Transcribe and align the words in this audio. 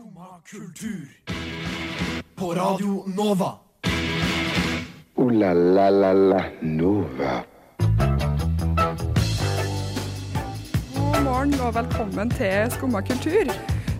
Skumma 0.00 0.40
kultur. 0.50 1.08
På 2.34 2.54
Radio 2.54 3.04
Nova. 3.06 3.52
O-la-la-la-la 5.14 6.44
Nova. 6.60 7.42
God 10.96 11.24
morgen 11.24 11.54
og 11.60 11.74
velkommen 11.74 12.32
til 12.32 12.72
Skumma 12.72 13.04
kultur. 13.04 13.52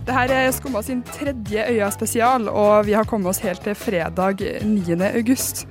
Dette 0.07 0.39
er 0.39 0.51
Skumma 0.57 0.81
sin 0.83 1.03
tredje 1.03 1.69
Øya-spesial, 1.69 2.49
og 2.49 2.87
vi 2.87 2.97
har 2.97 3.05
kommet 3.05 3.35
oss 3.35 3.45
helt 3.45 3.61
til 3.61 3.75
fredag 3.75 4.41
9. 4.65 5.03
august. 5.13 5.67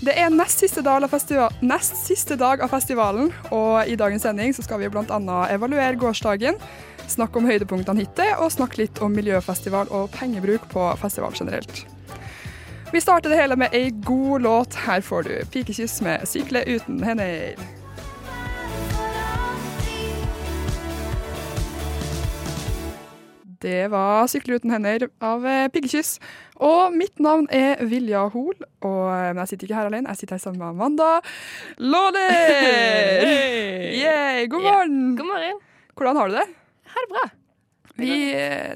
Det 0.00 0.16
er 0.16 0.32
nest 0.32 0.64
siste, 0.64 0.80
dag 0.80 1.04
av 1.04 1.52
nest 1.60 2.00
siste 2.06 2.36
dag 2.36 2.64
av 2.64 2.72
festivalen, 2.72 3.28
og 3.50 3.84
i 3.88 3.96
dagens 3.96 4.22
sending 4.22 4.56
så 4.56 4.64
skal 4.64 4.80
vi 4.80 4.88
bl.a. 4.88 5.20
evaluere 5.52 5.96
gårsdagen, 6.00 6.56
snakke 7.10 7.40
om 7.40 7.46
høydepunktene 7.48 8.04
hittil, 8.04 8.32
og 8.40 8.52
snakk 8.54 8.76
litt 8.80 9.00
om 9.04 9.14
miljøfestival 9.14 9.90
og 9.94 10.10
pengebruk 10.14 10.66
på 10.72 10.88
festival 11.00 11.34
generelt. 11.36 11.84
Vi 12.92 13.02
starter 13.02 13.32
det 13.32 13.40
hele 13.40 13.56
med 13.58 13.74
ei 13.74 13.90
god 14.06 14.46
låt. 14.46 14.74
Her 14.86 15.00
får 15.00 15.22
du 15.22 15.34
'Pikekyss' 15.50 16.02
med 16.02 16.26
'Sykle 16.26 16.62
uten 16.66 17.02
hender'. 17.04 17.58
Det 23.62 23.90
var 23.90 24.26
'Sykle 24.26 24.54
uten 24.54 24.70
hender' 24.70 25.08
av 25.20 25.40
Pikekyss. 25.40 25.72
Piggekyss. 25.72 26.18
Og 26.56 26.92
mitt 26.92 27.18
navn 27.20 27.46
er 27.52 27.82
Vilja 27.84 28.28
Hol, 28.32 28.54
og, 28.80 29.02
eh, 29.12 29.32
men 29.34 29.42
jeg 29.42 29.48
sitter 29.48 29.66
ikke 29.66 29.80
her 29.80 29.90
alene. 29.90 30.08
Jeg 30.08 30.16
sitter 30.16 30.34
her 30.34 30.38
sammen 30.38 30.58
med 30.58 30.68
Amanda 30.68 31.20
Låner! 31.78 33.26
Yay, 34.02 34.46
god 34.48 34.62
morgen! 34.62 35.16
God 35.16 35.26
morgen. 35.26 35.60
Hvordan 35.96 36.16
har 36.16 36.28
du 36.28 36.34
det? 36.34 36.65
Ha 36.96 37.00
det 37.04 37.10
bra. 37.12 37.24
Vi 37.96 38.10
eh, 38.36 38.74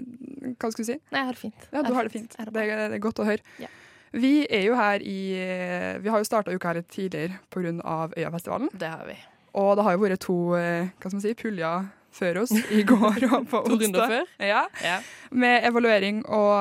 Hva 0.60 0.70
skal 0.72 0.84
du 0.84 0.88
si? 0.92 0.96
Nei, 1.12 1.20
jeg 1.20 1.26
har 1.28 1.34
det 1.36 1.40
fint. 1.42 1.60
Ja, 1.72 1.78
du 1.84 1.92
har 1.96 2.02
det 2.08 2.12
fint. 2.14 2.32
Det 2.36 2.62
er, 2.64 2.98
godt 3.02 3.18
å 3.20 3.24
høre. 3.28 3.42
Ja. 3.60 3.68
Vi 4.16 4.32
er 4.50 4.64
jo 4.66 4.74
her 4.78 4.98
i 5.06 5.18
eh, 5.38 5.98
Vi 6.02 6.08
har 6.10 6.18
jo 6.22 6.26
starta 6.26 6.50
uka 6.54 6.68
her 6.72 6.80
tidligere 6.88 7.34
pga. 7.52 7.70
Øyafestivalen. 8.16 8.68
Det 8.72 8.88
har 8.90 9.04
vi. 9.08 9.16
Og 9.60 9.70
det 9.78 9.84
har 9.86 9.92
jo 9.96 10.02
vært 10.04 10.20
to 10.24 10.38
eh, 10.58 10.84
hva 10.96 11.06
skal 11.10 11.18
man 11.18 11.24
si, 11.26 11.34
puljer 11.38 11.76
før 12.10 12.34
oss, 12.42 12.50
i 12.74 12.82
går 12.82 13.22
og 13.28 13.44
på 13.50 13.58
To 13.68 13.72
runder 13.76 13.86
onsdag. 13.86 14.08
før? 14.10 14.24
Ja, 14.42 14.62
Ja. 14.82 14.96
med 15.30 15.64
evaluering 15.68 16.24
og 16.26 16.58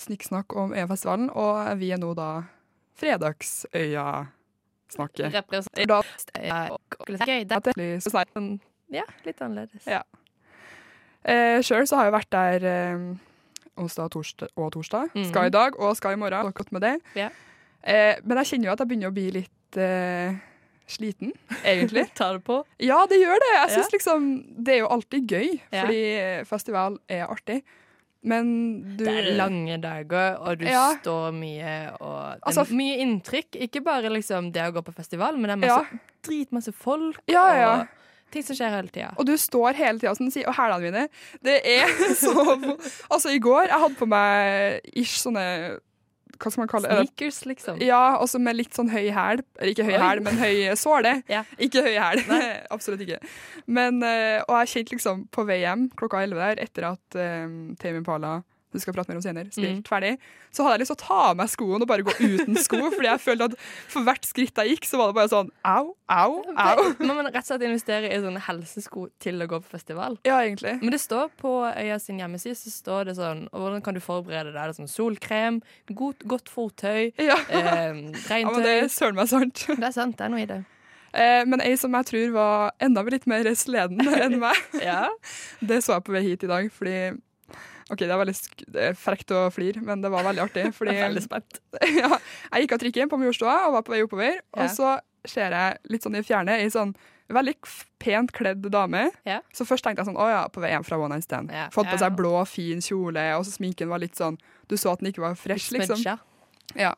snikksnakk 0.00 0.54
om 0.56 0.72
Øyafestivalen. 0.72 1.28
Og 1.36 1.78
vi 1.80 1.90
er 1.92 1.98
nå 2.00 2.14
da 2.16 2.30
Fredagsøya-snakket. 3.00 5.26
Er 5.26 5.32
sånn, 8.32 8.60
ja, 8.94 9.02
litt 9.26 9.40
annerledes. 9.42 9.84
Ja. 9.90 10.02
Eh, 11.24 11.60
Sjøl 11.64 11.86
så 11.88 11.96
har 11.96 12.10
jeg 12.10 12.16
vært 12.18 12.32
der 12.34 12.66
eh, 12.68 13.04
onsdag 13.80 14.10
torsdag, 14.14 14.48
og 14.56 14.72
torsdag. 14.76 15.12
Mm. 15.14 15.28
Skal 15.30 15.46
i 15.50 15.54
dag 15.54 15.78
og 15.80 15.96
skal 15.98 16.16
i 16.16 16.20
morgen. 16.20 16.52
Godt 16.56 16.72
med 16.72 16.84
det. 16.84 16.96
Yeah. 17.16 17.30
Eh, 17.84 18.16
men 18.24 18.40
jeg 18.42 18.52
kjenner 18.52 18.70
jo 18.70 18.74
at 18.74 18.82
jeg 18.84 18.88
begynner 18.92 19.12
å 19.12 19.16
bli 19.16 19.28
litt 19.40 19.78
eh, 19.80 20.36
sliten, 20.88 21.32
egentlig. 21.64 22.06
Tar 22.18 22.38
det 22.38 22.44
på. 22.46 22.60
Ja, 22.82 23.02
det 23.10 23.20
gjør 23.22 23.40
det. 23.40 23.52
Jeg 23.54 23.70
synes 23.70 23.88
synes 23.88 23.96
liksom 23.98 24.28
Det 24.64 24.76
er 24.76 24.84
jo 24.84 24.92
alltid 24.92 25.32
gøy, 25.32 25.48
fordi 25.70 25.80
fordi 25.80 26.44
festival 26.50 27.00
er 27.08 27.26
artig. 27.26 27.62
Men 28.24 28.46
du 28.96 29.04
Det 29.04 29.12
er 29.20 29.34
lange 29.36 29.76
dager, 29.82 30.38
og 30.40 30.58
du 30.58 30.64
Ja. 30.64 30.94
står 31.02 31.32
mye 31.36 31.74
og 32.00 32.38
Altså, 32.42 32.64
mye 32.72 32.96
inntrykk. 33.04 33.58
Ikke 33.66 33.82
bare 33.84 34.08
liksom 34.08 34.50
det 34.52 34.62
å 34.64 34.72
gå 34.72 34.82
på 34.82 34.94
festival, 34.96 35.36
men 35.36 35.50
det 35.50 35.52
er 35.52 35.68
masse, 35.68 35.86
Ja. 35.92 35.98
dritmasse 36.24 36.72
folk 36.72 37.20
ja, 37.28 37.44
ja. 37.54 37.80
og 37.80 37.86
ting 38.34 38.44
som 38.46 38.58
skjer 38.58 38.74
hele 38.74 38.92
tida. 38.92 39.12
Og 39.18 39.26
du 39.28 39.34
står 39.40 39.78
hele 39.78 40.00
tida 40.02 40.14
sånn, 40.18 40.30
og 40.44 40.54
hælene 40.58 40.84
mine 40.84 41.06
Det 41.44 41.56
er 41.74 41.90
så 42.22 42.34
Altså, 43.08 43.32
i 43.32 43.40
går 43.42 43.68
jeg 43.70 43.82
hadde 43.86 43.98
på 43.98 44.08
meg 44.10 44.94
ish 44.98 45.20
sånne 45.22 45.44
Hva 46.34 46.50
skal 46.50 46.64
man 46.64 46.70
kalle 46.70 46.90
det? 46.90 47.04
Sneakers, 47.08 47.40
liksom. 47.48 47.82
Ja, 47.84 48.16
også 48.18 48.40
med 48.42 48.58
litt 48.58 48.74
sånn 48.74 48.90
høy 48.90 49.06
hæl. 49.14 49.44
Eller 49.58 49.70
Ikke 49.70 49.86
høy 49.86 49.98
hæl, 50.02 50.22
men 50.26 50.40
høy 50.40 50.74
såle. 50.78 51.20
Ja. 51.30 51.44
Ikke 51.62 51.84
høy 51.86 51.94
hæl. 51.94 52.24
Absolutt 52.74 53.04
ikke. 53.06 53.20
Men, 53.70 54.02
eh, 54.02 54.40
og 54.42 54.58
jeg 54.62 54.72
kjente 54.72 54.98
liksom 54.98 55.22
på 55.34 55.46
vei 55.46 55.60
hjem 55.62 55.86
klokka 55.94 56.24
11 56.26 56.42
der, 56.42 56.64
etter 56.66 56.88
at 56.90 57.20
um, 57.46 57.54
Tame 57.78 58.02
Impala 58.02 58.40
du 58.74 58.82
skal 58.82 58.94
prate 58.96 59.08
mer 59.12 59.20
om 59.20 59.24
senere, 59.24 59.48
spilt 59.54 59.78
Mm. 59.78 59.82
ferdig, 59.86 60.10
så 60.52 60.64
hadde 60.66 60.74
jeg 60.76 60.82
lyst 60.84 60.92
til 60.92 60.98
å 60.98 61.02
ta 61.06 61.18
av 61.30 61.36
meg 61.38 61.48
skoene 61.52 61.82
og 61.86 61.88
bare 61.88 62.04
gå 62.06 62.14
uten 62.18 62.58
sko. 62.60 62.80
fordi 62.96 63.08
jeg 63.08 63.22
følte 63.24 63.48
at 63.48 63.54
for 63.94 64.02
hvert 64.06 64.26
skritt 64.28 64.60
jeg 64.60 64.74
gikk, 64.74 64.84
så 64.90 64.98
var 65.00 65.12
det 65.12 65.16
bare 65.20 65.30
sånn 65.32 65.50
au, 65.64 65.94
au, 66.10 66.42
au. 66.58 66.82
Man 67.00 67.14
må 67.16 67.24
rett 67.28 67.38
og 67.40 67.48
slett 67.48 67.64
investere 67.70 68.10
i 68.12 68.18
sånne 68.20 68.42
helsesko 68.44 69.06
til 69.22 69.40
å 69.40 69.48
gå 69.54 69.62
på 69.64 69.72
festival. 69.78 70.18
Ja, 70.26 70.40
egentlig. 70.44 70.76
Men 70.82 70.90
det 70.96 71.00
står 71.00 71.30
på 71.40 71.54
Øya 71.70 72.00
sin 72.02 72.18
hjemmeside 72.18 72.58
så 72.58 72.70
står 72.74 73.08
det 73.12 73.16
sånn 73.16 73.46
og 73.52 73.60
Hvordan 73.64 73.82
kan 73.86 73.94
du 73.96 74.00
forberede 74.04 74.52
deg? 74.52 74.60
Det 74.60 74.74
er 74.74 74.78
sånn 74.82 74.90
solkrem, 74.92 75.62
godt, 75.94 76.26
godt 76.28 76.50
fottøy, 76.52 77.12
Ja. 77.22 77.38
eh, 77.48 77.58
ja, 77.64 77.92
men 77.94 78.12
det 78.12 78.28
regntøy. 78.28 78.70
er 78.82 78.88
søren 78.92 79.14
meg 79.22 79.28
sant. 79.30 79.66
Det 79.80 79.88
er 79.88 79.92
sant, 79.96 80.16
det 80.18 80.26
er 80.26 80.32
noe 80.34 80.42
i 80.42 80.46
det. 80.50 80.60
Eh, 81.14 81.44
men 81.46 81.60
ei 81.62 81.76
som 81.78 81.92
jeg 81.94 82.06
tror 82.08 82.32
var 82.34 82.72
enda 82.82 83.04
litt 83.06 83.26
mer 83.30 83.46
sleden 83.54 84.00
enn 84.02 84.40
meg, 84.42 84.56
Ja. 84.82 85.06
det 85.62 85.78
så 85.86 85.94
jeg 85.94 86.04
på 86.08 86.12
vei 86.16 86.22
hit 86.26 86.42
i 86.42 86.50
dag, 86.50 86.66
fordi 86.74 86.96
OK, 87.92 88.00
det 88.00 88.12
er 88.12 88.20
veldig 88.20 88.84
frekt 88.96 89.32
å 89.36 89.46
flire, 89.52 89.82
men 89.84 90.04
det 90.04 90.10
var 90.12 90.26
veldig 90.26 90.44
artig. 90.46 90.68
Fordi 90.78 90.94
Jeg 90.94 91.02
er 91.02 91.10
veldig 91.12 91.24
spent. 91.24 91.58
ja, 92.02 92.12
jeg 92.16 92.64
gikk 92.64 92.76
av 92.76 92.84
trikken 92.84 93.10
på 93.12 93.20
Majorstua 93.20 93.56
og 93.68 93.78
var 93.78 93.86
på 93.86 93.96
vei 93.96 94.04
oppover, 94.06 94.38
yeah. 94.38 94.54
og 94.56 94.70
så 94.72 94.94
ser 95.28 95.56
jeg 95.56 95.92
litt 95.92 96.04
sånn 96.04 96.16
i 96.18 96.24
fjernet 96.24 96.60
ei 96.60 96.70
sånn 96.72 96.92
veldig 97.32 97.54
pent 98.02 98.32
kledd 98.36 98.66
dame. 98.72 99.06
Yeah. 99.24 99.40
Så 99.56 99.64
først 99.68 99.86
tenkte 99.86 100.02
jeg 100.02 100.10
sånn, 100.10 100.20
å 100.20 100.28
ja, 100.28 100.42
på 100.52 100.60
vei 100.64 100.74
hjem 100.74 100.84
fra 100.84 100.98
One 101.00 101.16
Night 101.16 101.26
Stand. 101.26 101.52
Yeah. 101.52 101.70
Fått 101.72 101.88
på 101.88 101.96
seg 102.00 102.16
blå, 102.18 102.36
fin 102.48 102.84
kjole, 102.84 103.24
og 103.38 103.46
så 103.48 103.56
sminken 103.56 103.88
var 103.92 104.02
litt 104.02 104.18
sånn 104.20 104.36
Du 104.68 104.76
så 104.80 104.92
at 104.92 105.02
den 105.02 105.12
ikke 105.12 105.24
var 105.24 105.36
fresh, 105.38 105.72
liksom. 105.74 106.04
Ja. 106.04 106.18
Ja. 106.78 106.94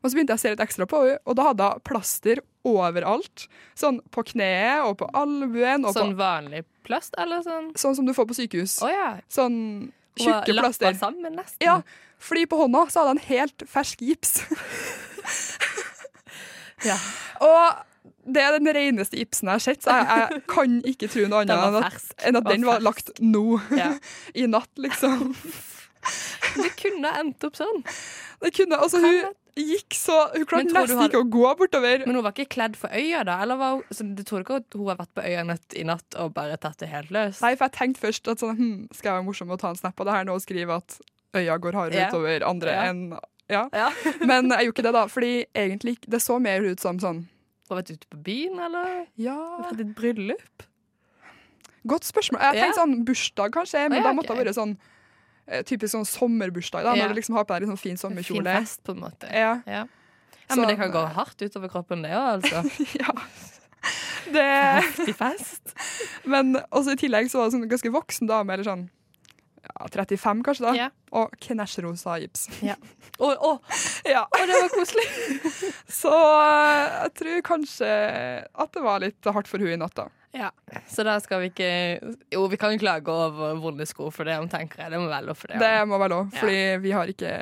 Og 0.00 0.08
så 0.08 0.16
begynte 0.16 0.34
jeg 0.34 0.40
å 0.40 0.42
se 0.42 0.52
litt 0.54 0.62
ekstra 0.62 0.86
på 0.88 1.02
henne, 1.02 1.18
og 1.26 1.36
da 1.38 1.48
hadde 1.50 1.68
hun 1.72 1.84
plaster 1.86 2.42
overalt. 2.68 3.46
Sånn 3.78 4.00
på 4.14 4.24
kneet 4.32 4.86
og 4.86 4.98
på 5.02 5.08
albuen, 5.16 5.86
og 5.86 5.96
Sånn 5.96 6.14
på, 6.14 6.22
vanlig 6.22 6.64
plast, 6.86 7.16
eller 7.20 7.42
sånn? 7.44 7.72
sånn 7.78 7.98
som 7.98 8.08
du 8.08 8.14
får 8.16 8.28
på 8.30 8.38
sykehus. 8.38 8.78
Oh, 8.84 8.90
ja. 8.92 9.16
Sånn 9.32 9.58
tjukke 10.22 10.58
plaster. 10.60 10.94
sammen, 10.98 11.34
nesten. 11.38 11.62
Ja, 11.64 11.80
fordi 12.18 12.46
på 12.50 12.58
hånda 12.60 12.86
så 12.90 13.02
hadde 13.02 13.16
han 13.16 13.24
helt 13.28 13.66
fersk 13.70 14.02
gips. 14.04 14.40
Ja. 16.86 16.94
Og 17.42 17.84
det 18.28 18.42
er 18.42 18.58
den 18.58 18.68
reneste 18.76 19.18
gipsen 19.18 19.48
jeg 19.48 19.56
har 19.56 19.64
sett, 19.64 19.82
så 19.82 19.96
jeg, 19.96 20.06
jeg 20.34 20.42
kan 20.50 20.76
ikke 20.86 21.08
tro 21.10 21.24
noe 21.30 21.42
annet 21.42 21.56
enn 21.56 21.78
at, 21.80 22.06
enn 22.28 22.38
at 22.38 22.48
den 22.50 22.66
var 22.68 22.84
lagt 22.84 23.10
nå. 23.24 23.58
Ja. 23.74 23.94
I 24.38 24.46
natt, 24.50 24.70
liksom. 24.78 25.32
Det 26.58 26.70
kunne 26.78 27.12
endt 27.18 27.44
opp 27.48 27.58
sånn. 27.58 27.82
Det 28.44 28.52
kunne, 28.54 28.78
altså, 28.78 29.00
hun 29.02 29.32
gikk 29.62 29.96
så 29.96 30.16
Hun 30.34 30.46
klarte 30.46 30.72
nesten 30.72 31.00
har- 31.00 31.08
ikke 31.10 31.24
å 31.24 31.30
gå 31.30 31.52
bortover. 31.58 32.04
Men 32.06 32.14
hun 32.18 32.24
var 32.24 32.32
ikke 32.32 32.48
kledd 32.48 32.76
for 32.76 32.88
øya, 32.88 33.24
da? 33.24 33.40
Eller 33.42 33.56
var 33.56 33.70
hun, 33.76 33.82
så 33.90 34.06
du 34.14 34.22
tror 34.22 34.44
ikke 34.44 34.60
at 34.62 34.74
hun 34.74 34.86
har 34.88 34.96
vært 34.96 35.14
på 35.14 35.24
øya 35.24 35.58
i 35.76 35.84
natt 35.84 36.18
og 36.18 36.34
bare 36.34 36.56
tatt 36.56 36.78
det 36.78 36.88
helt 36.88 37.10
løs? 37.10 37.42
Nei, 37.42 37.54
for 37.54 37.68
jeg 37.68 37.72
tenkte 37.72 38.04
først 38.06 38.28
at 38.28 38.38
sånn, 38.38 38.56
hm, 38.56 38.88
skal 38.94 39.10
jeg 39.10 39.18
være 39.18 39.26
morsom 39.26 39.50
og 39.50 39.60
ta 39.60 39.70
en 39.70 39.80
snap 39.80 40.00
av 40.00 40.06
det 40.06 40.14
her 40.14 40.24
nå 40.24 40.34
og 40.34 40.44
skrive 40.44 40.76
at 40.76 41.00
øya 41.34 41.58
går 41.60 41.72
hardere 41.72 41.98
yeah. 41.98 42.08
utover 42.10 42.46
andre 42.46 42.70
yeah. 42.70 42.88
enn 42.88 43.18
ja. 43.48 43.68
Ja. 43.72 43.90
Men 44.28 44.50
jeg 44.52 44.68
gjorde 44.68 44.76
ikke 44.76 44.86
det, 44.86 44.94
da. 44.94 45.06
Fordi 45.08 45.34
egentlig 45.56 45.98
det 46.04 46.20
så 46.20 46.38
mer 46.38 46.60
ut 46.60 46.80
som 46.80 46.98
sånn 47.00 47.26
Har 47.68 47.80
vært 47.80 47.92
ute 47.96 48.08
på 48.08 48.22
byen, 48.24 48.58
eller? 48.60 49.06
Ja, 49.16 49.36
Hatt 49.64 49.80
et 49.80 49.94
bryllup? 49.96 50.64
godt 51.88 52.04
spørsmål. 52.08 52.40
Jeg 52.42 52.52
tenkte 52.52 52.64
tenkte 52.66 52.80
sånn 52.82 53.04
bursdag, 53.08 53.52
kanskje, 53.54 53.82
men 53.88 53.98
oh, 53.98 54.02
ja, 54.02 54.06
da 54.08 54.14
måtte 54.16 54.32
det 54.32 54.36
okay. 54.36 54.44
være 54.44 54.56
sånn 54.56 54.74
typisk 55.68 55.94
sånn 55.94 56.08
sommerbursdag, 56.08 56.84
da, 56.86 56.96
når 56.98 57.12
du 57.12 57.20
liksom 57.20 57.38
har 57.38 57.46
på 57.48 57.54
deg 57.54 57.64
litt 57.64 57.72
sånn 57.72 57.80
fin 57.80 58.00
sommerkjole. 58.00 58.44
Fin 58.44 58.66
fest, 58.66 58.82
på 58.86 58.96
en 58.96 59.04
måte. 59.06 59.30
Ja. 59.32 59.54
Ja. 59.68 59.86
Ja, 60.48 60.56
men 60.56 60.70
det 60.70 60.78
kan 60.80 60.92
gå 60.92 61.00
hardt 61.12 61.42
utover 61.44 61.68
kroppen, 61.72 62.04
det 62.04 62.14
òg, 62.16 62.38
altså. 62.38 62.62
ja. 63.02 63.14
Det, 64.28 64.44
Heftig 64.82 65.14
fest. 65.16 65.74
men 66.28 66.56
også 66.74 66.96
i 66.96 67.00
tillegg 67.00 67.28
så 67.30 67.40
var 67.40 67.48
det 67.48 67.56
sånn 67.56 67.68
ganske 67.70 67.92
voksen 67.94 68.28
dame, 68.28 68.56
eller 68.56 68.66
sånn 68.66 68.86
ja, 69.68 69.88
35 69.92 70.42
kanskje, 70.46 70.64
da. 70.64 70.72
Ja. 70.76 70.88
Og 71.18 71.32
knæsjrosa 71.44 72.18
gips. 72.22 72.46
Å, 72.64 73.28
å, 73.32 73.52
Ja. 74.08 74.24
å, 74.32 74.40
det 74.48 74.60
var 74.62 74.72
koselig! 74.72 75.06
Så 76.00 76.12
eh, 76.12 76.96
jeg 77.04 77.14
tror 77.20 77.42
kanskje 77.52 77.90
at 78.48 78.72
det 78.76 78.84
var 78.84 79.04
litt 79.04 79.28
hardt 79.28 79.50
for 79.50 79.62
hun 79.62 79.74
i 79.74 79.80
natt, 79.80 79.96
da. 79.98 80.08
Ja. 80.36 80.50
Så 80.90 81.04
da 81.06 81.14
skal 81.24 81.40
vi 81.40 81.48
ikke 81.52 81.68
Jo, 82.34 82.42
vi 82.52 82.58
kan 82.60 82.76
klage 82.78 83.08
over 83.08 83.56
vonde 83.62 83.86
sko 83.88 84.10
for 84.14 84.28
det, 84.28 84.36
om 84.38 84.48
tenker 84.50 84.82
jeg. 84.84 84.92
Det 84.92 85.00
må 85.00 85.08
være 85.08 85.28
lov 85.30 85.38
for 85.40 85.48
det. 85.52 85.60
Det 85.62 85.88
må 85.88 85.98
være 86.00 86.14
lov, 86.14 86.28
Ja. 86.36 86.76
vi 86.82 86.92
har 86.92 87.06
ikke 87.14 87.32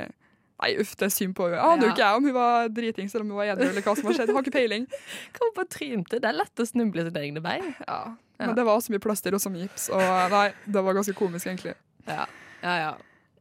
Nei, 0.57 0.71
uff, 0.81 0.95
det 0.97 1.05
er 1.05 1.13
synd 1.13 1.35
på 1.37 1.51
henne. 1.51 1.61
Aner 1.61 1.85
jo 1.85 1.93
ikke 1.93 2.01
jeg 2.01 2.17
om 2.17 2.25
hun 2.25 2.33
var 2.33 2.69
driting 2.73 3.11
eller 3.11 3.25
om 3.27 3.33
hun 3.35 3.37
var 3.37 3.51
edru, 3.53 3.67
eller 3.69 3.85
hva 3.85 3.93
som 3.99 4.07
har 4.09 4.15
skjedd. 4.17 4.31
Har 4.33 4.47
ikke 4.47 4.55
peiling. 4.55 4.87
Kom 5.37 5.51
på 5.53 5.67
trynte. 5.69 6.17
Det 6.17 6.31
er 6.31 6.39
lett 6.39 6.63
å 6.63 6.65
snuble 6.65 7.03
i 7.03 7.11
sine 7.11 7.25
egne 7.27 7.43
bein. 7.45 7.75
Ja. 7.83 7.99
Ja. 8.39 8.47
Men 8.47 8.55
det 8.57 8.65
var 8.65 8.81
så 8.81 8.93
mye 8.95 9.03
plaster 9.05 9.37
og 9.37 9.41
så 9.41 9.53
mye 9.53 9.67
gips, 9.67 9.91
og 9.93 10.33
nei, 10.33 10.47
det 10.65 10.83
var 10.85 10.97
ganske 10.97 11.13
komisk, 11.17 11.49
egentlig. 11.49 11.75
Ja, 12.09 12.25
ja. 12.63 12.75
ja. 12.87 12.91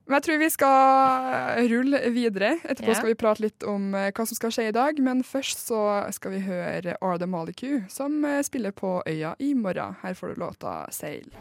Men 0.06 0.19
jeg 0.19 0.24
tror 0.28 0.38
vi 0.38 0.50
skal 0.54 1.69
rulle 1.72 2.00
videre. 2.13 2.52
Etterpå 2.62 2.94
skal 2.94 3.10
vi 3.10 3.18
prate 3.18 3.42
litt 3.42 3.66
om 3.66 3.88
eh, 3.98 4.12
hva 4.13 4.25
som 4.30 4.38
skal 4.38 4.54
skje 4.54 4.68
i 4.69 4.75
dag, 4.75 5.00
men 5.02 5.24
først 5.25 5.63
så 5.66 5.80
skal 6.13 6.36
vi 6.36 6.44
høre 6.46 6.94
The 7.02 7.30
Molecue, 7.30 7.81
som 7.90 8.19
eh, 8.25 8.44
spiller 8.46 8.75
på 8.75 9.00
Øya 9.10 9.34
i 9.42 9.56
morgen. 9.57 9.98
Her 10.04 10.13
får 10.13 10.36
du 10.36 10.44
låta 10.44 10.75
'Sail'. 10.94 11.34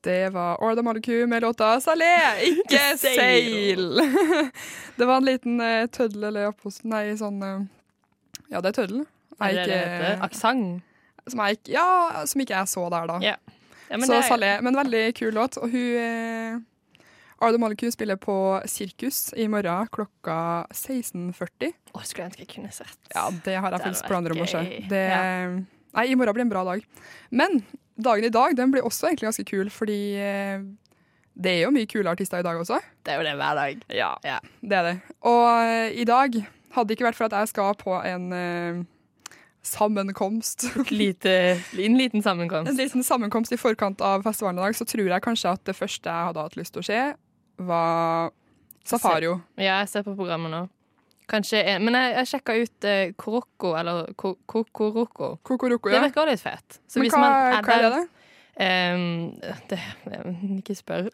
Det 0.00 0.32
var 0.32 0.62
Orda 0.64 0.82
Molecule 0.82 1.26
med 1.26 1.42
låta 1.42 1.76
'Salé, 1.80 2.16
ikke 2.40 2.96
seil'. 3.04 4.00
det 4.96 5.04
var 5.04 5.16
en 5.16 5.24
liten 5.24 5.60
uh, 5.60 5.86
tøddel 5.86 6.24
eller 6.24 6.48
opphost... 6.48 6.84
Nei, 6.88 7.12
sånn 7.20 7.68
Ja, 8.48 8.60
det 8.64 8.72
er 8.72 8.76
tøddel. 8.80 9.04
Aksent? 10.24 10.80
Som 11.28 11.44
jeg 11.44 11.60
ja, 11.68 12.24
som 12.24 12.40
ikke 12.40 12.56
jeg 12.56 12.68
så 12.68 12.88
der, 12.88 13.06
da. 13.12 13.20
Ja. 13.20 13.36
Ja, 13.90 13.98
men 13.98 14.06
så 14.06 14.20
Salé, 14.22 14.52
men 14.62 14.76
veldig 14.78 15.04
kul 15.18 15.34
låt. 15.34 15.56
Og 15.58 15.72
hun 15.72 15.96
eh, 15.98 16.58
Arda 17.42 17.58
Molecule 17.58 17.90
spiller 17.92 18.18
på 18.20 18.34
Sirkus 18.68 19.32
i 19.40 19.46
morgen 19.50 19.88
klokka 19.94 20.36
16.40. 20.76 21.72
Å, 21.96 22.02
skulle 22.06 22.28
ønske 22.28 22.44
jeg 22.44 22.50
kunne 22.54 22.70
sett. 22.74 22.98
Ja, 23.14 23.26
det 23.44 23.56
har 23.58 23.72
jeg 23.74 23.82
faktisk 23.82 24.06
planer 24.10 24.34
om 24.36 24.42
å 24.44 24.48
se. 24.50 24.60
Det, 24.90 25.04
ja. 25.10 25.22
Nei, 25.96 26.04
i 26.12 26.18
morgen 26.20 26.36
blir 26.36 26.44
en 26.46 26.52
bra 26.52 26.62
dag. 26.68 26.84
Men 27.34 27.62
dagen 28.00 28.28
i 28.28 28.32
dag 28.34 28.54
den 28.58 28.70
blir 28.74 28.86
også 28.86 29.08
egentlig 29.10 29.30
ganske 29.30 29.46
kul, 29.48 29.72
fordi 29.74 29.98
eh, 30.20 30.62
det 31.40 31.56
er 31.56 31.62
jo 31.64 31.72
mye 31.74 31.88
kule 31.90 32.12
artister 32.12 32.44
i 32.44 32.46
dag 32.46 32.60
også. 32.60 32.78
Det 33.02 33.14
er 33.14 33.18
jo 33.22 33.26
det 33.26 33.34
hver 33.40 33.58
dag. 33.58 33.82
Ja, 33.96 34.12
Ja. 34.28 34.38
det 34.60 34.76
er 34.82 34.88
det. 34.90 34.94
Og 35.26 35.44
eh, 35.64 35.98
i 35.98 36.06
dag 36.08 36.36
hadde 36.76 36.86
det 36.92 36.98
ikke 36.98 37.08
vært 37.08 37.18
for 37.18 37.26
at 37.30 37.38
jeg 37.40 37.50
skal 37.56 37.74
på 37.80 37.96
en 38.06 38.28
sammenkomst 39.66 40.64
Lite, 40.90 41.32
en 41.78 41.96
liten 41.98 42.22
sammenkomst. 42.22 42.70
En 42.70 42.76
liten 42.78 43.04
sammenkomst 43.04 43.52
i 43.52 43.58
forkant 43.60 44.00
av 44.00 44.22
festivalen 44.24 44.58
i 44.58 44.62
dag, 44.66 44.76
så 44.78 44.86
tror 44.88 45.08
jeg 45.12 45.22
kanskje 45.24 45.52
at 45.52 45.64
det 45.68 45.76
første 45.76 46.08
jeg 46.10 46.28
hadde 46.30 46.44
hatt 46.46 46.56
lyst 46.56 46.72
til 46.76 46.80
å 46.84 46.86
se, 46.88 47.00
var 47.70 48.30
Safario. 48.88 49.40
Ja, 49.60 49.80
jeg 49.82 49.90
ser 49.92 50.06
på 50.06 50.14
programmet 50.16 50.50
nå. 50.54 50.62
Kanskje 51.30 51.60
en, 51.74 51.84
Men 51.84 51.94
jeg, 51.94 52.14
jeg 52.16 52.28
sjekka 52.32 52.54
ut 52.58 52.86
eh, 52.88 53.12
Koroko, 53.20 53.74
eller 53.78 54.08
Ko- 54.18 54.38
Kokoroko. 54.48 55.36
ja. 55.92 56.00
Det 56.00 56.08
virker 56.08 56.26
litt 56.32 56.42
fett. 56.42 56.80
Så 56.90 56.98
Men 56.98 57.10
hva, 57.12 57.20
man 57.20 57.64
hva 57.68 57.76
er 57.76 57.84
det? 57.98 58.00
Ehm, 58.60 59.40
det 59.70 59.78
Ikke 60.58 60.74
spør. 60.76 61.06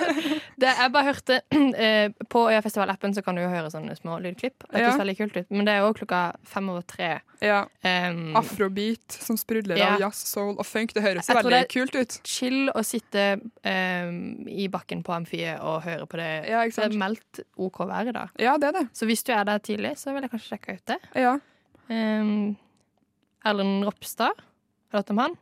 det, 0.62 0.68
jeg 0.78 0.92
bare 0.94 1.04
hørte 1.08 1.40
uh, 1.50 2.12
På 2.32 2.44
Øyafestival-appen 2.52 3.14
så 3.16 3.22
kan 3.26 3.34
du 3.34 3.42
jo 3.42 3.48
høre 3.50 3.70
sånne 3.72 3.96
små 3.98 4.20
lydklipp. 4.22 4.62
Det 4.70 4.78
Ja. 4.78 4.90
høres 4.92 5.00
veldig 5.02 5.16
kult 5.18 5.38
ut. 5.40 5.48
Men 5.50 5.66
det 5.66 5.74
er 5.74 5.82
jo 5.82 5.92
klokka 5.98 6.20
fem 6.46 6.68
over 6.70 6.84
tre. 6.86 7.08
Ja. 7.42 7.64
Um, 7.82 8.36
Afrobeat 8.38 9.16
som 9.18 9.36
sprudler 9.40 9.76
Ja. 9.80 9.88
av 9.96 10.04
jazz, 10.04 10.22
soul 10.30 10.54
og 10.54 10.64
funk. 10.68 10.94
Det 10.94 11.02
høres 11.02 11.26
Jeg 11.28 11.36
veldig 11.40 11.50
det- 11.50 11.68
kult 11.74 11.94
ut. 11.98 12.20
chill 12.24 12.70
å 12.70 12.84
sitte 12.86 13.26
um, 13.42 14.46
i 14.48 14.68
bakken 14.68 15.02
på 15.02 15.12
amfiet 15.18 15.58
og 15.60 15.82
høre 15.82 16.06
på 16.06 16.16
det. 16.22 16.30
Ja, 16.48 16.62
Det 16.68 16.78
er 16.78 16.96
meldt 16.96 17.40
OK 17.58 17.82
vær 17.90 18.06
i 18.08 18.12
dag. 18.12 18.28
Ja, 18.38 18.56
det 18.56 18.68
er 18.70 18.78
det. 18.80 18.88
Så 18.94 19.06
hvis 19.10 19.24
du 19.26 19.32
er 19.32 19.44
der 19.44 19.58
tidlig, 19.58 19.96
så 19.98 20.14
vil 20.14 20.22
jeg 20.22 20.30
kanskje 20.30 20.54
sjekke 20.54 20.78
ut 20.78 20.86
det. 20.86 20.98
Ja. 21.16 21.38
Um, 21.90 22.56
Erlend 23.44 23.84
Ropstad, 23.84 24.30
har 24.38 24.92
du 24.92 24.96
hørt 25.02 25.10
om 25.10 25.18
han? 25.18 25.34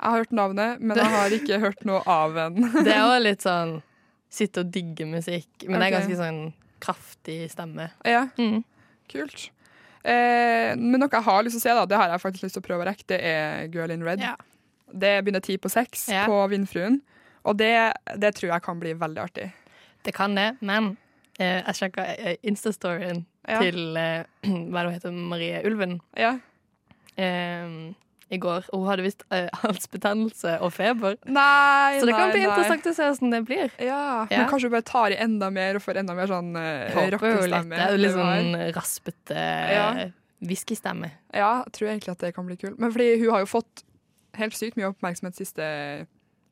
Jeg 0.00 0.08
har 0.10 0.16
hørt 0.22 0.30
navnet, 0.32 0.80
men 0.80 0.96
jeg 0.96 1.06
har 1.12 1.30
ikke 1.36 1.58
hørt 1.60 1.84
noe 1.84 2.00
av 2.08 2.36
en. 2.40 2.54
Det 2.86 2.92
er 2.94 3.02
jo 3.04 3.18
litt 3.22 3.42
sånn 3.44 3.82
sitte 4.32 4.62
og 4.62 4.70
digge 4.72 5.04
musikk, 5.10 5.48
men 5.66 5.80
det 5.82 5.88
er 5.90 5.94
ganske 5.98 6.16
sånn 6.16 6.38
kraftig 6.80 7.50
stemme. 7.52 7.90
ja, 8.06 8.28
Mm. 8.38 8.62
kult. 9.10 9.50
Eh, 10.04 10.72
men 10.78 11.00
noe 11.02 11.10
jeg 11.12 11.22
har 11.26 11.42
lyst 11.44 11.58
til 11.58 11.60
å 11.60 11.64
se, 11.66 11.74
da, 11.76 11.84
det 11.90 11.98
har 11.98 12.08
jeg 12.14 12.22
faktisk 12.22 12.44
lyst 12.46 12.54
til 12.56 12.62
å 12.62 12.66
prøve 12.68 12.84
å 12.86 12.88
rekke, 12.88 13.04
det 13.10 13.18
er 13.20 13.66
Girl 13.74 13.90
in 13.92 14.04
Red. 14.06 14.22
Ja. 14.24 14.36
Det 14.88 15.10
begynner 15.24 15.42
ti 15.44 15.58
på 15.58 15.68
seks 15.70 16.08
Ja. 16.08 16.24
på 16.30 16.38
Vindfruen. 16.48 17.00
Og 17.44 17.56
det, 17.60 17.74
det 18.22 18.34
tror 18.38 18.52
jeg 18.54 18.62
kan 18.62 18.80
bli 18.80 18.94
veldig 18.94 19.20
artig. 19.22 19.50
Det 20.06 20.14
kan 20.16 20.34
det, 20.38 20.56
men 20.62 20.96
eh, 21.38 21.60
jeg 21.66 21.74
sjekka 21.76 22.06
Instastoryen 22.40 22.46
Insta-storyen 22.46 23.24
Ja. 23.48 23.58
til 23.60 23.96
eh, 23.96 24.24
hva 24.70 24.86
det 24.86 24.94
heter, 24.96 25.12
Marie 25.12 25.60
Ulven 25.66 25.98
Ja. 26.16 26.38
eh, 27.16 27.92
i 28.30 28.38
går. 28.38 28.68
Og 28.70 28.82
hun 28.84 28.88
hadde 28.92 29.04
visst 29.06 29.24
uh, 29.34 29.48
halsbetennelse 29.64 30.56
og 30.62 30.72
feber. 30.74 31.16
Nei, 31.26 31.98
Så 32.00 32.06
det 32.08 32.14
kan 32.14 32.28
nei, 32.28 32.36
bli 32.36 32.44
nei. 32.44 32.50
interessant 32.52 32.86
å 32.86 32.94
se 32.96 33.08
hvordan 33.10 33.34
det 33.34 33.42
blir. 33.48 33.74
Ja, 33.82 34.00
Ja. 34.30 34.38
Men 34.38 34.48
kanskje 34.52 34.70
hun 34.70 34.76
bare 34.76 34.86
tar 34.86 35.14
i 35.14 35.18
enda 35.20 35.50
mer 35.54 35.78
og 35.80 35.84
får 35.84 36.00
enda 36.04 36.16
mer 36.18 36.30
sånn 36.30 36.54
uh, 36.56 37.00
rockestemme. 37.16 37.90
Litt 37.98 38.16
sånn 38.16 38.56
raspete 38.76 39.44
whiskystemme. 40.40 41.10
Uh, 41.30 41.40
Ja, 41.42 41.50
jeg 41.66 41.74
tror 41.76 41.90
egentlig 41.92 42.14
at 42.14 42.22
det 42.24 42.34
kan 42.36 42.46
bli 42.48 42.56
kult. 42.60 42.78
Men 42.80 42.94
fordi 42.94 43.10
hun 43.20 43.34
har 43.34 43.44
jo 43.44 43.50
fått 43.50 43.84
helt 44.38 44.54
sykt 44.56 44.78
mye 44.78 44.88
oppmerksomhet 44.92 45.36
siste 45.36 45.66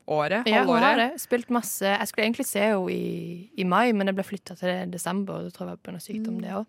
året. 0.09 0.47
Ja, 0.49 0.63
hun 0.65 0.81
har 0.81 0.97
det. 0.99 1.09
Spilt 1.21 1.49
masse. 1.53 1.85
Jeg 1.85 2.07
skulle 2.09 2.27
egentlig 2.27 2.47
se 2.49 2.61
henne 2.63 2.91
i, 2.91 3.49
i 3.57 3.65
mai, 3.67 3.91
men 3.93 4.09
det 4.09 4.15
ble 4.17 4.25
flytta 4.25 4.57
til 4.59 4.91
desember. 4.91 5.45
Det 5.47 5.55
tror 5.55 5.69
jeg 5.69 5.77
var 5.77 5.83
på 5.85 5.95
noe 5.95 6.03
sykdom, 6.03 6.39
det 6.43 6.53
òg. 6.57 6.65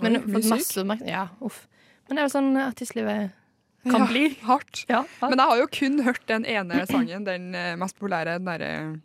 Men 0.00 0.16
hun 0.16 0.34
har 0.34 0.40
fått 0.40 0.50
masse. 0.52 1.06
Ja, 1.08 1.26
uff. 1.44 1.64
Men 2.08 2.18
det 2.18 2.22
er 2.22 2.26
jo 2.28 2.32
sånn 2.34 2.56
artistlivet 2.58 3.36
kan 3.84 4.00
Ja, 4.00 4.06
bli. 4.06 4.24
Hardt. 4.44 4.84
Ja. 4.88 5.04
Men 5.22 5.38
jeg 5.38 5.46
har 5.52 5.60
jo 5.62 5.68
kun 5.72 6.02
hørt 6.04 6.26
den 6.28 6.44
ene 6.44 6.82
sangen, 6.90 7.24
den 7.24 7.54
eh, 7.54 7.76
mest 7.80 7.96
populære, 7.98 8.38
den 8.38 8.50
derre 8.50 9.00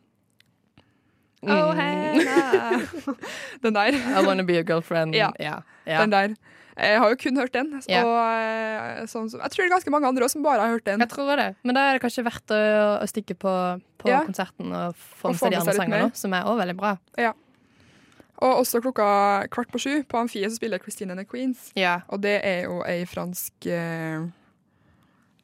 Oh, 1.46 1.76
hey, 1.78 2.20
yeah. 2.26 2.82
Den 3.62 3.76
der. 3.76 3.94
I 3.94 4.26
wanna 4.26 4.44
be 4.44 4.58
a 4.58 4.64
girlfriend. 4.64 5.16
Ja. 5.16 5.32
ja. 5.40 5.62
ja. 5.86 6.02
Den 6.02 6.12
der. 6.12 6.36
Jeg 6.76 7.00
har 7.00 7.10
jo 7.10 7.16
kun 7.16 7.38
hørt 7.38 7.54
den. 7.54 7.82
Yeah. 7.90 8.04
Og 9.04 9.08
sånn, 9.08 9.30
som- 9.30 9.40
jeg 9.40 9.52
tror 9.52 9.64
det 9.64 9.70
er 9.70 9.76
ganske 9.76 9.92
mange 9.94 10.08
andre 10.08 10.26
også 10.26 10.40
som 10.40 10.44
bare 10.44 10.60
har 10.60 10.74
hørt 10.74 10.86
den. 10.86 11.00
Jeg 11.00 11.10
tror 11.10 11.36
det. 11.40 11.56
Men 11.64 11.78
da 11.78 11.86
er 11.90 11.94
det 11.94 12.02
kanskje 12.04 12.26
verdt 12.26 12.52
å, 12.52 12.60
å 13.00 13.08
stikke 13.08 13.38
på, 13.40 13.54
på 14.02 14.10
yeah. 14.10 14.26
konserten 14.26 14.74
og 14.74 14.96
få 14.98 15.32
med 15.32 15.40
seg 15.40 15.54
de 15.54 15.60
andre 15.62 15.78
sangene, 15.78 16.12
som 16.18 16.34
er 16.34 16.44
også 16.44 16.64
veldig 16.66 16.78
bra. 16.82 16.98
Og 18.44 18.58
også 18.66 18.82
klokka 18.84 19.06
kvart 19.54 19.70
på 19.72 19.80
sju 19.80 19.92
på 20.04 20.20
Amfiet 20.20 20.52
så 20.52 20.58
spiller 20.60 20.82
Christine 20.84 21.16
and 21.16 21.22
the 21.24 21.28
Queens. 21.30 21.70
Yeah. 21.78 22.04
Og 22.12 22.20
det 22.26 22.42
er 22.44 22.66
jo 22.66 22.82
ei 22.84 23.06
fransk 23.08 23.70
eh, 23.72 24.26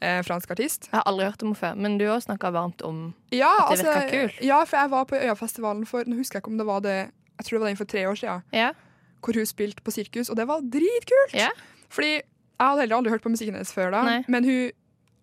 eh, 0.02 0.22
fransk 0.26 0.52
artist. 0.52 0.90
Jeg 0.92 0.98
har 1.00 1.04
aldri 1.12 1.26
hørt 1.30 1.44
om 1.44 1.52
henne 1.52 1.60
før, 1.62 1.76
men 1.78 1.98
du 2.00 2.06
har 2.08 2.18
også 2.18 2.30
snakka 2.32 2.52
varmt 2.56 2.82
om 2.88 3.14
Ja, 3.32 3.52
At 3.70 3.78
det 3.78 3.86
virker 3.86 4.10
kult. 4.28 4.42
ja, 4.44 4.64
for 4.66 4.78
jeg 4.78 4.90
var 4.92 5.04
på 5.06 5.16
Øyafestivalen 5.22 5.86
for 5.88 6.04
Nå 6.08 6.16
husker 6.18 6.40
jeg 6.40 6.44
ikke 6.44 6.52
om 6.52 6.58
det 6.58 6.66
var 6.68 6.80
det 6.82 6.98
Jeg 7.40 7.46
tror 7.46 7.58
det 7.58 7.62
var 7.62 7.68
den 7.72 7.78
for 7.78 7.86
tre 7.86 8.04
år 8.10 8.16
siden, 8.20 8.44
Ja. 8.54 8.72
hvor 9.22 9.34
hun 9.38 9.46
spilte 9.46 9.82
på 9.82 9.92
sirkus, 9.92 10.30
og 10.30 10.36
det 10.38 10.48
var 10.48 10.62
dritkult! 10.62 11.34
Ja. 11.34 11.50
Fordi 11.90 12.12
jeg 12.16 12.22
hadde 12.60 12.80
heller 12.82 12.96
aldri 12.98 13.10
hørt 13.12 13.24
på 13.24 13.30
musikken 13.34 13.54
hennes 13.56 13.74
før 13.74 13.92
da, 13.92 14.02
Nei. 14.04 14.24
men 14.28 14.44
hun 14.46 14.72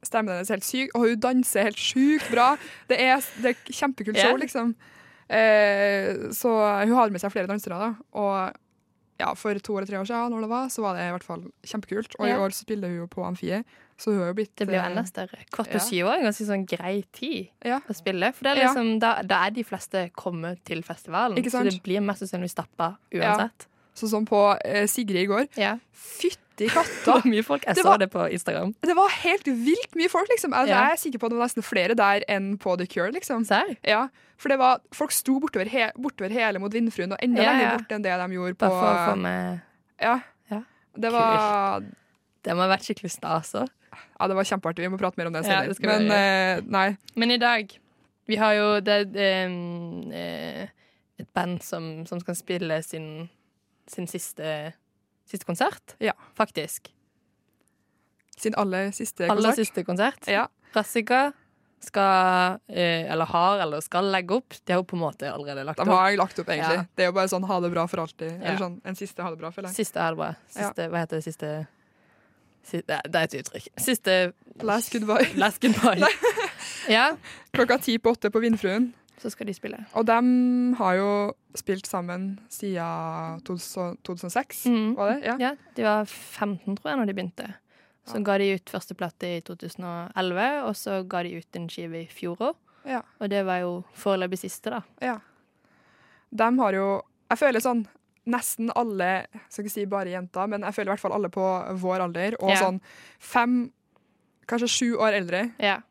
stemmen 0.02 0.32
hennes 0.34 0.50
er 0.50 0.54
helt 0.54 0.64
syk, 0.64 0.90
og 0.94 1.00
hun 1.08 1.20
danser 1.20 1.62
helt 1.62 1.76
sjukt 1.78 2.30
bra. 2.30 2.56
Det 2.88 2.98
er, 3.00 3.22
det 3.42 3.50
er 3.54 3.72
kjempekult 3.72 4.18
show, 4.18 4.36
liksom. 4.38 4.74
Eh, 5.28 6.30
så 6.32 6.50
hun 6.86 6.94
har 6.96 7.10
med 7.10 7.20
seg 7.22 7.32
flere 7.34 7.46
dansere, 7.50 7.78
da. 7.78 7.90
Og 8.18 8.52
ja, 9.20 9.32
for 9.34 9.58
to 9.58 9.76
eller 9.76 9.86
tre 9.90 9.98
år 10.00 10.06
siden, 10.08 10.30
når 10.34 10.40
det 10.46 10.50
var, 10.52 10.68
så 10.72 10.82
var 10.84 10.94
det 10.98 11.06
i 11.08 11.12
hvert 11.14 11.26
fall 11.26 11.42
kjempekult. 11.66 12.14
Og 12.18 12.28
Ja. 12.28 12.36
i 12.36 12.38
år 12.38 12.50
spiller 12.54 12.88
hun 12.98 13.08
på 13.08 13.24
Amfiet, 13.26 13.64
så 13.98 14.12
hun 14.12 14.20
har 14.22 14.28
jo 14.30 14.34
blitt 14.38 14.54
Det 14.56 14.66
blir 14.68 14.78
jo 14.78 14.82
eh, 14.84 14.90
enda 14.92 15.02
større. 15.04 15.38
Kvart 15.50 15.66
ja. 15.68 15.72
på 15.74 15.80
syv 15.82 16.06
år 16.06 16.12
er 16.14 16.18
en 16.22 16.28
ganske 16.30 16.46
sånn 16.46 16.66
grei 16.70 17.04
tid 17.12 17.48
Ja. 17.66 17.80
å 17.80 17.94
spille. 17.98 18.32
For 18.34 18.44
det 18.46 18.52
er 18.52 18.60
Ja. 18.62 18.68
liksom, 18.72 18.98
da, 19.00 19.22
da 19.22 19.46
er 19.46 19.50
de 19.50 19.64
fleste 19.64 20.10
kommet 20.14 20.62
til 20.64 20.82
festivalen. 20.82 21.36
Ikke 21.36 21.50
Så 21.50 21.64
det 21.64 21.82
blir 21.82 22.00
mest 22.00 22.22
sannsynlig 22.22 22.50
stappa 22.54 22.96
uansett. 23.12 23.66
Sånn 23.98 24.08
som 24.10 24.24
på 24.26 24.56
eh, 24.64 24.86
Sigrid 24.86 25.24
i 25.24 25.26
går. 25.26 25.48
Ja. 25.58 25.78
Fytti 25.92 26.68
katta! 26.76 27.20
mye 27.26 27.42
folk. 27.42 27.64
Jeg 27.66 27.74
Det 27.74 27.82
så 27.82 27.88
var- 27.90 27.98
det 27.98 28.10
på 28.12 28.30
Instagram. 28.30 28.74
Det 28.82 28.94
var 28.94 29.08
helt 29.10 29.44
vilt 29.44 29.94
mye 29.98 30.08
folk, 30.08 30.28
liksom. 30.30 30.52
Altså, 30.54 30.68
Ja. 30.68 30.84
Jeg 30.88 30.92
er 30.92 31.02
sikker 31.02 31.18
på 31.18 31.26
at 31.26 31.30
det 31.30 31.38
var 31.38 31.46
nesten 31.48 31.62
flere 31.66 31.94
der 31.96 32.22
enn 32.28 32.56
på 32.58 32.76
The 32.78 32.86
Cure, 32.86 33.10
liksom. 33.10 33.44
Sær? 33.44 33.76
Ja, 33.84 34.08
for 34.36 34.48
det 34.48 34.58
var, 34.58 34.78
folk 34.92 35.10
sto 35.10 35.40
bortover, 35.40 35.66
he, 35.68 35.90
bortover 35.98 36.30
hele 36.30 36.60
mot 36.60 36.70
Vindfruen, 36.72 37.10
og 37.12 37.18
enda 37.20 37.42
Ja, 37.42 37.50
lenger 37.52 37.62
ja. 37.72 37.76
bort 37.78 37.88
enn 37.90 38.02
det 38.02 38.14
de 38.14 38.34
gjorde 38.36 38.54
på 38.54 38.68
Bare 38.68 38.70
for 38.70 38.86
å 38.94 39.12
få 39.12 39.18
med 39.18 39.60
Ja. 40.00 40.20
Ja. 40.50 40.62
Det 40.96 41.10
var, 41.12 41.80
Det 42.44 42.54
må 42.54 42.62
ha 42.62 42.76
vært 42.76 42.86
skikkelig 42.86 43.10
stas 43.10 43.52
òg. 43.54 43.68
Ja, 44.18 44.28
det 44.28 44.36
var 44.38 44.44
kjempeartig. 44.48 44.84
Vi 44.86 44.90
må 44.92 44.98
prate 45.00 45.20
mer 45.20 45.30
om 45.30 45.36
det 45.36 45.44
Ja, 45.46 45.62
det 45.66 45.78
Men 45.82 46.10
uh, 46.10 46.64
nei. 46.70 46.96
Men 47.14 47.30
i 47.30 47.38
dag 47.38 47.78
Vi 48.28 48.36
har 48.36 48.52
jo 48.52 48.68
det, 48.84 48.98
eh, 49.16 50.68
et 51.18 51.32
band 51.34 51.62
som, 51.64 52.04
som 52.06 52.20
skal 52.20 52.36
spille 52.36 52.82
sin, 52.84 53.28
sin 53.88 54.06
siste, 54.06 54.74
siste 55.24 55.46
konsert. 55.48 55.96
Ja. 55.98 56.12
Faktisk. 56.36 56.92
Sin 58.36 58.54
aller 58.54 58.90
siste 58.92 59.24
Aller 59.26 59.42
konsert. 59.42 59.56
siste 59.56 59.84
konsert. 59.84 60.28
Ja. 60.28 60.46
Rassika 60.76 61.32
skal, 61.80 62.58
eh, 62.68 63.10
eller 63.12 63.24
har, 63.24 63.58
eller 63.64 63.80
skal 63.80 64.10
legge 64.12 64.34
opp. 64.34 64.54
De 64.64 64.72
har 64.72 64.80
jo 64.82 64.84
på 64.84 64.96
en 64.98 65.02
måte 65.06 65.30
allerede 65.32 65.64
lagt 65.64 65.78
De 65.78 65.86
opp. 65.86 65.88
har 65.94 66.16
lagt 66.18 66.38
opp, 66.38 66.48
egentlig. 66.48 66.78
Ja. 66.82 66.84
Det 66.94 67.04
er 67.06 67.10
jo 67.10 67.16
bare 67.16 67.30
sånn 67.30 67.46
ha 67.48 67.60
det 67.64 67.70
bra 67.72 67.86
for 67.90 68.02
alltid. 68.02 68.30
Ja. 68.32 68.44
Eller 68.44 68.58
sånn 68.62 68.80
en 68.84 68.98
siste 68.98 69.22
ha 69.22 69.30
det 69.30 69.38
bra, 69.40 69.50
føler 69.54 69.70
jeg. 69.70 69.76
Siste 69.86 70.02
ha 70.02 70.10
det 70.10 70.18
bra. 70.20 70.30
Siste, 70.50 70.88
Hva 70.90 71.02
heter 71.04 71.16
det 71.20 71.24
siste 71.24 71.50
si- 71.64 71.77
Det 72.72 72.84
er 73.14 73.24
et 73.24 73.34
uttrykk. 73.40 73.68
Siste 73.80 74.32
Last 74.62 74.92
goodbye. 74.92 75.28
Last 75.42 75.60
goodbye. 75.62 76.06
ja, 76.96 77.12
Klokka 77.54 77.78
ti 77.82 77.98
på 77.98 78.10
åtte 78.16 78.30
på 78.30 78.40
Vindfruen. 78.42 78.92
så 79.18 79.30
skal 79.30 79.46
de 79.48 79.54
spille. 79.54 79.78
Og 79.98 80.06
de 80.06 80.18
har 80.78 80.94
jo 80.94 81.08
spilt 81.58 81.86
sammen 81.90 82.38
siden 82.54 83.40
2006, 83.46 84.66
mm. 84.66 84.92
var 84.96 85.10
det? 85.14 85.24
Ja. 85.26 85.36
Ja, 85.40 85.50
de 85.76 85.82
var 85.82 86.04
15, 86.06 86.76
tror 86.76 86.90
jeg, 86.92 86.98
når 87.00 87.06
de 87.10 87.14
begynte. 87.14 87.48
Så 88.06 88.16
Ja. 88.18 88.22
ga 88.24 88.38
de 88.38 88.54
ut 88.54 88.70
første 88.70 88.94
plate 88.94 89.36
i 89.36 89.40
2011, 89.40 90.62
og 90.64 90.76
så 90.76 91.02
ga 91.08 91.22
de 91.22 91.34
ut 91.38 91.56
en 91.56 91.68
skive 91.68 92.02
i 92.04 92.06
fjor 92.06 92.36
òg. 92.38 92.54
Ja. 92.86 93.02
Og 93.20 93.28
det 93.30 93.42
var 93.44 93.58
jo 93.60 93.84
foreløpig 93.94 94.38
siste, 94.38 94.70
da. 94.70 94.80
Ja. 95.02 95.18
De 96.30 96.58
har 96.58 96.72
jo 96.72 97.02
Jeg 97.28 97.38
føler 97.38 97.60
sånn 97.60 97.86
nesten 98.28 98.72
alle, 98.78 99.10
jeg 99.32 99.44
skal 99.48 99.66
ikke 99.66 99.74
si 99.74 99.84
bare 99.90 100.14
jenter, 100.14 100.48
men 100.50 100.64
jeg 100.66 100.76
føler 100.76 100.90
i 100.90 100.94
hvert 100.96 101.04
fall 101.04 101.16
alle 101.16 101.30
på 101.32 101.44
vår 101.82 102.06
alder, 102.08 102.38
og 102.40 102.52
yeah. 102.52 102.62
sånn 102.62 102.80
fem, 103.22 103.60
kanskje 104.50 104.70
sju 104.72 104.88
år 105.04 105.16
eldre, 105.18 105.44
yeah. 105.62 105.84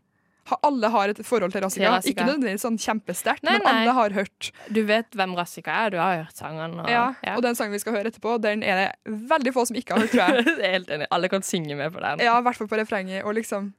ha- 0.51 0.59
alle 0.67 0.91
har 0.93 1.13
et 1.13 1.21
forhold 1.25 1.55
til 1.55 1.65
Rassika. 1.65 1.95
Til. 2.01 2.13
Ikke 2.13 2.27
nødvendigvis 2.27 2.65
sånn 2.65 2.77
kjempesterkt, 2.81 3.45
men 3.47 3.59
nei. 3.63 3.73
alle 3.73 3.95
har 3.97 4.15
hørt. 4.19 4.51
Du 4.73 4.83
vet 4.87 5.17
hvem 5.17 5.33
Rassika 5.37 5.79
er, 5.85 5.95
du 5.95 5.99
har 6.01 6.21
hørt 6.21 6.39
sangen. 6.39 6.77
Og, 6.83 6.91
Ja, 6.91 7.09
Og 7.35 7.43
den 7.45 7.57
sangen 7.59 7.75
vi 7.75 7.81
skal 7.83 7.97
høre 7.97 8.13
etterpå, 8.13 8.37
den 8.43 8.63
er 8.65 8.83
det 8.83 9.17
veldig 9.33 9.55
få 9.55 9.65
som 9.69 9.79
ikke 9.79 9.97
har 9.97 10.05
hørt, 10.05 10.13
tror 10.15 10.37
jeg. 10.37 10.55
Helt 10.77 10.93
enig. 10.93 11.09
Alle 11.17 11.31
kan 11.33 11.45
synge 11.45 11.79
med 11.79 11.93
på 11.95 12.03
den. 12.05 12.25
Ja, 12.25 12.37
i 12.39 12.47
hvert 12.47 12.61
fall 12.61 12.71
på 12.71 12.79
refrenget. 12.79 13.25
Og 13.25 13.37
liksom 13.39 13.73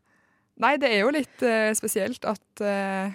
Nei, 0.59 0.73
det 0.83 0.89
er 0.91 1.05
jo 1.05 1.11
litt 1.15 1.43
uh, 1.47 1.71
spesielt 1.79 2.25
at, 2.27 2.43
uh, 2.67 3.13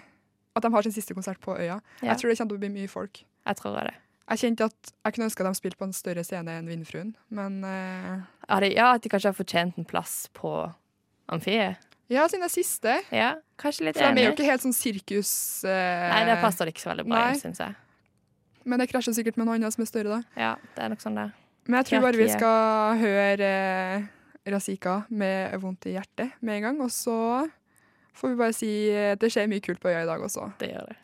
at 0.56 0.64
de 0.64 0.70
har 0.72 0.86
sin 0.86 0.94
siste 0.96 1.12
konsert 1.12 1.42
på 1.44 1.58
Øya. 1.58 1.82
Ja. 2.00 2.14
Jeg 2.14 2.22
tror 2.22 2.32
det 2.32 2.38
kommer 2.40 2.54
til 2.54 2.60
å 2.62 2.62
bli 2.62 2.70
mye 2.72 2.92
folk. 2.92 3.20
Jeg 3.20 3.60
tror 3.60 3.76
det. 3.84 3.98
Jeg 4.32 4.40
kjente 4.40 4.68
at 4.72 4.92
jeg 5.04 5.16
kunne 5.16 5.28
ønske 5.28 5.44
at 5.44 5.50
de 5.50 5.60
spilte 5.60 5.80
på 5.80 5.88
en 5.90 5.96
større 5.96 6.24
scene 6.24 6.54
enn 6.60 6.70
Vindfruen, 6.72 7.12
men 7.34 7.60
uh, 7.66 8.24
Ja, 8.48 8.60
det, 8.64 8.70
ja, 8.78 8.94
at 8.96 9.04
de 9.04 9.12
kanskje 9.12 9.34
har 9.34 9.36
fortjent 9.36 9.80
en 9.80 9.88
plass 9.88 10.30
på 10.38 10.54
Amfiet. 11.32 11.82
Ja, 12.12 12.26
siden 12.28 12.46
det 12.46 12.52
siste. 12.54 12.98
Ja, 13.16 13.34
kanskje 13.60 13.88
litt 13.88 14.00
For 14.00 14.16
de 14.16 14.24
er 14.24 14.30
jo 14.30 14.36
ikke 14.36 14.48
helt 14.48 14.64
sånn 14.64 14.76
sirkus... 14.76 15.34
Uh, 15.66 15.72
Nei, 15.72 16.24
det 16.30 16.40
passer 16.44 16.72
ikke 16.72 16.84
så 16.84 16.94
veldig 16.94 17.08
bra 17.10 17.26
syns 17.40 17.62
jeg. 17.64 17.76
Men 18.64 18.80
det 18.80 18.88
krasjer 18.92 19.16
sikkert 19.18 19.40
med 19.40 19.50
noe 19.50 19.60
annet 19.60 19.76
som 19.76 19.84
er 19.84 19.90
større, 19.92 20.20
da. 20.20 20.40
Ja, 20.40 20.54
det 20.76 20.86
er 20.86 20.94
nok 20.94 21.04
sånn 21.04 21.20
det 21.20 21.28
er. 21.28 21.38
Men 21.68 21.80
jeg 21.80 21.90
tror 21.90 22.06
bare 22.06 22.20
vi 22.20 22.30
skal 22.32 23.00
høre 23.00 23.52
uh, 23.52 24.10
Razika 24.56 24.98
med 25.12 25.56
vondt 25.64 25.88
i 25.92 25.98
hjertet 25.98 26.40
med 26.40 26.60
en 26.60 26.68
gang, 26.70 26.82
og 26.84 26.92
så 26.96 27.18
får 28.16 28.34
vi 28.34 28.40
bare 28.40 28.56
si 28.56 28.74
at 28.92 29.20
det 29.20 29.32
skjer 29.34 29.52
mye 29.52 29.64
kult 29.64 29.84
på 29.84 29.92
øya 29.92 30.04
i 30.04 30.10
dag 30.10 30.24
også. 30.24 30.52
Det 30.60 30.72
gjør 30.72 30.92
det. 30.92 31.00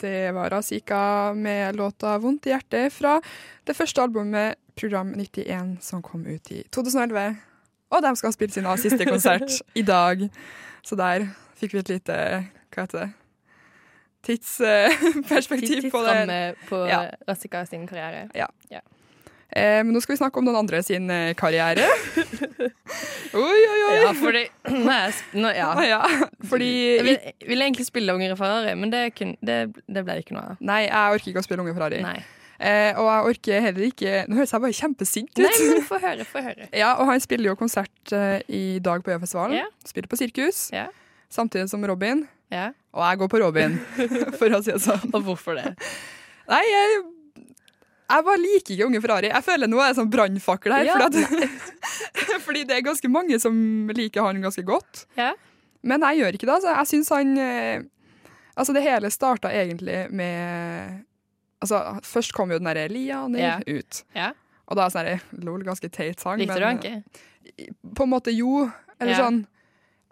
Det 0.00 0.32
var 0.34 0.50
Razika 0.50 1.32
med 1.34 1.76
låta 1.76 2.18
'Vondt 2.18 2.46
i 2.46 2.54
hjertet' 2.54 2.92
fra 2.92 3.20
det 3.66 3.76
første 3.76 4.02
albumet 4.02 4.54
Program 4.76 5.12
91 5.12 5.78
som 5.84 6.02
kom 6.02 6.26
ut 6.26 6.50
i 6.50 6.62
2011. 6.72 7.36
Og 7.90 8.02
de 8.02 8.16
skal 8.16 8.32
spille 8.32 8.52
sin 8.52 8.66
siste 8.78 9.04
konsert 9.04 9.62
i 9.74 9.82
dag. 9.82 10.30
Så 10.82 10.96
der 10.96 11.28
fikk 11.54 11.74
vi 11.74 11.78
et 11.78 11.88
lite 11.88 12.14
hva 12.70 12.82
heter 12.86 12.98
det 12.98 13.10
tidsperspektiv 14.22 15.90
på 15.90 16.02
det. 16.04 16.14
Tidsramme 16.14 16.54
på 16.68 16.86
Ja. 16.88 17.10
Rassika 17.28 17.66
sin 17.66 17.86
karriere. 17.86 18.28
Eh, 18.34 18.46
men 19.56 19.94
nå 19.94 20.00
skal 20.02 20.14
vi 20.14 20.20
snakke 20.20 20.40
om 20.40 20.46
noen 20.46 20.60
andre 20.62 20.82
sin 20.86 21.10
eh, 21.10 21.32
karriere. 21.38 21.86
oi, 23.40 23.60
oi, 23.60 23.78
oi! 23.88 23.94
Ja, 24.00 24.10
fordi 24.16 24.44
nå 25.42 25.54
ja. 25.56 25.70
Ja. 25.86 26.02
Fordi 26.50 26.70
Jeg 26.96 27.06
vil, 27.06 27.16
ville 27.48 27.70
egentlig 27.70 27.88
spille 27.88 28.14
Unger 28.14 28.34
i 28.34 28.38
Ferrari, 28.38 28.74
men 28.78 28.92
det, 28.92 29.06
kun, 29.18 29.34
det, 29.44 29.62
det 29.90 30.04
ble 30.06 30.20
ikke 30.22 30.36
noe 30.36 30.52
av. 30.52 30.60
Nei, 30.62 30.84
jeg 30.86 31.16
orker 31.16 31.32
ikke 31.32 31.42
å 31.42 31.48
spille 31.48 31.64
Unge 31.64 31.74
Ferrari. 31.78 32.02
Nei. 32.04 32.18
Eh, 32.60 32.92
og 33.00 33.06
jeg 33.08 33.28
orker 33.30 33.62
heller 33.64 33.84
ikke 33.86 34.10
Nå 34.28 34.36
høres 34.36 34.50
jeg 34.52 34.60
bare 34.60 34.76
kjempesint 34.76 35.30
ut. 35.32 35.44
Nei, 35.46 35.68
men 35.70 35.86
få 35.88 35.96
høre, 36.02 36.26
få 36.28 36.42
høre. 36.44 36.66
Ja, 36.82 36.90
og 37.00 37.08
han 37.08 37.22
spiller 37.24 37.54
jo 37.54 37.56
konsert 37.56 38.12
eh, 38.12 38.42
i 38.52 38.64
dag 38.84 39.00
på 39.04 39.14
Øyafestivalen. 39.14 39.56
Yeah. 39.62 39.70
Spiller 39.88 40.10
på 40.12 40.18
sirkus. 40.20 40.66
Yeah. 40.74 40.92
Samtidig 41.32 41.70
som 41.72 41.86
Robin. 41.88 42.26
Yeah. 42.52 42.74
Og 42.92 43.06
jeg 43.06 43.20
går 43.22 43.30
på 43.32 43.40
Robin, 43.40 43.78
for 44.40 44.52
å 44.52 44.60
si 44.66 44.74
det 44.74 44.82
sånn. 44.82 45.08
Og 45.14 45.24
hvorfor 45.24 45.56
det? 45.56 45.72
Nei, 46.50 46.60
jeg, 46.66 47.00
jeg 48.10 48.24
bare 48.26 48.40
liker 48.42 48.74
ikke 48.74 48.86
Unge 48.86 49.00
Ferrari. 49.04 49.28
Jeg 49.30 49.44
føler 49.46 49.70
nå 49.70 49.78
er 49.80 49.90
jeg 49.90 49.96
sånn 50.00 50.10
brannfakkel 50.12 50.72
her. 50.74 50.84
Ja, 50.88 50.96
fordi, 50.98 51.22
at, 51.22 52.40
fordi 52.46 52.64
det 52.68 52.76
er 52.76 52.84
ganske 52.86 53.10
mange 53.12 53.38
som 53.42 53.56
liker 53.96 54.26
han 54.26 54.40
ganske 54.42 54.64
godt. 54.66 55.04
Ja. 55.18 55.32
Men 55.82 56.02
jeg 56.08 56.20
gjør 56.20 56.36
ikke 56.38 56.46
det. 56.48 56.56
Altså, 56.58 56.74
jeg 56.76 56.90
syns 56.94 57.08
han 57.14 57.36
eh, 57.38 57.82
Altså, 58.60 58.74
det 58.76 58.82
hele 58.84 59.08
starta 59.14 59.48
egentlig 59.54 60.10
med 60.12 60.98
Altså, 61.62 61.78
først 62.04 62.32
kom 62.36 62.50
jo 62.52 62.58
den 62.58 62.66
derre 62.68 62.88
'Lianer' 62.88 63.38
Ja. 63.40 63.54
ut. 63.68 64.02
Ja. 64.16 64.30
Og 64.66 64.76
da 64.76 64.84
er 64.86 64.92
sånn 64.94 65.06
her, 65.08 65.22
lol, 65.44 65.62
ganske 65.66 65.88
teit 65.92 66.20
sang. 66.20 66.38
Likte 66.40 66.58
du 66.60 66.64
han 66.64 66.78
ikke? 66.78 67.02
på 67.96 68.04
en 68.06 68.10
måte 68.12 68.32
jo. 68.32 68.70
Eller 69.00 69.12
Ja. 69.16 69.24
sånn 69.24 69.46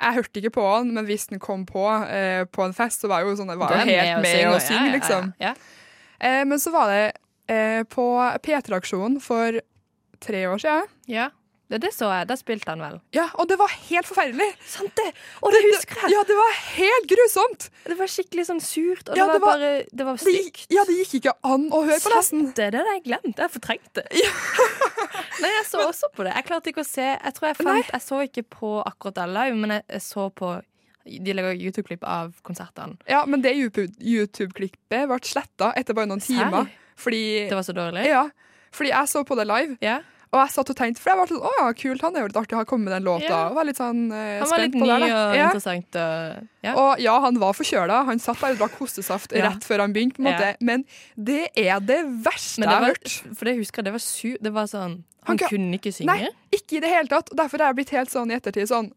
Jeg 0.00 0.14
hørte 0.14 0.38
ikke 0.40 0.50
på 0.54 0.64
han, 0.76 0.92
men 0.94 1.06
hvis 1.06 1.26
den 1.28 1.40
kom 1.42 1.64
på 1.66 1.82
eh, 2.08 2.44
på 2.44 2.62
en 2.64 2.72
fest, 2.72 3.00
så 3.02 3.08
var 3.10 3.20
jeg 3.20 3.28
jo 3.32 3.36
sånn, 3.42 3.50
var 3.58 3.72
jeg 3.74 3.88
helt 3.98 4.22
med 4.22 4.44
med 4.44 4.52
å 4.54 4.60
synge, 4.62 4.78
ja, 4.78 4.86
ja, 4.86 4.92
liksom. 4.96 5.32
Ja, 5.40 5.54
Eh, 6.20 6.44
men 6.44 6.58
så 6.58 6.70
var 6.72 6.88
det 6.90 7.12
eh, 7.48 7.82
på 7.88 8.06
P3-aksjonen 8.44 9.20
for 9.24 9.60
tre 10.20 10.46
år 10.52 10.58
siden. 10.64 10.88
ja. 11.08 11.30
Det, 11.68 11.82
det 11.82 11.90
så 11.92 12.06
jeg. 12.08 12.24
Da 12.30 12.32
spilte 12.40 12.70
han 12.72 12.80
vel. 12.80 12.94
Ja, 13.12 13.26
og 13.36 13.44
det 13.50 13.58
var 13.60 13.68
helt 13.68 14.06
forferdelig! 14.08 14.46
Sant 14.64 14.88
det! 14.96 15.10
Og 15.44 15.52
det 15.52 15.58
husker 15.66 15.98
jeg! 16.00 16.14
Ja, 16.14 16.22
det 16.24 16.36
var 16.38 16.54
helt 16.78 17.08
grusomt! 17.10 17.66
Det 17.84 17.96
var 17.98 18.08
skikkelig 18.08 18.46
sånn 18.48 18.62
surt, 18.64 19.10
og 19.12 19.18
Ja, 19.20 19.26
det, 19.28 19.34
det 19.36 19.42
var 19.42 19.50
var- 19.50 19.58
bare 19.60 19.84
Det 20.00 20.06
var 20.08 20.16
stygt. 20.22 20.62
ja, 20.72 20.86
det 20.88 20.96
gikk 20.96 21.12
ikke 21.18 21.34
an 21.44 21.66
å 21.68 21.82
høre 21.84 22.00
på, 22.00 22.08
nesten. 22.14 22.46
Sant 22.46 22.56
det! 22.56 22.70
Det 22.72 22.80
hadde 22.80 22.94
jeg 22.96 23.04
glemt. 23.10 23.36
Jeg 23.44 23.52
fortrengte 23.52 24.00
fortrengt 24.00 24.00
det. 24.00 24.06
Nei, 25.44 25.50
jeg 25.58 25.66
så 25.68 25.84
også 25.84 26.08
på 26.16 26.24
det. 26.24 26.32
Jeg 26.38 26.48
klarte 26.48 26.72
ikke 26.72 26.86
å 26.86 26.88
se 26.88 27.04
Jeg 27.04 27.36
tror 27.36 27.50
jeg 27.50 27.60
fant 27.60 27.92
Jeg 27.92 28.04
så 28.06 28.22
ikke 28.24 28.46
på 28.56 28.72
akkurat 28.88 29.20
det 29.20 29.28
live, 29.36 29.60
men 29.60 29.76
jeg, 29.76 29.84
jeg 29.92 30.06
så 30.08 30.26
på 30.40 30.54
De 31.04 31.36
legger 31.36 31.52
YouTube-klipp 31.68 32.08
av 32.08 32.32
konsertene. 32.48 32.96
Ja, 33.12 33.26
men 33.28 33.44
det 33.44 33.52
YouTube- 33.60 33.92
YouTube-klippet 34.00 35.04
ble 35.08 35.20
sletta 35.24 35.74
etter 35.76 35.92
bare 35.96 36.08
noen 36.10 36.24
timer 36.24 36.64
timer. 36.64 36.72
Fordi 36.98 37.22
Det 37.48 37.54
var 37.56 37.62
så 37.66 37.72
dårlig? 37.76 38.06
Ja, 38.10 38.26
fordi 38.74 38.90
jeg 38.92 39.08
så 39.08 39.24
på 39.24 39.36
det 39.38 39.46
live, 39.48 39.76
Yeah. 39.80 40.00
og 40.32 40.40
jeg 40.42 40.50
satt 40.52 40.70
og 40.70 40.76
tenkte 40.76 41.00
For 41.00 41.10
jeg 41.10 41.18
var 41.18 41.26
sånn, 41.30 41.40
å 41.40 41.50
ja, 41.60 41.68
kult, 41.72 42.02
han 42.04 42.16
er 42.16 42.20
jo 42.20 42.26
litt 42.28 42.36
artig 42.36 42.56
å 42.56 42.60
ha 42.60 42.64
kommet 42.68 42.84
med 42.90 42.92
den 42.98 43.06
låta. 43.06 43.28
Yeah. 43.30 43.46
Og 43.48 43.54
var 43.56 43.64
litt 43.64 43.78
sånn 43.80 44.00
eh, 44.12 44.38
Han 44.42 44.48
var 44.50 44.58
spent 44.58 44.74
litt 44.74 44.82
på 44.82 44.86
ny 44.88 44.98
det. 45.06 45.12
og 45.14 45.34
Ja. 45.38 45.46
interessant. 45.48 45.96
Og, 45.96 46.48
ja. 46.66 46.74
Og 46.82 47.00
ja, 47.00 47.14
han 47.24 47.38
var 47.40 47.52
forkjøla. 47.54 48.04
Han 48.10 48.18
satt 48.18 48.40
der 48.42 48.50
og 48.52 48.58
drakk 48.58 48.76
hostesaft 48.82 49.32
Ja. 49.32 49.48
rett 49.48 49.64
før 49.64 49.80
han 49.86 49.92
begynte. 49.94 50.16
på 50.18 50.26
en 50.26 50.32
måte. 50.34 50.56
Men 50.60 50.84
det 51.16 51.48
er 51.56 51.80
det 51.80 52.02
verste 52.26 52.58
Men 52.60 52.68
jeg 52.68 52.78
har 52.78 52.86
hørt. 52.92 53.36
for 53.38 53.44
det 53.44 53.56
husker 53.56 53.78
jeg, 53.80 53.84
det 53.84 53.92
var 53.92 54.04
su 54.04 54.36
Det 54.42 54.52
var 54.52 54.64
sånn 54.66 55.04
Han 55.28 55.36
Han 55.36 55.48
kunne 55.48 55.74
ikke 55.78 55.92
synge. 55.92 56.06
Nei, 56.06 56.28
ikke 56.52 56.76
i 56.76 56.80
det 56.80 56.88
hele 56.90 57.08
tatt. 57.08 57.30
Og 57.30 57.36
Derfor 57.36 57.60
er 57.60 57.66
jeg 57.72 57.76
blitt 57.76 57.90
helt 57.90 58.10
sånn 58.10 58.30
i 58.30 58.36
ettertid 58.36 58.68
sånn 58.68 58.92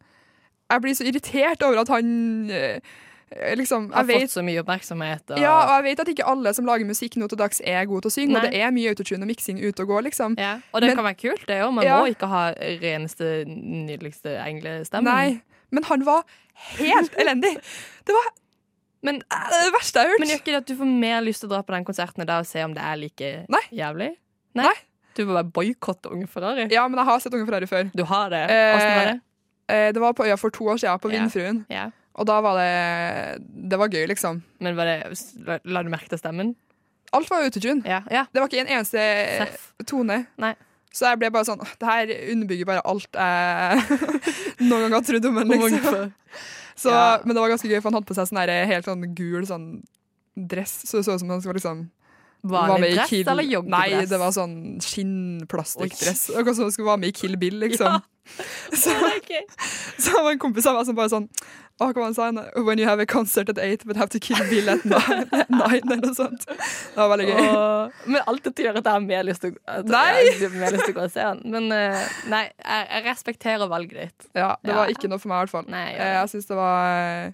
Jeg 0.72 0.82
blir 0.82 0.94
så 0.96 1.04
irritert 1.08 1.62
over 1.64 1.80
at 1.82 1.88
han 1.90 2.50
eh, 2.52 2.80
liksom 3.56 3.92
Har 3.94 4.04
Jeg 4.04 4.08
vet 4.08 4.22
fått 4.28 4.34
så 4.38 4.44
mye 4.44 4.60
oppmerksomhet. 4.64 5.32
Og, 5.32 5.40
ja, 5.40 5.54
og 5.64 5.72
jeg 5.78 5.84
vet 5.90 6.00
at 6.04 6.08
ikke 6.14 6.26
alle 6.28 6.54
som 6.54 6.66
lager 6.66 6.86
musikk 6.86 7.16
nå 7.18 7.28
til 7.32 7.38
dags, 7.40 7.62
er 7.64 7.86
gode 7.86 8.02
til 8.04 8.12
å 8.12 8.16
synge, 8.18 8.36
og 8.36 8.42
det 8.44 8.60
er 8.60 8.72
mye 8.76 8.90
autotune 8.92 9.22
og 9.24 9.28
miksing 9.32 9.62
ute 9.64 9.80
og 9.82 9.88
går, 9.88 10.02
liksom. 10.10 10.36
Ja, 10.38 10.60
Og 10.74 10.82
det 10.82 10.88
Men- 10.90 10.96
kan 10.98 11.06
være 11.06 11.18
kult, 11.22 11.46
det 11.48 11.62
òg. 11.64 11.74
Man 11.74 11.86
Ja. 11.86 12.02
må 12.02 12.08
ikke 12.14 12.28
ha 12.28 12.54
reneste, 12.82 13.46
nydeligste 13.48 14.36
englestemmen. 14.46 15.04
Nei. 15.14 15.42
Men 15.72 15.84
han 15.84 16.04
var 16.04 16.24
helt 16.78 17.14
elendig. 17.16 17.56
Det 18.06 18.14
var 18.14 18.32
Men, 19.04 19.16
det 19.20 19.74
verste 19.74 19.94
jeg 20.00 20.04
har 20.06 20.10
hørt. 20.12 20.20
men 20.20 20.30
gjør 20.30 20.38
ikke 20.42 20.46
det 20.46 20.56
at 20.56 20.66
du 20.68 20.76
får 20.76 20.86
mer 21.00 21.22
lyst 21.22 21.40
til 21.42 21.50
å 21.50 21.54
dra 21.54 21.62
på 21.64 21.74
den 21.74 21.86
konserten 21.86 22.26
da 22.26 22.40
og 22.40 22.46
se 22.46 22.62
om 22.64 22.74
det 22.74 22.84
er 22.84 22.96
like 22.98 23.46
Nei. 23.50 23.62
jævlig? 23.72 24.16
Nei. 24.54 24.74
Du 25.16 25.26
må 25.26 25.34
bare 25.34 25.44
boikotte 25.52 26.12
Unge 26.12 26.28
Ferrari. 26.28 26.68
Ja, 26.72 26.88
men 26.88 26.98
jeg 27.00 27.06
har 27.06 27.20
sett 27.20 27.34
Unge 27.34 27.46
Ferrari 27.48 27.66
før. 27.68 27.92
Du 27.96 28.04
har 28.06 28.30
det. 28.30 28.50
Eh, 28.50 28.74
var 28.78 29.06
det? 29.06 29.22
Eh, 29.70 29.92
Det 29.92 30.00
var 30.02 30.14
på 30.14 30.24
Øya 30.26 30.38
for 30.38 30.50
to 30.52 30.66
år 30.66 30.78
siden, 30.78 31.00
på. 31.00 31.10
Vindfruen. 31.10 31.66
Ja. 31.70 31.90
Og 32.22 32.28
da 32.30 32.38
var 32.46 32.58
det 32.60 33.44
Det 33.72 33.80
var 33.82 33.90
gøy, 33.90 34.06
liksom. 34.12 34.42
Men 34.62 34.76
var 34.78 34.86
det, 34.92 35.62
la, 35.66 35.82
du 35.84 35.90
merke 35.90 36.12
til 36.12 36.22
stemmen? 36.22 36.54
Alt 37.12 37.28
var 37.32 37.44
autotune. 37.44 37.82
Ja. 37.84 38.04
ja. 38.14 38.26
Det 38.32 38.40
var 38.44 38.48
ikke 38.52 38.62
en 38.64 38.70
eneste 38.78 39.02
Seff. 39.42 39.72
tone. 39.90 40.22
Nei. 40.40 40.54
Så 40.92 41.08
jeg 41.08 41.20
ble 41.22 41.30
bare 41.32 41.48
sånn 41.48 41.62
Det 41.80 41.88
her 41.88 42.10
underbygger 42.34 42.68
bare 42.68 42.82
alt 42.88 43.16
jeg 43.16 44.02
noen 44.70 44.86
gang 44.90 44.96
har 45.00 45.06
trodd 45.08 45.28
om 45.32 45.40
en, 45.42 45.54
liksom. 45.56 46.12
Så, 46.76 46.92
Ja. 46.92 47.18
Men 47.24 47.36
det 47.36 47.42
var 47.44 47.52
ganske 47.56 47.68
gøy, 47.72 47.80
for 47.82 47.90
han 47.92 47.98
hadde 48.00 48.10
på 48.12 48.16
seg 48.18 48.30
sånn 48.30 48.40
der 48.44 48.66
helt 48.70 48.88
sånn 48.88 49.04
gul 49.18 49.44
sånn 49.50 49.66
dress. 50.36 50.78
Så 50.88 51.00
det 51.02 51.06
så 51.08 51.16
ut 51.18 51.24
som 51.24 51.30
han 51.34 51.42
skulle 51.44 51.60
liksom 51.60 51.90
var 52.44 52.72
med 52.82 52.96
dress 52.96 53.12
i 53.12 53.20
Kill- 53.22 53.30
eller 53.30 53.46
joggedress? 53.46 53.92
Nei, 53.92 54.06
det 54.10 54.18
var 54.18 54.32
sånn 54.34 54.56
skinnplastikkdress. 54.82 56.24
Akkurat 56.36 56.56
som 56.58 56.66
han 56.66 56.72
skulle 56.74 56.90
være 56.90 57.02
med 57.04 57.12
i 57.12 57.18
Kill 57.20 57.36
Bill, 57.38 57.60
liksom. 57.66 58.00
Så, 58.82 58.94
Ok. 59.18 59.32
så 59.98 60.12
det 60.14 60.24
var 60.24 60.32
en 60.32 60.40
kompis 60.40 60.66
av 60.70 60.76
meg 60.78 60.86
som 60.88 60.96
bare 60.96 61.10
sånn 61.12 61.26
Han 61.82 62.14
sa 62.14 62.28
han? 62.30 62.40
When 62.68 62.80
you 62.80 62.86
have 62.88 63.00
a 63.02 63.06
concert 63.10 63.50
at 63.50 63.58
eight, 63.58 63.84
but 63.86 63.98
have 63.98 64.10
to 64.14 64.20
kill 64.20 64.38
Bill 64.50 64.70
at 64.70 64.86
nine, 64.92 65.26
eller 65.82 66.02
noe 66.06 66.14
sånt. 66.18 66.46
Det 66.46 66.96
var 67.00 67.10
veldig 67.16 67.28
gøy. 67.32 67.42
Og, 67.50 68.00
men 68.06 68.22
alt 68.30 68.44
dette 68.48 68.64
gjør 68.68 68.78
at 68.82 68.86
jeg 68.86 68.94
har 68.94 69.06
mer 69.08 69.24
lyst 69.28 69.42
til, 69.46 69.56
å- 69.56 70.94
gå 70.96 71.06
og 71.06 71.12
se 71.14 71.26
han. 71.26 71.42
Men 71.46 71.72
eh, 71.76 72.02
nei, 72.32 72.44
jeg, 72.62 72.88
jeg 72.92 73.06
respekterer 73.10 73.72
valget 73.72 73.98
ditt. 74.02 74.30
Ja, 74.38 74.56
det 74.62 74.72
Ja. 74.74 74.80
var 74.84 74.94
ikke 74.94 75.10
noe 75.12 75.20
for 75.20 75.32
meg, 75.34 75.38
i 75.38 75.46
hvert 75.46 75.56
fall. 75.58 75.70
Nei, 75.72 75.88
Eh, 75.92 75.98
ja. 76.00 76.22
Jeg 76.22 76.30
syns 76.36 76.48
det 76.52 76.58
var 76.58 77.34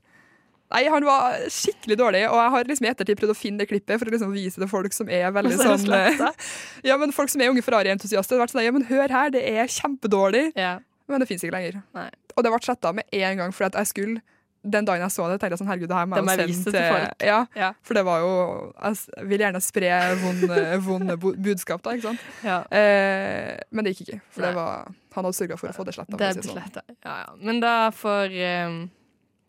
Nei, 0.68 0.82
han 0.92 1.06
var 1.08 1.38
skikkelig 1.48 1.96
dårlig, 1.96 2.22
og 2.28 2.36
jeg 2.42 2.52
har 2.52 2.66
liksom 2.68 2.86
i 2.86 2.90
ettertid 2.92 3.20
prøvd 3.22 3.32
å 3.32 3.38
finne 3.40 3.62
det 3.62 3.70
klippet 3.70 4.02
for 4.02 4.10
å 4.10 4.12
liksom 4.12 4.34
vise 4.36 4.60
det 4.60 4.68
folk 4.68 4.92
som 4.92 5.08
er 5.08 5.30
veldig 5.32 5.56
sånn 5.62 5.94
eh. 5.96 6.18
Ja, 6.90 6.98
men 7.00 7.14
folk 7.16 7.32
som 7.32 7.40
er 7.44 7.54
unge 7.54 7.64
Ferrari-entusiaster. 7.64 8.36
har 8.36 8.44
vært 8.44 8.52
Sånn, 8.52 8.66
ja, 8.66 8.74
men 8.76 8.84
hør 8.90 9.08
her, 9.16 9.32
det 9.32 9.46
er 9.48 9.70
kjempedårlig. 9.72 10.50
Ja. 10.60 10.74
Men 11.08 11.24
det 11.24 11.30
fins 11.30 11.46
ikke 11.48 11.56
lenger. 11.56 11.78
Nei. 11.96 12.10
Og 12.36 12.44
det 12.44 12.52
ble 12.52 12.60
sletta 12.68 12.92
med 12.98 13.08
en 13.16 13.40
gang, 13.40 13.54
for 13.56 13.70
at 13.70 13.78
jeg 13.80 13.88
skulle 13.94 14.20
den 14.70 14.86
dagen 14.86 15.02
jeg 15.06 15.12
så 15.16 15.28
det, 15.32 15.40
tenkte 15.42 15.56
jeg 15.56 15.62
sånn, 15.62 15.70
herregud, 15.72 15.88
det 15.92 15.98
her 15.98 16.06
må 16.12 16.16
jeg 16.18 16.24
jo 16.24 16.54
sende 16.54 16.72
til 16.76 16.88
folk. 16.94 17.26
Ja, 17.28 17.40
Ja. 17.56 17.72
for 17.82 17.94
det 18.00 18.04
var 18.06 18.20
jo 18.20 18.74
Jeg 18.84 19.28
vil 19.32 19.40
gjerne 19.46 19.62
spre 19.64 19.92
vonde, 20.22 20.60
vonde 20.88 21.18
budskap, 21.22 21.82
da, 21.84 21.96
ikke 21.98 22.02
sant. 22.12 22.20
ja. 22.44 22.60
Eh, 22.72 23.58
men 23.72 23.84
det 23.86 23.96
gikk 23.96 24.08
ikke, 24.08 24.22
for 24.32 24.42
det 24.48 24.54
var, 24.56 24.88
han 25.16 25.24
hadde 25.26 25.38
sørga 25.40 25.58
for 25.58 25.70
å 25.70 25.76
få 25.76 25.86
det 25.86 25.96
sletta. 25.98 26.18
Det 26.18 26.28
er 26.30 26.42
sletta. 26.42 26.82
Ja, 27.04 27.18
ja. 27.26 27.34
Men 27.42 27.60
da 27.64 27.76
får 27.92 28.38
um 28.68 28.78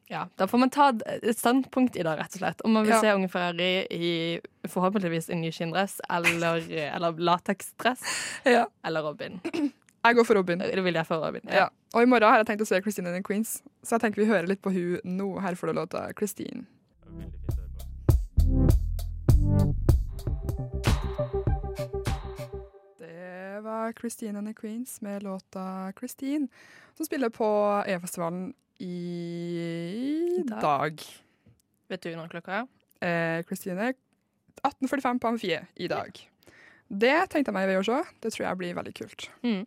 ja, 0.09 0.23
da 0.41 0.47
får 0.49 0.59
man 0.59 0.71
ta 0.73 0.87
et 1.05 1.37
standpunkt 1.37 1.95
i 2.01 2.03
det, 2.03 2.15
rett 2.17 2.33
og 2.33 2.41
slett. 2.41 2.63
Om 2.65 2.73
man 2.73 2.85
vil 2.87 2.95
Ja. 2.95 3.01
se 3.03 3.11
Unge 3.13 3.29
Ferrari 3.29 3.87
i 3.93 4.41
forhåpentligvis 4.67 5.29
en 5.29 5.43
ny 5.43 5.51
skinndress 5.53 5.99
eller, 6.09 6.65
eller 6.95 7.13
lateksdress 7.21 8.01
Ja. 8.47 8.65
eller 8.83 9.03
Robin. 9.05 9.37
Jeg 10.09 10.17
går 10.17 10.25
for 10.25 10.35
Robin. 10.41 10.59
Det 10.59 10.85
vil 10.85 10.95
jeg 10.97 11.07
for 11.07 11.21
Robin. 11.21 11.41
Ja. 11.53 11.67
Og 11.95 12.03
i 12.03 12.09
morgen 12.09 12.31
har 12.31 12.41
jeg 12.41 12.47
tenkt 12.49 12.63
å 12.65 12.69
se 12.69 12.81
Christine 12.81 13.11
and 13.11 13.19
the 13.19 13.25
Queens, 13.27 13.59
så 13.85 13.97
jeg 13.97 14.07
tenker 14.07 14.23
vi 14.23 14.29
hører 14.31 14.49
litt 14.49 14.63
på 14.65 14.73
hun 14.73 15.01
nå. 15.05 15.29
Her 15.45 15.57
får 15.59 15.69
du 15.69 15.77
låta 15.77 16.07
Christine. 16.17 16.65
Det 22.99 23.61
var 23.65 23.93
Christine 24.01 24.39
and 24.39 24.49
the 24.49 24.55
Queens 24.55 25.01
med 25.05 25.23
låta 25.23 25.93
Christine, 25.99 26.49
som 26.97 27.07
spiller 27.07 27.29
på 27.29 27.49
E-festivalen 27.87 28.55
i 28.79 30.45
Dag. 30.49 30.61
dag. 30.61 31.05
Vet 31.89 32.03
du 32.03 32.15
når 32.17 32.33
klokka 32.33 32.63
er? 32.63 32.69
Eh, 33.05 33.45
Christine 33.45 33.93
18.45 34.63 35.19
på 35.21 35.29
Amfie 35.29 35.67
i 35.77 35.89
dag. 35.89 36.31
Det 36.89 37.17
tenkte 37.29 37.51
jeg 37.53 37.55
meg 37.55 37.69
ved 37.69 37.83
å 37.83 37.85
se. 37.85 38.01
Det 38.23 38.33
tror 38.33 38.47
jeg 38.47 38.59
blir 38.59 38.79
veldig 38.79 38.95
kult. 38.97 39.29
Mm. 39.45 39.67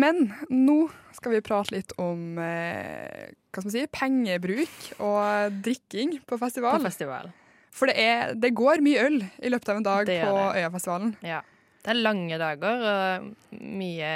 Men 0.00 0.30
nå 0.48 0.78
skal 1.16 1.34
vi 1.36 1.42
prate 1.44 1.74
litt 1.74 1.92
om 2.00 2.38
eh, 2.40 3.28
hva 3.50 3.60
skal 3.60 3.66
man 3.68 3.74
si, 3.74 3.84
pengebruk 3.92 4.76
og 5.02 5.56
drikking 5.66 6.16
på 6.22 6.36
På 6.36 6.40
festival. 6.44 6.80
festival. 6.84 7.30
For 7.74 7.90
det, 7.90 7.96
er, 8.02 8.32
det 8.34 8.52
går 8.58 8.80
mye 8.82 9.02
øl 9.06 9.18
i 9.46 9.50
løpet 9.52 9.68
av 9.70 9.78
en 9.80 9.86
dag 9.86 10.06
Det 10.08 10.20
på. 10.26 10.38
Øyafestivalen. 10.58 11.12
Ja. 11.26 11.42
Det 11.84 11.92
er 11.92 12.00
lange 12.02 12.38
dager 12.40 12.86
og 12.90 13.30
mye 13.56 14.12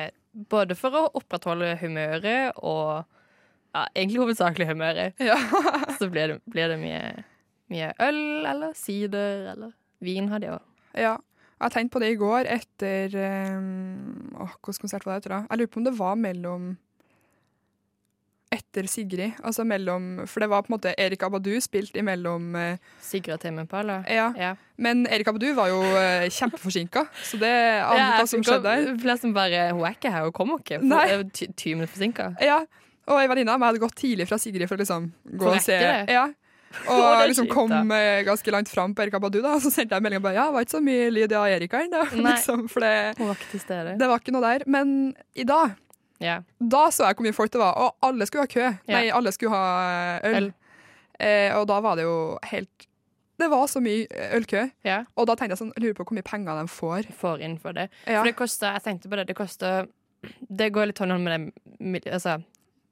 Både 0.51 0.75
for 0.75 0.91
å 0.99 1.01
opprettholde 1.15 1.77
humøret 1.79 2.57
og 2.59 3.05
ja, 3.71 3.85
egentlig 3.95 4.19
hovedsakelig 4.19 4.67
humøret. 4.73 5.15
Ja. 5.31 5.37
Så 5.95 6.09
blir 6.11 6.33
det, 6.33 6.41
blir 6.51 6.73
det 6.73 6.79
mye, 6.81 7.03
mye 7.71 7.93
øl 8.03 8.19
eller 8.51 8.73
sider 8.75 9.45
eller 9.53 9.71
vin 10.03 10.27
har 10.33 10.43
de 10.43 10.51
òg. 10.57 10.65
ja. 10.99 11.15
Jeg 11.65 11.73
tenkte 11.73 11.95
på 11.97 12.01
det 12.03 12.11
i 12.13 12.17
går 12.21 12.49
etter 12.53 13.15
um, 13.57 14.35
åh, 14.37 14.51
Hvilken 14.61 14.85
konsert 14.85 15.07
var 15.09 15.17
det 15.17 15.25
etter? 15.25 15.33
da? 15.39 15.43
Jeg 15.49 15.63
lurer 15.63 15.71
på 15.73 15.81
om 15.81 15.87
det 15.89 15.95
var 15.99 16.19
mellom 16.21 16.75
Etter 18.55 18.87
Sigrid. 18.87 19.33
Altså 19.43 19.65
mellom 19.67 20.05
For 20.31 20.45
det 20.45 20.49
var 20.53 20.63
på 20.63 20.71
en 20.71 20.77
måte 20.77 20.93
Erik 21.01 21.25
Abadu 21.27 21.51
spilt 21.65 21.97
imellom 21.99 22.53
eh, 22.61 22.77
Sigrid 23.03 23.35
og 23.35 23.41
Timmy 23.43 23.65
eller? 23.81 24.05
Ja. 24.07 24.29
Ja. 24.39 24.53
Men 24.79 25.07
Erik 25.11 25.27
Abadu 25.33 25.49
var 25.57 25.73
jo 25.73 25.81
uh, 25.83 26.29
kjempeforsinka, 26.31 27.03
så 27.25 27.41
det 27.41 27.51
aner 27.51 27.99
ja, 27.99 28.07
hva 28.21 28.29
som 28.31 28.45
skjedde 28.47 28.63
der. 28.69 28.95
Flere 29.03 29.19
som 29.25 29.35
bare 29.35 29.65
Hun 29.73 29.83
er 29.89 29.97
ikke 29.97 30.13
her, 30.15 30.29
hun 30.29 30.37
kommer 30.37 30.63
ikke. 30.63 30.79
Det 30.85 31.01
er 31.03 31.17
jo 31.17 31.27
ty- 31.35 31.51
20 31.51 31.75
minutter 31.81 31.95
forsinka. 31.97 32.29
Ja, 32.45 32.61
og 33.11 33.19
ei 33.21 33.27
venninne 33.29 33.53
av 33.57 33.61
meg 33.61 33.73
hadde 33.73 33.83
gått 33.83 33.99
tidlig 34.01 34.29
fra 34.31 34.39
Sigrid 34.41 34.69
for 34.71 34.79
å 34.79 34.85
liksom 34.85 35.11
gå 35.35 35.49
For 35.49 35.59
og 35.59 35.65
se. 35.65 35.81
det? 35.83 36.15
Ja. 36.15 36.29
Og 36.95 37.23
liksom 37.29 37.49
kom 37.51 37.93
eh, 37.95 38.23
ganske 38.27 38.53
langt 38.55 38.69
fram 38.69 38.95
på 38.95 39.05
Erika 39.05 39.21
Badu, 39.23 39.41
da. 39.45 39.57
Så 39.63 39.73
sendte 39.73 39.97
jeg 39.97 40.05
melding 40.05 40.21
og 40.21 40.27
bare 40.27 40.39
ja, 40.39 40.49
var 40.53 40.67
ikke 40.67 40.77
så 40.77 40.83
mye 40.85 41.09
lyd 41.15 41.33
og 41.39 41.49
Erika 41.49 41.81
ennå. 41.85 42.03
Liksom, 42.27 42.67
for 42.73 42.85
det, 42.85 43.15
det 43.19 44.09
var 44.11 44.21
ikke 44.21 44.35
noe 44.35 44.45
der. 44.45 44.67
Men 44.71 45.15
i 45.35 45.47
dag, 45.49 45.77
yeah. 46.23 46.43
da 46.59 46.87
så 46.95 47.09
jeg 47.09 47.19
hvor 47.19 47.29
mye 47.29 47.37
folk 47.37 47.55
det 47.55 47.63
var, 47.63 47.79
og 47.81 48.09
alle 48.09 48.29
skulle 48.29 48.47
ha 48.47 48.53
kø. 48.53 48.69
Nei, 48.91 49.07
alle 49.15 49.33
skulle 49.35 49.55
ha 49.55 50.19
eh, 50.21 50.39
øl. 50.41 50.51
Eh, 51.19 51.53
og 51.57 51.69
da 51.71 51.79
var 51.85 51.95
det 51.95 52.09
jo 52.09 52.35
helt 52.51 52.89
Det 53.39 53.47
var 53.51 53.69
så 53.71 53.79
mye 53.83 54.07
eh, 54.11 54.33
ølkø. 54.35 54.65
ja. 54.87 55.05
Og 55.15 55.29
da 55.31 55.37
tenkte 55.39 55.55
jeg 55.55 55.63
sånn, 55.63 55.75
lurer 55.79 55.95
på 55.99 56.07
hvor 56.09 56.19
mye 56.19 56.27
penger 56.27 56.59
de 56.59 56.71
får. 56.71 57.13
Får 57.21 57.45
inn 57.47 57.55
for 57.63 57.77
det. 57.77 57.89
Ja. 58.07 58.19
For 58.19 58.31
det 58.31 58.35
koster 58.39 58.75
Jeg 58.75 58.85
tenkte 58.89 59.11
på 59.11 59.21
det. 59.21 59.29
Det 59.31 59.39
koster 59.39 59.89
Det 60.49 60.71
går 60.75 60.91
litt 60.91 60.99
hånd 61.03 61.13
i 61.13 61.17
hånd 61.17 61.27
med 61.79 62.05
det 62.05 62.13
Altså, 62.15 62.39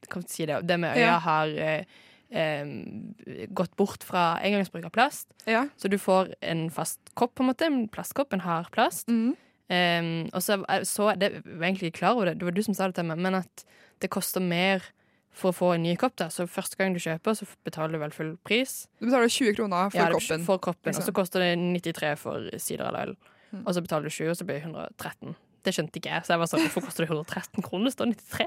jeg 0.03 0.11
kan 0.11 0.27
si 0.29 0.47
det. 0.47 0.63
Det 0.67 0.79
med 0.83 0.97
øya 0.97 1.13
Ja. 1.13 1.19
har 1.23 1.47
eh, 1.49 1.85
eh, 2.33 3.47
gått 3.55 3.77
bort 3.77 4.05
fra 4.05 4.41
engangsbruk 4.45 4.89
av 4.89 4.95
plast. 4.95 5.29
Ja. 5.47 5.67
Så 5.77 5.89
du 5.93 5.99
får 6.01 6.35
en 6.41 6.69
fast 6.71 7.01
kopp, 7.15 7.35
på 7.37 7.45
en 7.45 7.53
måte. 7.53 7.69
En 7.69 7.85
plastkopp, 7.93 8.33
en 8.33 8.45
hard 8.47 8.71
plast. 8.75 9.09
Mm. 9.09 9.37
Um, 9.73 10.09
og 10.35 10.43
så, 10.45 10.59
så 10.85 11.13
det, 11.17 11.31
jeg 11.33 11.45
var 11.57 11.69
egentlig 11.69 11.93
ikke 11.93 12.03
klar 12.03 12.17
over 12.19 12.29
det, 12.29 12.41
det 12.41 12.45
var 12.45 12.53
du 12.57 12.63
som 12.67 12.75
sa 12.77 12.91
det 12.91 12.99
til 12.99 13.07
meg, 13.09 13.23
men 13.25 13.39
at 13.39 13.63
det 14.05 14.11
koster 14.13 14.43
mer 14.45 14.85
for 15.33 15.49
å 15.49 15.57
få 15.57 15.71
en 15.77 15.85
ny 15.87 15.95
kopp. 15.97 16.17
da 16.21 16.29
Så 16.29 16.45
første 16.51 16.77
gang 16.77 16.93
du 16.93 17.01
kjøper, 17.01 17.37
så 17.39 17.47
betaler 17.65 17.97
du 17.97 18.03
vel 18.03 18.13
full 18.13 18.35
pris. 18.45 18.83
Du 19.01 19.07
betaler 19.07 19.33
20 19.33 19.57
kroner 19.57 19.93
for 19.93 20.03
Ja, 20.03 20.11
koppen. 20.13 20.45
For 20.45 20.61
koppen 20.61 20.93
Og 20.93 20.99
så 20.99 21.07
liksom. 21.07 21.17
koster 21.17 21.41
det 21.41 21.55
93 21.57 22.19
for 22.21 22.51
sider 22.59 22.91
eller 22.91 23.13
øl. 23.13 23.17
Mm. 23.53 23.63
Og 23.67 23.75
så 23.75 23.81
betaler 23.85 24.09
du 24.09 24.11
20, 24.11 24.31
og 24.31 24.37
så 24.37 24.45
blir 24.49 24.61
det 24.61 24.67
113. 24.67 25.37
Det 25.63 25.75
skjønte 25.77 26.01
ikke 26.01 26.11
jeg, 26.11 26.27
så 26.27 26.35
jeg 26.35 26.43
var 26.43 26.49
sånn, 26.51 26.63
hvorfor 26.67 26.83
koster 26.89 27.05
det 27.05 27.11
113 27.13 27.63
kroner? 27.63 27.87
Det 27.87 27.95
står 27.95 28.09
93. 28.11 28.47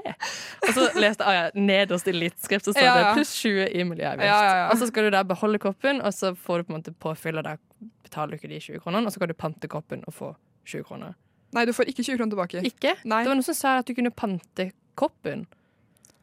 Og 0.66 0.72
så 0.76 0.86
leste 1.00 1.24
jeg 1.24 1.28
ah, 1.30 1.36
ja, 1.36 1.44
nederst 1.56 2.10
i 2.10 2.14
littskrift, 2.16 2.68
så 2.68 2.74
står 2.76 2.84
Ja, 2.84 2.96
det 3.00 3.12
pluss 3.16 3.32
20 3.40 3.70
i 3.72 3.86
miljøavgift. 3.88 4.28
Ja. 4.28 4.66
Og 4.68 4.80
så 4.80 4.90
skal 4.90 5.08
du 5.08 5.14
da 5.14 5.22
beholde 5.24 5.60
koppen, 5.62 6.02
og 6.04 6.12
så 6.12 6.34
får 6.36 6.60
du 6.60 6.68
på 6.68 6.74
en 6.74 6.78
måte 6.78 6.92
påfyll, 7.06 7.40
og 7.40 7.48
da 7.48 7.56
betaler 8.04 8.36
du 8.36 8.40
ikke 8.40 8.52
de 8.52 8.60
20 8.68 8.84
kronene, 8.84 9.08
og 9.08 9.14
så 9.14 9.22
kan 9.22 9.32
du 9.32 9.36
pante 9.38 9.70
koppen 9.72 10.04
og 10.04 10.16
få 10.16 10.32
20 10.68 10.88
kroner. 10.90 11.16
Nei, 11.56 11.64
du 11.64 11.72
får 11.72 11.88
ikke 11.92 12.04
20 12.04 12.18
kroner 12.20 12.34
tilbake. 12.34 12.64
Ikke? 12.68 12.96
Nei. 13.08 13.22
Det 13.24 13.30
var 13.32 13.38
noen 13.38 13.48
som 13.48 13.56
sa 13.56 13.78
at 13.80 13.88
du 13.88 13.94
kunne 13.96 14.12
pante 14.12 14.70
koppen. 14.98 15.46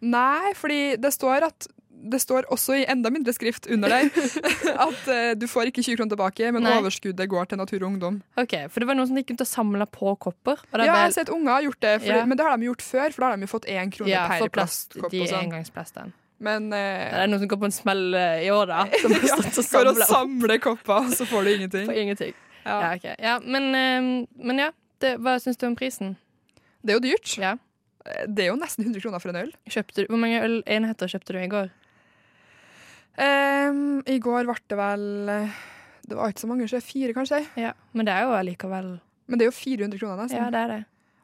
Nei, 0.04 0.54
fordi 0.60 0.82
det 1.00 1.14
står 1.16 1.48
at 1.48 1.68
det 2.04 2.20
står 2.20 2.48
også 2.52 2.76
i 2.82 2.86
enda 2.92 3.10
mindre 3.14 3.34
skrift 3.36 3.68
under 3.72 3.92
der 3.94 4.10
at 4.88 5.06
uh, 5.08 5.32
du 5.40 5.46
får 5.50 5.72
ikke 5.72 5.84
20 5.86 6.00
kroner 6.00 6.16
tilbake, 6.16 6.50
men 6.56 6.66
Nei. 6.66 6.74
overskuddet 6.82 7.30
går 7.32 7.52
til 7.52 7.62
natur 7.62 7.80
og 7.82 7.88
ungdom. 7.92 8.18
Ok, 8.40 8.58
For 8.74 8.84
det 8.84 8.90
var 8.90 9.00
noen 9.00 9.10
som 9.10 9.20
gikk 9.20 9.34
rundt 9.34 9.46
og 9.46 9.50
samla 9.50 9.88
på 9.88 10.16
kopper. 10.28 10.64
Ja, 10.74 10.84
jeg 10.84 10.96
har 10.96 11.16
sett 11.16 11.32
unger 11.34 11.56
har 11.58 11.70
gjort 11.70 11.80
det, 11.86 11.94
for, 12.02 12.12
Ja. 12.12 12.26
men 12.26 12.40
det 12.40 12.48
har 12.48 12.58
de 12.58 12.68
gjort 12.70 12.84
før, 12.86 13.08
for 13.16 13.26
da 13.26 13.32
har 13.32 13.40
de 13.40 13.48
jo 13.48 13.54
fått 13.54 13.70
én 13.72 13.94
krone 13.94 14.12
ja, 14.12 14.28
per 14.28 14.50
plastkopp 14.50 14.54
plast, 14.60 14.92
plastkopp 14.98 15.16
de 15.16 15.26
sånn. 15.32 15.48
engangsplastene. 15.48 16.14
Det 16.44 16.76
eh, 16.76 17.22
er 17.24 17.30
noen 17.32 17.40
som 17.40 17.52
går 17.54 17.60
på 17.62 17.68
en 17.70 17.76
smell 17.76 18.04
eh, 18.20 18.46
i 18.48 18.50
år, 18.52 18.68
da. 18.68 18.82
Som 19.04 19.14
ja, 19.16 19.38
stått 19.40 19.62
og 19.62 19.70
for 19.70 19.92
å 19.94 20.08
samle 20.10 20.58
kopper, 20.60 21.12
så 21.16 21.28
får 21.30 21.46
du 21.48 21.52
ingenting. 21.54 21.86
for 21.88 22.00
ingenting. 22.00 22.34
Ja. 22.66 22.80
Ja, 22.80 22.96
okay. 22.96 23.16
ja, 23.20 23.38
men, 23.44 23.70
uh, 23.76 24.44
men 24.44 24.60
ja, 24.60 24.72
det, 25.04 25.18
hva 25.24 25.38
syns 25.40 25.60
du 25.60 25.68
om 25.70 25.78
prisen? 25.80 26.18
Det 26.84 26.94
er 26.94 27.00
jo 27.00 27.06
dyrt. 27.06 27.38
Ja. 27.40 27.56
Det 28.28 28.46
er 28.46 28.52
jo 28.52 28.58
nesten 28.60 28.84
100 28.84 29.00
kroner 29.04 29.24
for 29.24 29.32
en 29.32 29.40
øl. 29.46 29.54
Du- 29.96 30.06
hvor 30.10 30.20
mange 30.20 30.42
øl 30.44 30.58
enheter 30.68 31.08
kjøpte 31.08 31.36
du 31.36 31.40
i 31.40 31.48
går? 31.52 31.72
Em, 33.18 34.02
I 34.10 34.18
går 34.24 34.48
ble 34.50 34.56
det 34.72 34.78
vel 34.80 35.04
eh, 35.30 35.60
Det 36.08 36.18
var 36.18 36.32
ikke 36.34 36.42
så 36.42 36.48
mange, 36.50 36.66
så 36.72 36.80
fire 36.82 37.14
kanskje. 37.14 37.44
Ja, 37.62 37.74
Men 37.94 38.08
det 38.10 38.14
er 38.16 38.26
jo 38.26 38.34
allikevel 38.40 38.96
Men 39.30 39.38
det 39.40 39.46
er 39.46 39.52
jo 39.52 39.60
400 39.60 40.00
kroner 40.02 40.24
nesten. 40.26 40.40
Ja, 40.42 40.50
det 40.50 40.60
er 40.64 40.72
det. 40.74 40.80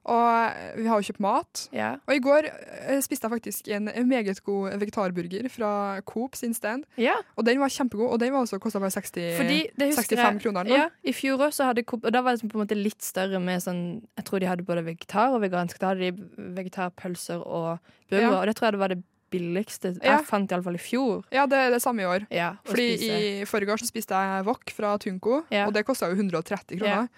Og 0.10 0.28
eh, 0.56 0.78
vi 0.80 0.86
har 0.88 1.02
jo 1.02 1.06
kjøpt 1.10 1.20
mat. 1.22 1.64
Ja. 1.76 1.90
Og 2.08 2.14
i 2.16 2.22
går 2.24 2.48
eh, 2.48 3.02
spiste 3.04 3.28
jeg 3.28 3.34
faktisk 3.34 3.68
en 3.76 3.90
meget 4.10 4.40
god 4.46 4.78
vegetarburger 4.80 5.50
fra 5.52 5.72
Coop 6.08 6.36
sin 6.40 6.54
stand. 6.56 6.86
ja. 6.98 7.18
Og 7.36 7.46
den 7.46 7.60
var 7.60 7.70
kjempegod, 7.70 8.08
og 8.16 8.20
den 8.22 8.32
var 8.34 8.40
også 8.46 8.58
kosta 8.64 8.80
bare 8.80 8.90
60, 8.96 9.36
Fordi 9.38 9.60
det 9.78 9.92
65 9.98 10.18
jeg, 10.18 10.42
kroner. 10.46 10.72
Ja, 10.72 10.88
I 11.04 11.14
fjor 11.14 11.44
også 11.50 11.68
hadde 11.68 11.84
Coop 11.84 12.06
Og 12.06 12.14
da 12.14 12.22
var 12.22 12.32
det 12.32 12.40
liksom 12.40 12.50
på 12.54 12.58
en 12.58 12.64
måte 12.66 12.80
litt 12.80 13.04
større 13.06 13.40
med 13.44 13.62
sånn 13.66 13.84
Jeg 14.18 14.26
tror 14.26 14.40
de 14.40 14.48
hadde 14.50 14.66
både 14.66 14.86
vegetar 14.88 15.36
og 15.36 15.42
vegansk. 15.44 15.78
Da 15.82 15.92
hadde 15.92 16.10
de 16.12 16.54
vegetarpølser 16.58 17.44
og 17.46 17.78
burger, 18.10 18.30
Ja. 18.32 18.40
og 18.40 18.46
det 18.48 18.56
tror 18.56 18.66
jeg 18.70 18.74
det 18.74 18.80
var 18.86 18.88
det 18.96 19.04
billigste 19.32 19.96
Ja. 20.02 20.18
jeg 20.18 20.26
fant 20.26 20.52
iallfall 20.52 20.76
i 20.76 20.82
fjor. 20.84 21.24
Ja, 21.32 21.46
det 21.46 21.58
er 21.58 21.70
det 21.72 21.82
samme 21.82 22.02
i 22.02 22.06
år. 22.06 22.28
Ja, 22.32 22.56
Fordi 22.66 22.88
i 23.10 23.46
forrige 23.46 23.72
år 23.74 23.78
så 23.82 23.88
spiste 23.90 24.14
jeg 24.16 24.46
wok 24.46 24.70
fra 24.76 24.98
Tunco, 24.98 25.44
Ja. 25.52 25.66
og 25.68 25.74
det 25.74 25.86
kosta 25.86 26.10
jo 26.10 26.16
130 26.16 26.80
kroner. 26.80 27.10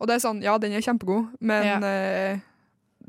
Og 0.00 0.06
det 0.08 0.14
er 0.16 0.20
sånn, 0.28 0.42
ja, 0.42 0.56
den 0.58 0.72
er 0.72 0.80
kjempegod, 0.80 1.28
men 1.40 1.84
eh, 1.84 2.38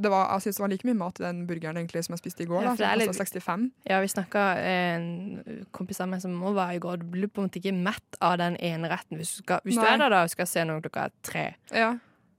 det 0.01 0.09
var, 0.09 0.31
jeg 0.33 0.41
synes 0.41 0.55
det 0.57 0.63
var 0.63 0.69
like 0.71 0.85
mye 0.87 0.97
mat 0.97 1.19
i 1.19 1.23
den 1.23 1.45
burgeren 1.47 1.77
egentlig 1.77 2.03
som 2.03 2.13
jeg 2.15 2.19
spiste 2.23 2.41
i 2.43 2.47
går. 2.49 2.63
Ja, 2.63 2.75
da, 2.75 2.89
det 2.95 3.07
litt- 3.07 3.11
kostet 3.15 3.43
65. 3.43 3.71
Ja, 3.87 3.99
vi 4.01 4.07
snakka 4.07 4.43
En 4.57 5.65
kompis 5.71 6.01
av 6.01 6.07
meg 6.09 6.21
som 6.21 6.31
må 6.33 6.53
være 6.55 6.75
i 6.75 6.79
går. 6.79 6.97
Du 6.99 7.05
blir 7.05 7.27
på 7.27 7.39
en 7.43 7.47
måte 7.49 7.59
ikke 7.61 7.73
mett 7.75 8.17
av 8.21 8.37
den 8.37 8.55
ene 8.57 8.89
retten. 8.89 9.17
Hvis 9.17 9.37
du, 9.37 9.43
skal, 9.43 9.59
hvis 9.63 9.75
du 9.75 9.81
er 9.85 9.97
der 9.97 10.09
da 10.09 10.23
og 10.23 10.29
skal 10.29 10.45
se 10.47 10.63
noe 10.65 10.81
klokka 10.81 11.09
tre, 11.23 11.55
Ja. 11.71 11.93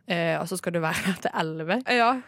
eh, 0.08 0.36
og 0.40 0.48
så 0.48 0.58
skal 0.58 0.72
du 0.72 0.80
være 0.80 0.94
her 1.06 1.14
til 1.22 1.30
elleve, 1.34 1.82
ja. 1.88 2.20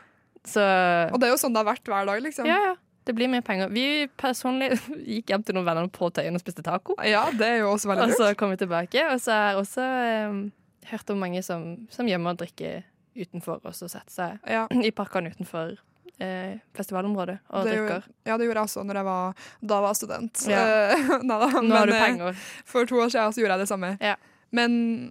så 0.44 1.12
Og 1.12 1.18
det 1.20 1.28
er 1.28 1.32
jo 1.32 1.40
sånn 1.40 1.52
det 1.54 1.64
har 1.64 1.74
vært 1.74 1.84
hver 1.88 2.06
dag, 2.06 2.22
liksom. 2.22 2.46
Ja, 2.46 2.58
ja. 2.70 2.74
Det 3.04 3.12
blir 3.12 3.28
mer 3.28 3.44
penger. 3.44 3.68
Vi 3.74 4.08
personlig 4.20 4.72
gikk 5.16 5.32
hjem 5.32 5.44
til 5.44 5.58
noen 5.58 5.68
venner 5.68 5.88
på 5.92 6.08
Tøyen 6.14 6.36
og 6.36 6.42
spiste 6.42 6.64
taco. 6.64 6.96
Ja, 7.04 7.26
det 7.36 7.48
er 7.50 7.62
jo 7.62 7.72
også 7.74 7.90
veldig 7.92 8.10
Og 8.10 8.18
så 8.18 8.30
kom 8.38 8.54
vi 8.54 8.60
tilbake, 8.62 9.06
og 9.12 9.20
så 9.20 9.36
har 9.36 9.50
jeg 9.50 9.62
også 9.62 9.88
um, 10.32 10.44
hørt 10.90 11.10
om 11.12 11.20
mange 11.20 11.42
som, 11.44 11.66
som 11.92 12.08
gjemmer 12.08 12.34
og 12.34 12.44
drikker 12.44 12.84
utenfor, 13.14 13.60
og 13.62 13.74
så 13.76 13.88
setter 13.90 14.14
seg 14.14 14.50
Ja, 14.50 14.64
i 14.88 14.92
parkene 14.94 15.30
utenfor 15.34 15.76
eh, 16.18 16.60
festivalområdet 16.76 17.38
og 17.48 17.64
det 17.64 17.74
drikker. 17.74 18.04
gjorde, 18.04 18.14
ja, 18.26 18.36
det 18.38 18.48
gjorde 18.48 18.60
jeg 18.60 18.70
også 18.70 18.84
når 18.88 19.00
jeg 19.00 19.08
var, 19.08 19.48
da 19.72 19.80
var 19.84 19.98
student. 19.98 20.44
Ja. 20.50 20.62
Nei 21.28 21.40
da, 21.40 21.50
Nå 21.60 21.74
har 21.76 21.90
du 21.90 21.96
men, 21.96 22.22
eh. 22.30 22.46
For 22.68 22.88
to 22.88 23.00
år 23.04 23.12
siden 23.12 23.34
så 23.34 23.42
gjorde 23.42 23.58
jeg 23.58 23.66
det 23.66 23.70
samme. 23.70 23.96
Ja. 24.02 24.14
Men, 24.54 25.10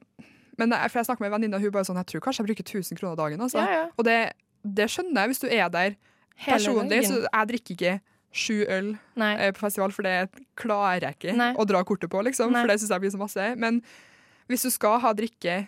men 0.58 0.76
jeg, 0.76 0.92
for 0.92 1.02
jeg 1.02 1.10
snakket 1.10 1.26
med 1.26 1.32
en 1.32 1.38
venninne, 1.38 1.60
og 1.60 1.66
hun 1.66 1.76
bare 1.76 1.88
sånn 1.88 2.00
Jeg 2.02 2.14
tror 2.14 2.26
kanskje 2.28 2.44
jeg 2.44 2.50
bruker 2.52 2.68
1000 2.82 3.00
kroner 3.00 3.20
dagen. 3.20 3.44
Altså. 3.44 3.62
Ja, 3.64 3.84
ja. 3.84 3.86
Og 3.98 4.08
det, 4.08 4.18
det 4.64 4.90
skjønner 4.92 5.26
jeg 5.26 5.34
hvis 5.34 5.44
du 5.44 5.48
er 5.52 5.70
der 5.74 5.98
personlig. 6.40 7.04
Så 7.08 7.22
jeg 7.24 7.48
drikker 7.54 7.76
ikke 7.78 7.94
sju 8.34 8.64
øl 8.66 8.98
Nei. 9.16 9.34
eh, 9.38 9.52
på 9.54 9.60
festival, 9.62 9.92
for 9.94 10.04
det 10.08 10.30
klarer 10.58 11.02
jeg 11.10 11.18
ikke 11.20 11.36
Nei. 11.38 11.52
å 11.54 11.66
dra 11.70 11.84
kortet 11.86 12.10
på, 12.10 12.24
liksom. 12.26 12.52
Nei. 12.52 12.62
For 12.64 12.68
det 12.74 12.80
syns 12.82 12.90
jeg 12.96 13.04
blir 13.06 13.14
så 13.14 13.22
masse. 13.22 13.48
Men 13.62 13.82
hvis 14.50 14.66
du 14.66 14.70
skal 14.74 15.00
ha 15.04 15.14
drikke 15.14 15.68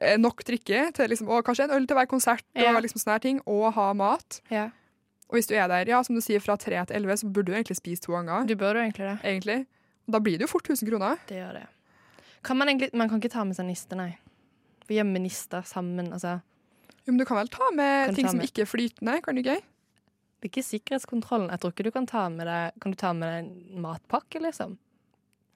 eh, 0.00 0.16
nok 0.20 0.44
drikke 0.44 0.92
til 0.94 1.08
liksom, 1.08 1.28
og 1.32 1.44
kanskje 1.46 1.64
en 1.68 1.76
øl 1.78 1.86
til 1.86 1.96
hver 1.96 2.06
konsert 2.10 2.44
Ja. 2.54 2.74
og 2.76 2.82
liksom 2.82 3.00
sånne 3.00 3.16
her 3.16 3.24
ting, 3.24 3.40
og 3.46 3.72
ha 3.74 3.92
mat 3.94 4.40
Ja. 4.50 4.70
Og 5.30 5.38
hvis 5.38 5.46
du 5.48 5.54
er 5.56 5.66
der, 5.66 5.88
ja, 5.88 6.02
som 6.04 6.14
du 6.14 6.20
sier, 6.20 6.38
fra 6.38 6.54
tre 6.60 6.76
til 6.84 6.96
elleve, 6.96 7.16
så 7.16 7.26
burde 7.32 7.46
du 7.50 7.54
egentlig 7.56 7.76
spise 7.80 8.02
to 8.04 8.12
ganger. 8.12 8.44
Du 8.46 8.54
bør 8.54 8.74
jo 8.76 8.82
egentlig 8.84 9.06
det. 9.08 9.18
Egentlig. 9.24 9.66
Da 10.06 10.18
blir 10.20 10.36
det 10.38 10.42
jo 10.44 10.50
fort 10.52 10.68
1000 10.68 10.86
kroner. 10.90 11.16
Det 11.26 11.38
gjør 11.40 11.54
det. 11.54 11.66
Kan 12.44 12.58
man 12.58 12.68
egentlig 12.68 12.92
Man 12.92 13.08
kan 13.08 13.18
ikke 13.18 13.32
ta 13.32 13.42
med 13.44 13.56
seg 13.56 13.64
niste, 13.66 13.96
nei. 13.96 14.18
Vi 14.86 14.96
gjemmer 15.00 15.18
nister 15.24 15.62
sammen, 15.64 16.12
altså. 16.12 16.42
Jo, 17.06 17.12
men 17.12 17.16
du 17.18 17.24
kan 17.24 17.38
vel 17.38 17.48
ta 17.48 17.70
med 17.72 18.06
Kan 18.10 18.14
ting 18.14 18.26
ta 18.26 18.30
som 18.32 18.40
ikke 18.44 18.62
er 18.62 18.68
flytende, 18.68 19.22
kan 19.24 19.34
du 19.34 19.40
ikke? 19.40 19.62
Det 20.44 20.50
er 20.50 20.52
ikke 20.52 20.66
sikkerhetskontrollen. 20.66 21.48
Jeg 21.48 21.60
tror 21.62 21.72
ikke 21.72 21.84
du 21.86 21.94
kan 21.94 22.04
ta 22.04 22.26
med 22.28 22.44
deg 22.44 22.74
Kan 22.84 22.92
du 22.92 22.98
ta 23.00 23.14
med 23.16 23.30
deg 23.30 23.36
en 23.46 23.80
matpakke, 23.80 24.42
liksom? 24.44 24.74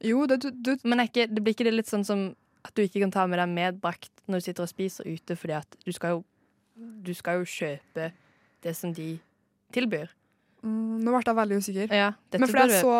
Jo, 0.00 0.22
det, 0.30 0.38
du, 0.40 0.48
du, 0.54 0.70
Men 0.88 1.02
ikke, 1.04 1.26
det 1.28 1.42
blir 1.44 1.52
ikke 1.52 1.66
det 1.68 1.74
litt 1.74 1.90
sånn 1.90 2.06
som 2.08 2.30
at 2.64 2.72
du 2.74 2.80
ikke 2.86 3.02
kan 3.04 3.12
ta 3.12 3.26
med 3.28 3.36
deg 3.40 3.52
medbrakt 3.52 4.10
når 4.28 4.40
du 4.40 4.46
sitter 4.48 4.64
og 4.64 4.70
spiser 4.70 5.06
ute, 5.08 5.36
fordi 5.38 5.54
at 5.58 5.76
du 5.84 5.92
skal 5.92 6.16
jo 6.16 6.24
Du 7.04 7.12
skal 7.16 7.42
jo 7.42 7.44
kjøpe 7.48 8.08
det 8.64 8.74
som 8.76 8.92
de 8.96 9.18
tilbyr. 9.74 10.08
mm, 10.64 11.04
Nå 11.04 11.12
ble 11.12 11.22
jeg 11.26 11.36
veldig 11.38 11.60
usikker. 11.60 11.94
Ja, 11.94 12.08
Men 12.32 12.48
fordi 12.48 12.64
jeg 12.72 12.80
så 12.82 12.96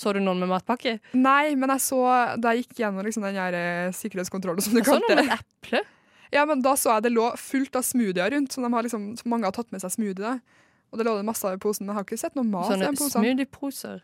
så 0.00 0.12
du 0.16 0.20
noen 0.24 0.40
med 0.40 0.50
matpakke? 0.50 0.96
Nei, 1.12 1.54
men 1.54 1.70
jeg 1.76 1.84
så 1.84 2.00
da 2.40 2.54
jeg 2.54 2.64
gikk 2.64 2.80
gjennom 2.80 3.04
liksom, 3.06 3.28
den 3.28 3.38
her 3.38 3.56
eh, 3.60 3.92
sikkerhetskontrollen, 3.92 4.64
som 4.64 4.72
du 4.72 4.80
Jeg 4.80 4.88
så 4.88 4.98
noen 4.98 5.20
med 5.20 5.26
et 5.28 5.36
eple. 5.36 5.84
Ja, 6.32 6.44
men 6.46 6.62
da 6.62 6.76
så 6.78 6.94
jeg 6.96 7.08
det 7.08 7.12
lå 7.12 7.28
fullt 7.36 7.76
av 7.76 7.82
smoothier 7.86 8.30
rundt, 8.30 8.52
som 8.54 8.62
de 8.66 8.72
har 8.72 8.86
liksom, 8.86 9.06
så 9.18 9.30
mange 9.30 9.48
har 9.48 9.54
tatt 9.56 9.70
med 9.74 9.82
seg 9.82 9.90
smoothie. 9.96 10.22
Da. 10.22 10.38
Og 10.92 10.98
det 10.98 11.06
lå 11.06 11.16
det 11.20 11.24
masse 11.24 11.44
av 11.46 11.54
i 11.54 11.60
posen. 11.62 11.86
men 11.86 11.94
Jeg 11.94 11.98
har 12.00 12.04
ikke 12.08 12.18
sett 12.18 12.34
noe 12.36 12.44
mat 12.44 12.66
i 12.66 12.72
Sånne 12.74 12.86
den 12.90 12.96
posen. 12.96 13.10
smoothieposer. 13.22 14.00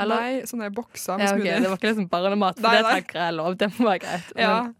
Eller? 0.00 0.20
Nei, 0.20 0.42
sånne 0.48 0.70
bokser 0.74 1.16
med 1.18 1.26
Ja, 1.26 1.32
okay. 1.34 1.40
smoothie. 1.40 1.60
Det 1.62 1.68
var 1.70 1.76
ikke 1.80 1.88
liksom 1.94 2.08
bare 2.10 2.36
mat, 2.36 2.56
for 2.60 2.68
Nei, 2.68 2.76
det 2.82 2.90
tenker 2.94 3.18
jeg 3.20 3.28
er 3.28 3.32
lov. 3.36 3.56
Det 3.60 3.68
må 3.78 3.86
være 3.88 3.98
greit. 4.04 4.32
Ja. 4.36 4.62
Men, 4.62 4.74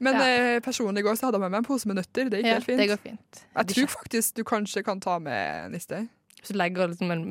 Men 0.00 0.14
Ja. 0.14 0.26
eh, 0.56 0.60
personlig 0.60 0.98
i 0.98 1.02
går 1.02 1.14
så 1.18 1.26
hadde 1.26 1.34
jeg 1.36 1.40
med 1.40 1.50
meg 1.50 1.58
en 1.58 1.64
pose 1.64 1.86
med 1.86 1.96
nøtter. 1.96 2.30
Det 2.30 2.38
gikk 2.40 2.46
ja, 2.46 2.54
helt 2.54 2.64
fint. 2.64 2.78
det 2.78 2.88
går 2.88 3.00
fint. 3.02 3.40
Jeg 3.56 3.66
tror 3.66 3.86
faktisk 3.98 4.34
du 4.34 4.44
kanskje 4.44 4.82
kan 4.84 5.00
ta 5.00 5.18
med 5.18 5.72
niste. 5.72 6.08
Hvis 6.40 6.48
du 6.52 6.56
legger 6.56 6.88
liksom 6.88 7.10
en 7.12 7.24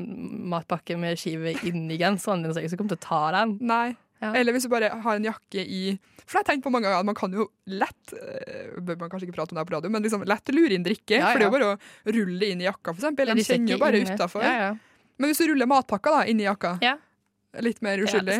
matpakke 0.51 0.97
med 0.99 1.17
skive 1.17 1.55
inni 1.65 1.97
genseren 1.97 2.43
din, 2.43 2.53
så 2.53 2.57
er 2.59 2.61
jeg 2.67 2.71
ikke 2.73 2.77
kommer 2.83 2.93
til 2.95 3.01
å 3.01 3.07
ta 3.07 3.31
den. 3.39 3.57
Nei. 3.61 3.95
Ja. 4.21 4.33
Eller 4.35 4.51
hvis 4.51 4.65
du 4.67 4.69
bare 4.71 4.89
har 5.03 5.15
en 5.15 5.23
jakke 5.23 5.61
i 5.63 5.93
For 6.25 6.35
jeg 6.35 6.41
har 6.41 6.47
tenkt 6.49 6.65
på 6.65 6.71
mange 6.73 6.89
ganger 6.89 6.99
at 6.99 7.07
man 7.07 7.15
kan 7.15 7.31
jo 7.31 7.45
lett 7.71 8.11
eh, 8.11 8.73
Bør 8.83 8.97
man 8.99 9.11
kanskje 9.13 9.29
ikke 9.29 9.37
prate 9.37 9.53
om 9.53 9.55
det 9.55 9.61
her 9.63 9.69
på 9.69 9.75
radio, 9.77 9.91
men 9.95 10.03
liksom 10.03 10.25
lett 10.27 10.51
lure 10.51 10.75
inn 10.75 10.83
drikke. 10.83 11.15
Ja, 11.21 11.29
For 11.31 11.39
det 11.39 11.45
er 11.45 11.49
jo 11.49 11.53
bare 11.55 11.69
å 11.77 12.15
rulle 12.17 12.49
inn 12.51 12.59
i 12.59 12.67
jakka, 12.67 12.91
for 12.91 12.99
eksempel. 12.99 13.31
Ja, 13.31 13.37
De 13.39 13.45
kjenner 13.47 13.71
jo 13.75 13.79
bare 13.79 14.01
utafor. 14.03 14.43
Ja, 14.43 14.55
ja. 14.65 14.73
Men 15.19 15.31
hvis 15.31 15.39
du 15.39 15.47
ruller 15.53 15.67
matpakka 15.71 16.11
da, 16.17 16.25
inn 16.31 16.39
i 16.43 16.45
jakka, 16.49 16.73
Ja. 16.83 16.97
litt 17.63 17.79
mer 17.81 17.97
ja, 17.97 18.05
uskyldig, 18.05 18.37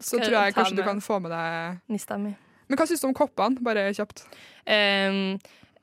så 0.00 0.18
tror 0.22 0.36
jeg 0.38 0.54
kanskje 0.56 0.78
du 0.78 0.82
kan 0.86 1.02
få 1.04 1.18
med 1.22 1.34
deg 1.34 1.82
Nista 1.90 2.16
mi. 2.18 2.32
Men 2.70 2.78
hva 2.78 2.86
syns 2.86 3.02
du 3.02 3.08
om 3.10 3.14
koppene? 3.18 3.58
Bare 3.66 3.88
kjapt. 3.94 4.22
Um, 4.70 5.38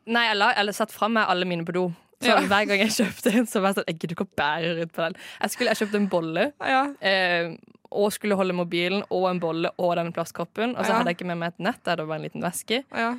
nei, 0.07 0.23
jeg 0.29 0.37
la, 0.39 0.53
jeg 0.55 0.75
satt 0.77 0.93
fra 0.95 1.09
meg 1.11 1.27
alle 1.27 1.43
mine 1.49 1.67
på 1.67 1.75
do. 1.75 1.89
Så 2.23 2.31
Ja. 2.31 2.39
Hver 2.49 2.65
gang 2.65 2.79
jeg 2.81 2.89
kjøpte 2.95 3.31
en, 3.37 3.45
så 3.45 3.59
var 3.61 3.69
jeg 3.75 3.77
sånn 3.77 3.89
Jeg 3.91 3.97
gidder 3.99 4.15
ikke 4.15 4.25
å 4.25 4.35
bære 4.41 4.69
rundt 4.79 4.93
på 4.95 5.03
den. 5.03 5.17
Jeg, 5.41 5.51
skulle, 5.53 5.69
jeg 5.75 5.77
kjøpte 5.83 5.99
en 5.99 6.07
bolle, 6.09 6.45
Ja. 6.65 6.79
eh, 6.99 7.51
og 7.91 8.12
skulle 8.12 8.36
holde 8.36 8.54
mobilen 8.54 9.04
og 9.10 9.30
en 9.30 9.39
bolle 9.39 9.69
og 9.78 9.95
den 9.95 10.12
plastkoppen. 10.13 10.76
Og 10.78 10.84
så 10.86 10.89
Ja. 10.89 10.97
hadde 11.00 11.08
jeg 11.13 11.17
ikke 11.17 11.28
med 11.28 11.38
meg 11.38 11.47
et 11.54 11.60
nett, 11.60 11.84
det 11.84 12.06
var 12.08 12.15
en 12.15 12.21
liten 12.30 12.41
veske. 12.41 12.84
ja. 12.95 13.15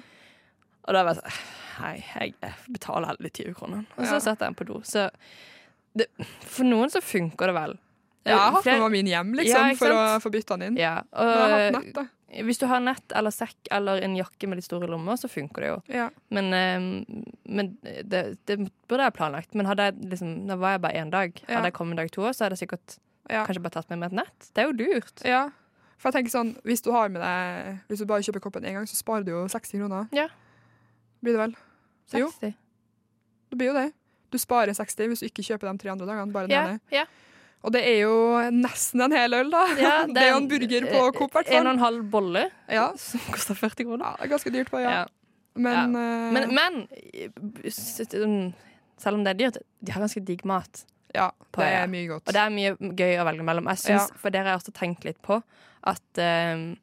Og 0.89 0.95
da 0.95 1.03
var 1.05 1.15
jeg 1.15 1.23
sånn 1.23 1.39
Hei, 1.79 2.05
jeg, 2.43 2.55
betaler 2.73 3.07
alle 3.09 3.19
de 3.21 3.31
20 3.31 3.55
kronene. 3.55 3.85
Og 3.97 4.05
så 4.07 4.15
Ja. 4.15 4.19
satte 4.19 4.41
jeg 4.43 4.49
den 4.49 4.55
på 4.55 4.65
do. 4.67 4.81
Så 4.83 5.11
det, 5.95 6.07
for 6.41 6.65
noen 6.65 6.89
så 6.91 7.01
funker 7.01 7.47
det 7.47 7.55
vel. 7.55 7.79
Jeg 8.27 8.37
har 8.37 8.51
hatt 8.53 8.65
den 8.65 8.81
med 8.81 8.91
min 8.91 9.07
hjem 9.07 9.33
liksom, 9.35 9.69
Ja, 9.71 9.75
for 9.77 9.87
å 9.95 10.19
få 10.21 10.31
bytta 10.33 10.59
den 10.59 10.63
inn. 10.73 10.77
ja, 10.77 11.03
Men 11.13 11.27
jeg 11.29 11.37
har 11.39 11.49
hatt 11.51 11.75
og, 11.77 11.85
nett, 11.85 11.95
da. 11.95 12.43
hvis 12.43 12.59
du 12.59 12.67
har 12.67 12.81
nett 12.81 13.13
eller 13.15 13.31
sekk 13.31 13.69
eller 13.71 14.03
en 14.03 14.17
jakke 14.17 14.49
med 14.49 14.57
litt 14.59 14.65
store 14.65 14.89
lommer, 14.89 15.13
så 15.17 15.29
funker 15.31 15.61
det 15.61 15.69
jo. 15.69 15.83
Ja. 15.95 16.11
Men, 16.31 16.53
eh, 16.53 17.05
men 17.47 17.79
det, 17.83 18.39
det 18.47 18.59
burde 18.89 19.05
jeg 19.05 19.15
planlagt. 19.15 19.55
Men 19.55 19.67
hadde 19.67 19.79
jeg 19.93 19.95
liksom, 20.11 20.47
da 20.49 20.57
var 20.57 20.73
jeg 20.73 20.81
bare 20.81 20.95
én 20.95 21.11
dag. 21.11 21.33
Hadde 21.49 21.65
jeg 21.65 21.75
kommet 21.75 21.97
dag 21.97 22.11
to, 22.11 22.23
så 22.33 22.45
hadde 22.49 22.59
jeg 22.59 22.69
sikkert 22.69 22.99
Ja. 23.29 23.45
kanskje 23.47 23.63
bare 23.63 23.77
tatt 23.77 23.91
med 23.91 23.99
meg 23.99 24.13
et 24.13 24.19
nett. 24.23 24.51
Det 24.55 24.63
er 24.65 24.69
jo 24.71 24.77
lurt. 24.79 25.25
ja. 25.25 25.49
For 25.99 26.13
jeg 26.13 26.15
tenker 26.21 26.31
sånn, 26.31 26.51
hvis 26.63 26.81
du 26.85 26.93
har 26.95 27.09
med 27.11 27.19
deg 27.21 27.81
Hvis 27.91 27.99
du 27.99 28.07
bare 28.07 28.23
kjøper 28.23 28.41
koppen 28.45 28.63
én 28.63 28.77
gang, 28.77 28.85
så 28.87 28.95
sparer 28.95 29.25
du 29.27 29.33
jo 29.33 29.41
60 29.51 29.81
kroner. 29.81 30.05
Ja. 30.15 30.29
Blir 31.21 31.35
det 31.35 31.41
vel? 31.41 31.55
Jo. 32.15 32.29
60. 32.31 32.55
Det 33.51 33.59
blir 33.59 33.67
jo 33.73 33.75
det. 33.75 33.89
Du 34.31 34.39
sparer 34.39 34.71
60 34.79 35.09
hvis 35.11 35.21
du 35.25 35.27
ikke 35.27 35.43
kjøper 35.43 35.67
de 35.73 35.79
tre 35.83 35.91
andre 35.91 36.07
dagene. 36.07 36.33
bare 36.33 36.47
den 36.47 36.55
Ja, 36.55 36.63
ene. 36.69 36.81
ja. 36.95 37.05
Og 37.65 37.73
det 37.75 37.83
er 37.83 37.97
jo 38.05 38.15
nesten 38.55 39.03
en 39.03 39.11
hel 39.11 39.35
øl, 39.35 39.51
da. 39.51 39.65
Ja, 39.75 40.07
det, 40.15 40.17
er 40.23 40.31
jo 40.31 40.37
en 40.39 40.47
burger 40.49 40.87
på 40.87 41.01
Coop, 41.19 41.31
i 41.35 41.35
hvert 41.41 41.51
En 41.59 41.67
og 41.67 41.73
en 41.75 41.79
halv 41.83 42.05
bolle 42.13 42.45
Ja. 42.71 42.93
som 42.97 43.19
koster 43.35 43.55
40 43.59 43.85
kroner. 43.89 44.05
ja, 44.05 44.15
det 44.21 44.29
er 44.29 44.33
ganske 44.37 44.53
dyrt 44.55 44.71
på, 44.71 44.79
ja. 44.79 44.91
Ja. 45.01 45.07
Men, 45.59 45.97
eh, 45.97 46.33
Men, 46.33 46.55
men 46.55 46.89
s- 47.67 47.99
s- 47.99 48.07
selv 49.03 49.15
om 49.19 49.25
det 49.25 49.35
er 49.35 49.39
dyrt, 49.43 49.59
de 49.83 49.91
har 49.93 50.01
ganske 50.07 50.23
digg 50.25 50.45
mat. 50.47 50.85
Ja, 51.15 51.31
på- 51.53 51.63
det 51.63 51.73
er 51.73 51.87
mye 51.87 52.09
godt. 52.09 52.27
Og 52.29 52.33
det 52.35 52.43
er 52.43 52.51
mye 52.51 52.77
gøy 52.97 53.17
å 53.21 53.25
velge 53.25 53.45
mellom. 53.45 53.65
Jeg 53.73 53.79
synes, 53.79 54.11
Ja. 54.11 54.17
For 54.17 54.31
dere 54.31 54.45
har 54.45 54.59
jeg 54.59 54.61
også 54.63 54.73
tenkt 54.73 55.05
litt 55.05 55.21
på 55.23 55.43
at, 55.85 56.03
uh, 56.19 56.75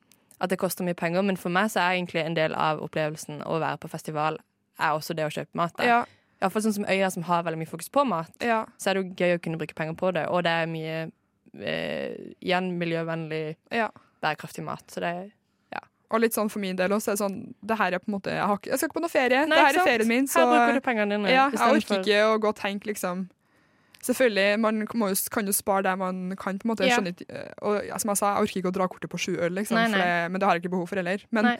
at 0.41 0.49
det 0.49 0.57
koster 0.59 0.83
mye 0.83 0.95
penger. 0.95 1.23
Men 1.23 1.37
for 1.37 1.49
meg 1.49 1.69
så 1.69 1.79
er 1.81 1.95
egentlig 1.99 2.25
en 2.25 2.33
del 2.35 2.53
av 2.55 2.79
opplevelsen 2.81 3.43
å 3.43 3.59
være 3.59 3.77
på 3.79 3.89
festival 3.89 4.37
er 4.79 4.89
også 4.91 5.15
det 5.15 5.25
å 5.25 5.31
kjøpe 5.31 5.53
mat. 5.55 5.73
der. 5.77 5.85
ja, 5.85 6.05
Iallfall 6.41 6.61
sånn 6.61 6.73
som 6.73 6.85
Øya, 6.85 7.09
som 7.11 7.23
har 7.23 7.43
veldig 7.43 7.57
mye 7.57 7.69
fokus 7.69 7.89
på 7.89 8.05
mat. 8.05 8.31
ja, 8.41 8.65
Så 8.77 8.89
er 8.89 8.93
det 8.95 9.05
jo 9.05 9.13
gøy 9.25 9.37
å 9.37 9.41
kunne 9.41 9.57
bruke 9.57 9.73
penger 9.75 9.95
på 9.95 10.13
det, 10.13 10.27
og 10.27 10.43
det 10.43 10.51
er 10.51 10.65
mye 10.67 11.11
uh, 11.55 12.33
igjen 12.43 12.77
miljøvennlig, 12.77 13.55
ja. 13.71 13.89
bærekraftig 14.21 14.63
mat. 14.63 14.83
Så 14.87 14.99
det 14.99 15.15
er 15.15 15.31
Og 16.11 16.19
litt 16.21 16.33
sånn 16.33 16.51
for 16.51 16.59
min 16.59 16.75
del 16.75 16.91
også, 16.93 17.11
er 17.11 17.15
sånn 17.17 17.55
Det 17.65 17.77
her 17.79 17.93
er 17.93 17.99
på 17.99 18.07
en 18.11 18.13
måte 18.19 18.29
Jeg, 18.29 18.45
har 18.45 18.57
ikke, 18.59 18.69
jeg 18.69 18.77
skal 18.77 18.89
ikke 18.89 18.93
på 18.93 19.01
noe 19.01 19.09
ferie. 19.09 19.39
Nei, 19.47 19.57
det 19.57 19.65
her 19.65 19.79
er 19.81 19.87
ferien 19.89 20.07
min, 20.07 20.27
så 20.27 20.39
Her 20.39 20.51
bruker 20.51 20.73
du 20.73 20.81
pengene 20.85 21.09
dine. 21.17 21.31
ja, 21.33 21.49
jeg 21.49 21.59
orker 21.59 21.99
ikke 21.99 22.19
å 22.29 22.39
gå 22.39 22.47
og 22.47 22.55
tenke, 22.55 22.85
liksom 22.85 23.27
Selvfølgelig, 24.05 24.59
man 24.61 24.83
må 24.93 25.07
kan 25.31 25.45
jo 25.49 25.51
spare 25.55 25.83
der 25.87 25.95
man 25.97 26.35
kan. 26.37 26.59
på 26.59 26.67
en 26.67 26.71
måte 26.75 26.85
Ja. 26.87 26.97
skjønner 26.99 27.15
eh, 27.29 27.53
Og 27.61 27.99
som 28.01 28.09
jeg 28.13 28.17
sa, 28.17 28.33
jeg 28.35 28.43
orker 28.45 28.59
ikke 28.61 28.69
å 28.71 28.77
dra 28.77 28.87
kortet 28.87 29.09
på 29.09 29.17
sju 29.17 29.37
øl, 29.39 29.51
liksom, 29.57 29.75
Nei, 29.79 29.87
nei. 29.89 29.97
det, 29.97 30.31
men 30.31 30.39
det 30.39 30.47
har 30.47 30.55
jeg 30.55 30.63
ikke 30.63 30.71
behov 30.77 30.87
for 30.89 30.95
heller. 31.01 31.23
Men 31.31 31.43
Nei. 31.45 31.57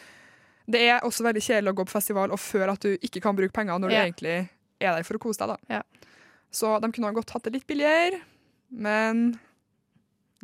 det 0.69 0.81
er 0.89 0.99
også 1.01 1.23
veldig 1.25 1.41
kjedelig 1.41 1.73
å 1.73 1.77
gå 1.79 1.85
på 1.89 1.95
festival 1.97 2.31
og 2.31 2.39
føle 2.39 2.71
at 2.71 2.79
du 2.85 2.97
ikke 3.01 3.21
kan 3.21 3.35
bruke 3.35 3.53
penger 3.53 3.79
når 3.79 3.91
Ja. 3.91 4.03
du 4.05 4.11
egentlig 4.11 4.49
er 4.81 4.95
der 4.95 5.03
for 5.03 5.15
å 5.17 5.19
kose 5.19 5.37
deg. 5.39 5.47
da. 5.47 5.57
Ja. 5.69 5.81
Så 6.51 6.79
de 6.81 6.91
kunne 6.91 7.07
ha 7.07 7.11
godt 7.13 7.31
hatt 7.31 7.43
det 7.43 7.53
litt 7.53 7.67
billigere, 7.67 8.21
men 8.71 9.39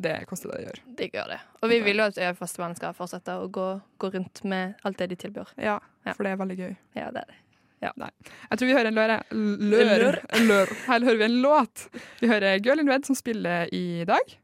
det 0.02 0.26
koster 0.26 0.50
det 0.50 0.58
å 0.58 0.64
gjøre. 0.66 0.80
Det 0.96 1.12
gjør 1.12 1.28
det. 1.28 1.40
Og 1.62 1.68
vi 1.70 1.78
vil 1.80 1.96
jo 1.96 2.02
at 2.08 2.16
Øyafestivalen 2.18 2.74
skal 2.76 2.92
fortsette 2.94 3.28
å 3.38 3.48
gå, 3.50 3.80
gå 4.00 4.10
rundt 4.12 4.42
med 4.44 4.74
alt 4.84 4.96
det 4.98 5.10
de 5.10 5.16
tilbyr. 5.16 5.46
Ja, 5.56 5.78
Ja. 6.04 6.12
for 6.14 6.24
det 6.24 6.32
er 6.32 6.36
veldig 6.44 6.58
gøy. 6.58 6.76
Ja, 6.96 7.10
det 7.10 7.22
er 7.22 7.26
det. 7.30 7.34
Jeg 7.82 8.58
tror 8.58 8.68
vi 8.68 8.74
hører 8.76 8.90
en 8.92 8.94
lør. 8.98 9.14
Lør. 9.32 9.92
Lør. 10.02 10.18
Lør. 10.50 10.72
Her 10.86 11.06
hører 11.08 11.18
vi 11.18 11.24
en 11.26 11.38
låt. 11.42 11.88
Vi 12.20 12.30
hører 12.30 12.60
Girl 12.62 12.80
in 12.82 12.90
Red 12.90 13.08
som 13.08 13.18
spiller 13.18 13.66
i 13.74 14.04
dag. 14.08 14.36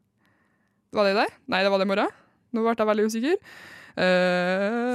Var 0.92 1.04
det 1.04 1.12
i 1.12 1.18
dag? 1.20 1.36
Nei, 1.46 1.62
det 1.62 1.70
var 1.70 1.78
det 1.78 1.86
i 1.86 1.92
morgen. 1.92 2.16
Nå 2.56 2.64
ble 2.64 2.74
jeg 2.74 2.88
veldig 2.90 3.06
usikker. 3.12 3.38
Uh, 3.98 4.04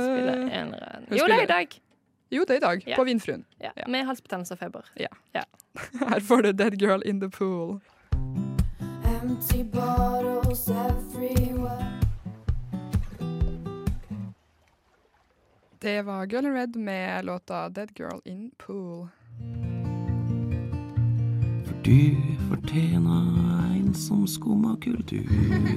Spiller 0.04 0.44
en 0.60 0.74
rød. 0.74 1.10
Jo, 1.20 1.26
det 1.30 1.38
er 1.38 1.44
i 1.44 1.52
dag. 1.54 1.80
jo, 2.34 2.46
det 2.48 2.56
er 2.56 2.62
i 2.62 2.66
dag. 2.66 2.86
Ja. 2.88 2.96
På 2.98 3.04
Vindfruen. 3.08 3.46
Ja. 3.62 3.72
Ja. 3.78 3.88
Med 3.88 4.06
halsbetennelse 4.10 4.58
og 4.58 4.60
feber. 4.60 4.92
Her 6.12 6.20
får 6.20 6.42
du 6.42 6.52
Dead 6.52 6.80
Girl 6.82 7.02
in 7.06 7.20
the 7.22 7.30
Pool. 7.30 7.80
Empty 9.06 9.64
bottles 9.64 10.68
everywhere. 10.70 11.43
Det 15.84 16.02
var 16.02 16.26
Girl 16.26 16.46
in 16.46 16.54
Red 16.54 16.76
med 16.76 17.26
låta 17.26 17.70
Dead 17.70 17.90
Girl 18.00 18.20
in 18.26 18.52
Pool. 18.58 19.08
For 21.66 21.74
du 21.84 22.16
fortjener 22.50 23.76
en 23.76 23.94
som 23.96 24.28
skumma 24.28 24.78
kultur. 24.82 25.28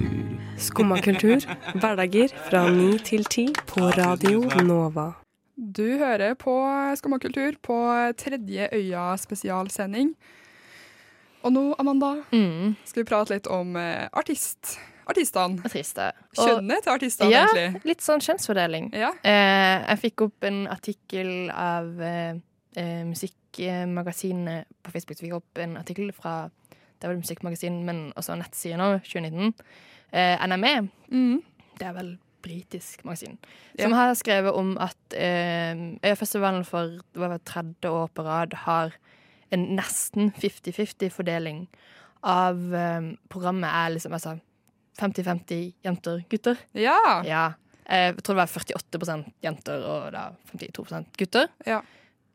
Skumma 0.57 0.97
kultur, 0.97 1.43
hverdager 1.75 2.31
fra 2.49 2.63
ni 2.71 2.97
til 2.99 3.25
ti 3.25 3.47
på 3.67 3.89
Radio 3.97 4.45
Nova. 4.63 5.11
Du 5.57 5.83
hører 5.97 6.33
på 6.39 6.53
Skummakultur 6.95 7.57
på 7.61 7.77
tredje 8.17 8.69
Øya 8.73 9.15
spesialsending. 9.17 10.13
Og 11.43 11.51
nå, 11.53 11.75
Amanda, 11.79 12.15
Mm. 12.31 12.75
skal 12.85 13.03
vi 13.03 13.07
prate 13.09 13.33
litt 13.33 13.47
om 13.47 13.75
eh, 13.75 14.07
artist. 14.13 14.77
Artistene. 15.07 15.61
Er. 15.63 16.13
Og- 16.37 16.47
Kjønnet 16.47 16.83
til 16.83 16.91
artistene, 16.93 17.31
Ja, 17.31 17.45
egentlig. 17.47 17.83
litt 17.85 18.01
sånn 18.01 18.19
kjønnsfordeling. 18.19 18.89
Ja. 18.93 19.11
Eh, 19.23 19.85
jeg 19.87 19.99
fikk 20.03 20.21
opp 20.27 20.43
en 20.43 20.67
artikkel 20.67 21.49
av 21.53 22.01
eh, 22.01 22.33
eh, 22.75 23.03
Musikkmagasinet 23.05 24.65
på 24.83 24.91
Facebook. 24.91 25.17
Så 25.17 25.23
fikk 25.25 25.31
jeg 25.31 25.39
opp 25.41 25.57
en 25.63 25.77
artikkel 25.77 26.11
fra 26.13 26.49
det 26.99 27.05
var 27.07 27.13
det 27.15 27.21
Musikkmagasin, 27.23 27.83
men 27.85 28.11
også 28.17 28.35
nettsiden 28.39 28.79
nå, 28.81 28.99
2019. 29.05 29.53
Eh, 30.13 30.37
NME, 30.47 30.89
Mm. 31.11 31.43
det 31.77 31.87
er 31.87 31.93
vel 31.93 32.17
britisk 32.41 33.03
magasin, 33.05 33.37
Ja. 33.77 33.83
som 33.83 33.91
har 33.93 34.13
skrevet 34.15 34.53
om 34.55 34.77
at 34.77 34.95
eh, 35.13 35.75
Øyafestivalen 36.03 36.65
for 36.65 36.99
det 37.13 37.45
tredje 37.45 37.89
år 37.89 38.09
på 38.15 38.23
rad 38.25 38.53
har 38.53 38.93
en 39.51 39.75
nesten 39.75 40.31
50-50-fordeling 40.33 41.67
av 42.23 42.73
eh, 42.73 43.15
programmet 43.29 43.69
er 43.69 43.89
liksom 43.93 44.13
altså 44.13 44.39
50-50 44.99 45.73
jenter-gutter. 45.85 46.57
Ja. 46.73 46.97
Ja. 47.25 47.45
Eh, 47.89 48.09
Jeg 48.13 48.23
tror 48.23 48.35
det 48.35 48.43
var 48.43 48.53
48 48.53 49.33
jenter 49.43 49.83
og 49.87 50.11
da 50.15 50.29
52 50.53 51.05
gutter. 51.17 51.47
Ja. 51.65 51.81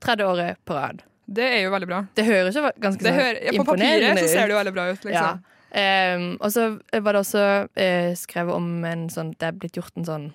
Tredje 0.03 0.27
året 0.27 0.59
på 0.65 0.75
rad. 0.75 1.03
Det 1.33 1.45
er 1.47 1.61
jo 1.65 1.71
veldig 1.73 1.89
bra. 1.89 2.01
Det 2.15 2.25
høres 2.27 2.57
jo 2.59 2.63
ganske 2.83 3.03
Det 3.03 3.11
sånn 3.13 3.19
hører, 3.21 3.43
ja, 3.47 3.53
på 3.57 3.65
papiret 3.65 4.19
så 4.19 4.29
ser 4.29 4.47
det 4.49 4.55
jo 4.55 4.59
veldig 4.59 4.73
bra 4.75 4.87
ut, 4.91 5.05
Ja. 5.05 5.11
liksom. 5.11 5.43
Ehm, 5.73 6.37
og 6.41 6.51
så 6.53 6.65
var 7.01 7.13
det 7.17 7.21
også 7.23 7.43
uh, 7.65 8.11
skrevet 8.19 8.53
om 8.55 8.85
en 8.85 9.07
sånn 9.09 9.31
Det 9.41 9.47
er 9.49 9.53
blitt 9.57 9.73
gjort 9.79 9.97
en 9.97 10.05
sånn 10.05 10.27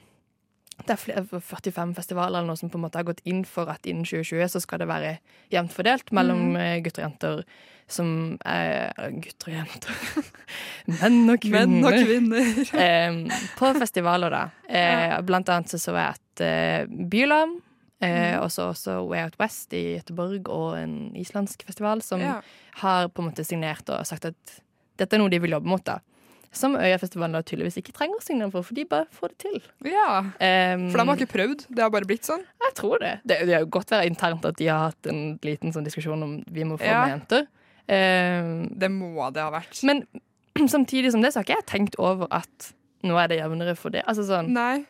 det 0.86 0.94
er 0.94 1.24
45 1.40 1.96
festivaler 1.96 2.38
eller 2.40 2.48
noe 2.52 2.58
som 2.60 2.70
på 2.70 2.78
en 2.78 2.84
måte 2.86 3.00
har 3.00 3.04
gått 3.08 3.22
inn 3.26 3.44
for 3.46 3.68
at 3.70 3.86
innen 3.90 4.06
2020 4.06 4.48
så 4.54 4.62
skal 4.62 4.80
det 4.80 4.88
være 4.88 5.18
jevnt 5.52 5.74
fordelt 5.74 6.12
mellom 6.12 6.52
Mm. 6.54 6.56
eh, 6.62 6.80
gutter 6.86 7.04
og 7.04 7.10
jenter 7.10 7.44
som 7.88 8.38
er 8.46 8.92
Gutter 9.24 9.48
og 9.48 9.54
jenter. 9.56 9.92
Menn 11.02 11.30
og 11.32 11.40
kvinner. 11.40 11.68
Menn 11.68 11.86
og 11.88 11.94
kvinner. 12.04 12.50
Eh, 12.84 13.46
på 13.58 13.70
festivaler, 13.80 14.30
da. 14.34 14.42
Eh, 14.68 15.22
Blant 15.24 15.48
annet 15.50 15.72
så, 15.72 15.80
så 15.80 15.96
jeg 15.96 16.18
at 16.18 16.42
eh, 16.44 16.86
Bylarm, 16.86 17.56
eh, 18.02 18.36
Mm. 18.36 18.42
og 18.44 18.52
så 18.52 18.68
også 18.74 18.98
Way 19.08 19.24
Out 19.24 19.40
West 19.40 19.74
i 19.74 19.98
Göteborg 19.98 20.50
og 20.52 20.76
en 20.78 21.16
islandsk 21.16 21.64
festival 21.66 22.02
som 22.04 22.20
Ja. 22.22 22.42
har 22.84 23.08
på 23.10 23.22
en 23.24 23.30
måte 23.32 23.44
signert 23.48 23.88
og 23.90 24.06
sagt 24.06 24.26
at 24.26 24.36
dette 24.98 25.14
er 25.16 25.20
noe 25.20 25.30
de 25.30 25.40
vil 25.40 25.52
jobbe 25.56 25.66
mot. 25.68 25.84
da 25.84 26.00
Som 26.56 26.76
Øyafestivalen 26.80 27.34
da 27.36 27.42
tydeligvis 27.46 27.78
ikke 27.82 27.94
trenger 27.94 28.18
å 28.18 28.24
signere 28.24 28.52
for, 28.54 28.64
for 28.66 28.74
de 28.78 28.86
bare 28.90 29.06
får 29.14 29.34
det 29.34 29.38
til. 29.44 29.58
ja. 29.86 30.20
Um, 30.22 30.88
For 30.90 30.98
de 31.02 31.06
har 31.10 31.18
ikke 31.20 31.32
prøvd, 31.34 31.66
det 31.70 31.84
har 31.84 31.92
bare 31.94 32.08
blitt 32.10 32.26
sånn. 32.26 32.42
Jeg 32.64 32.74
tror 32.80 33.00
det. 33.04 33.12
Det, 33.28 33.38
det 33.50 33.54
er 33.58 33.66
jo 33.66 33.70
godt 33.78 33.92
være 33.92 34.08
internt 34.10 34.46
at 34.48 34.58
de 34.58 34.68
har 34.72 34.88
hatt 34.90 35.10
en 35.12 35.22
liten 35.44 35.74
sånn 35.76 35.86
diskusjon 35.86 36.24
om 36.24 36.38
vi 36.48 36.64
må 36.64 36.78
få 36.80 36.88
Ja. 36.88 37.04
med 37.06 37.16
jenter. 37.18 37.48
Um, 37.88 38.68
Det 38.80 38.90
må 38.92 39.30
det 39.34 39.42
ha 39.44 39.52
vært. 39.54 39.84
men 39.84 40.06
samtidig 40.76 41.12
som 41.14 41.22
det 41.22 41.34
så 41.34 41.40
har 41.40 41.46
ikke 41.46 41.60
jeg 41.60 41.68
tenkt 41.70 42.00
over 42.00 42.28
at 42.32 42.72
nå 43.04 43.16
er 43.22 43.28
det 43.30 43.38
jevnere 43.42 43.76
for 43.78 43.94
det. 43.94 44.02
Altså 44.08 44.24
sånn 44.26 44.50
Nei. 44.56 44.86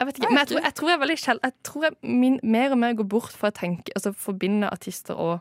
Jeg 0.00 0.06
vet 0.08 0.16
ikke, 0.16 0.28
Nei, 0.30 0.32
men 0.32 0.38
jeg 0.46 0.48
tror, 0.48 0.62
jeg 0.64 0.74
tror 0.78 0.88
jeg 0.90 1.00
veldig 1.00 1.18
sjel... 1.20 1.40
Jeg 1.44 1.52
tror 1.66 1.82
jeg 1.84 1.96
min, 2.08 2.38
mer 2.42 2.70
og 2.72 2.78
mer 2.80 2.94
går 2.96 3.08
bort 3.10 3.34
fra 3.36 3.50
å 3.50 3.52
tenke 3.52 3.92
Altså 3.98 4.14
forbinde 4.16 4.70
artister 4.72 5.18
og 5.20 5.40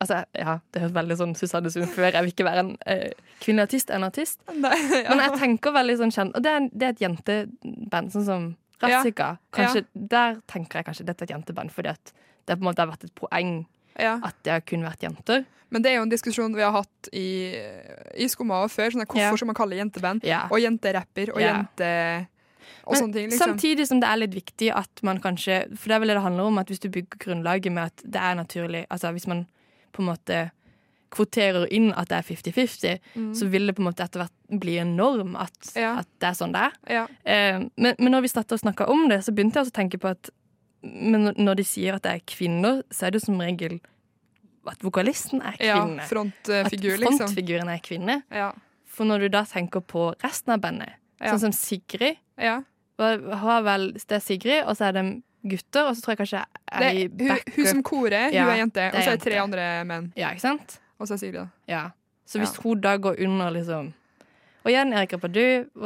Altså, 0.00 0.24
ja, 0.34 0.58
det 0.74 0.82
høres 0.82 0.94
veldig 0.96 1.16
sånn 1.20 1.34
Susanne 1.38 1.70
Sund 1.70 1.90
før. 1.94 2.10
Jeg 2.10 2.26
vil 2.26 2.32
ikke 2.32 2.46
være 2.48 2.64
en 2.64 2.72
uh, 2.82 3.34
kvinnelig 3.42 3.68
artist, 3.68 3.92
en 3.94 4.06
artist. 4.06 4.40
Nei 4.64 4.74
ja. 4.76 5.04
Men 5.12 5.22
jeg 5.22 5.42
tenker 5.44 5.74
veldig 5.76 5.98
sånn 6.00 6.14
kjent 6.14 6.38
Og 6.38 6.42
det 6.42 6.54
er, 6.54 6.66
det 6.72 6.88
er 6.88 6.96
et 6.96 7.04
jenteband, 7.04 8.14
sånn 8.14 8.26
som. 8.26 8.48
Rassika. 8.78 9.32
Kanskje, 9.54 9.84
Der 9.92 10.38
tenker 10.50 10.80
jeg 10.80 10.86
kanskje 10.86 11.06
dette 11.06 11.24
er 11.24 11.30
et 11.30 11.34
jenteband, 11.34 11.72
fordi 11.74 11.90
at 11.90 12.12
det 12.46 12.56
på 12.56 12.62
en 12.62 12.68
måte 12.70 12.82
har 12.84 12.90
vært 12.90 13.08
et 13.08 13.14
poeng 13.18 13.56
at 13.98 14.36
det 14.46 14.52
har 14.52 14.62
kun 14.62 14.84
vært 14.86 15.02
jenter. 15.02 15.42
Men 15.74 15.84
det 15.84 15.90
er 15.90 15.98
jo 15.98 16.06
en 16.06 16.12
diskusjon 16.12 16.54
vi 16.56 16.64
har 16.64 16.72
hatt 16.72 17.10
i, 17.12 17.28
i 18.16 18.28
Skumma 18.30 18.62
og 18.64 18.72
før. 18.72 18.94
Sånn 18.94 19.04
hvorfor 19.04 19.40
skal 19.40 19.50
man 19.50 19.58
kalle 19.58 19.80
jenteband? 19.80 20.26
Ja. 20.26 20.46
Og 20.52 20.62
jenterapper 20.62 21.34
og 21.34 21.42
jente... 21.42 21.92
Og 22.88 22.96
Men 22.96 23.12
ting, 23.12 23.28
liksom. 23.28 23.52
Samtidig 23.52 23.84
som 23.88 24.00
det 24.00 24.08
er 24.08 24.18
litt 24.20 24.34
viktig 24.36 24.68
at 24.72 25.00
man 25.04 25.18
kanskje 25.24 25.58
For 25.74 25.90
det 25.90 25.94
er 25.96 26.00
vel 26.02 26.10
det 26.12 26.16
det 26.18 26.24
handler 26.24 26.48
om, 26.48 26.58
at 26.60 26.70
hvis 26.72 26.80
du 26.80 26.88
bygger 26.92 27.20
grunnlaget 27.20 27.72
med 27.72 27.90
at 27.92 28.04
det 28.04 28.20
er 28.20 28.36
naturlig 28.36 28.82
Altså 28.92 29.12
hvis 29.12 29.26
man 29.28 29.42
på 29.92 30.02
en 30.02 30.10
måte 30.16 30.50
kvoterer 31.10 31.64
inn 31.72 31.92
at 31.96 32.08
det 32.10 32.18
er 32.18 32.26
50-50, 32.28 32.98
så 33.34 33.46
vil 33.48 33.66
det 33.66 33.74
på 33.76 33.80
en 33.80 33.86
måte 33.88 34.04
etter 34.04 34.20
hvert 34.20 34.60
bli 34.60 34.74
en 34.78 34.94
norm 34.96 35.36
at, 35.40 35.56
Mm. 35.74 35.80
Ja. 35.80 35.92
at 36.02 36.08
det 36.20 36.28
er 36.28 36.36
sånn 36.36 36.52
det 36.52 36.60
er. 36.66 36.72
Ja. 36.92 37.06
Eh, 37.24 37.58
men, 37.76 37.94
men 37.98 38.12
når 38.12 38.22
vi 38.22 38.28
startet 38.28 38.58
å 38.58 38.60
snakke 38.60 38.86
om 38.88 39.08
det, 39.08 39.22
så 39.24 39.32
begynte 39.32 39.54
jeg 39.62 39.66
å 39.70 39.72
tenke 39.72 39.98
på 39.98 40.10
at 40.10 40.28
men 40.82 41.32
når- 41.34 41.56
de 41.56 41.64
sier 41.64 41.94
at 41.94 42.02
det 42.02 42.12
er 42.12 42.20
kvinner, 42.26 42.82
så 42.90 43.06
er 43.06 43.10
det 43.10 43.22
som 43.22 43.38
regel 43.40 43.80
at 44.68 44.78
vokalisten 44.80 45.40
er 45.42 45.56
kvinne. 45.56 45.96
ja, 45.96 46.06
frontfigur, 46.06 46.98
liksom. 46.98 47.14
at 47.14 47.30
frontfiguren 47.30 47.68
er 47.72 47.78
kvinne. 47.80 48.22
Ja. 48.30 48.52
For 48.86 49.04
når 49.04 49.20
du 49.20 49.28
da 49.30 49.42
tenker 49.44 49.80
på 49.80 50.14
resten 50.22 50.52
av 50.52 50.60
bandet, 50.60 50.92
Ja. 51.20 51.32
sånn 51.32 51.40
som 51.40 51.52
Sigrid 51.52 52.16
ja. 52.38 52.62
har 52.98 53.62
vel, 53.62 53.92
Det 53.92 54.12
er 54.12 54.20
Sigrid, 54.20 54.64
og 54.66 54.76
så 54.76 54.88
er 54.88 54.92
det 54.92 55.22
gutter, 55.48 55.88
og 55.88 55.96
så 55.96 56.02
tror 56.02 56.16
jeg 56.16 56.18
kanskje 56.18 56.44
Det, 56.78 57.28
hun, 57.28 57.38
hun 57.56 57.66
som 57.66 57.82
korer, 57.82 58.32
Ja, 58.32 58.44
hun 58.44 58.52
er 58.52 58.58
jente. 58.62 58.88
Og 58.92 58.98
så 59.02 59.10
er 59.12 59.16
det 59.16 59.22
tre 59.24 59.38
andre 59.40 59.68
menn. 59.88 60.12
Ja, 60.16 60.30
ikke 60.34 60.40
sant? 60.44 60.78
Og 61.00 61.06
så 61.08 61.14
er 61.14 61.18
Sigrid, 61.22 61.40
da. 61.40 61.46
Ja. 61.68 61.84
Så 62.28 62.38
hvis 62.42 62.54
Ja. 62.56 62.62
hun 62.62 62.80
da 62.80 62.96
går 62.98 63.20
under, 63.24 63.50
liksom 63.50 63.92
Og 64.64 64.70
igjen, 64.72 64.92
Erik 64.92 65.12
og 65.14 65.22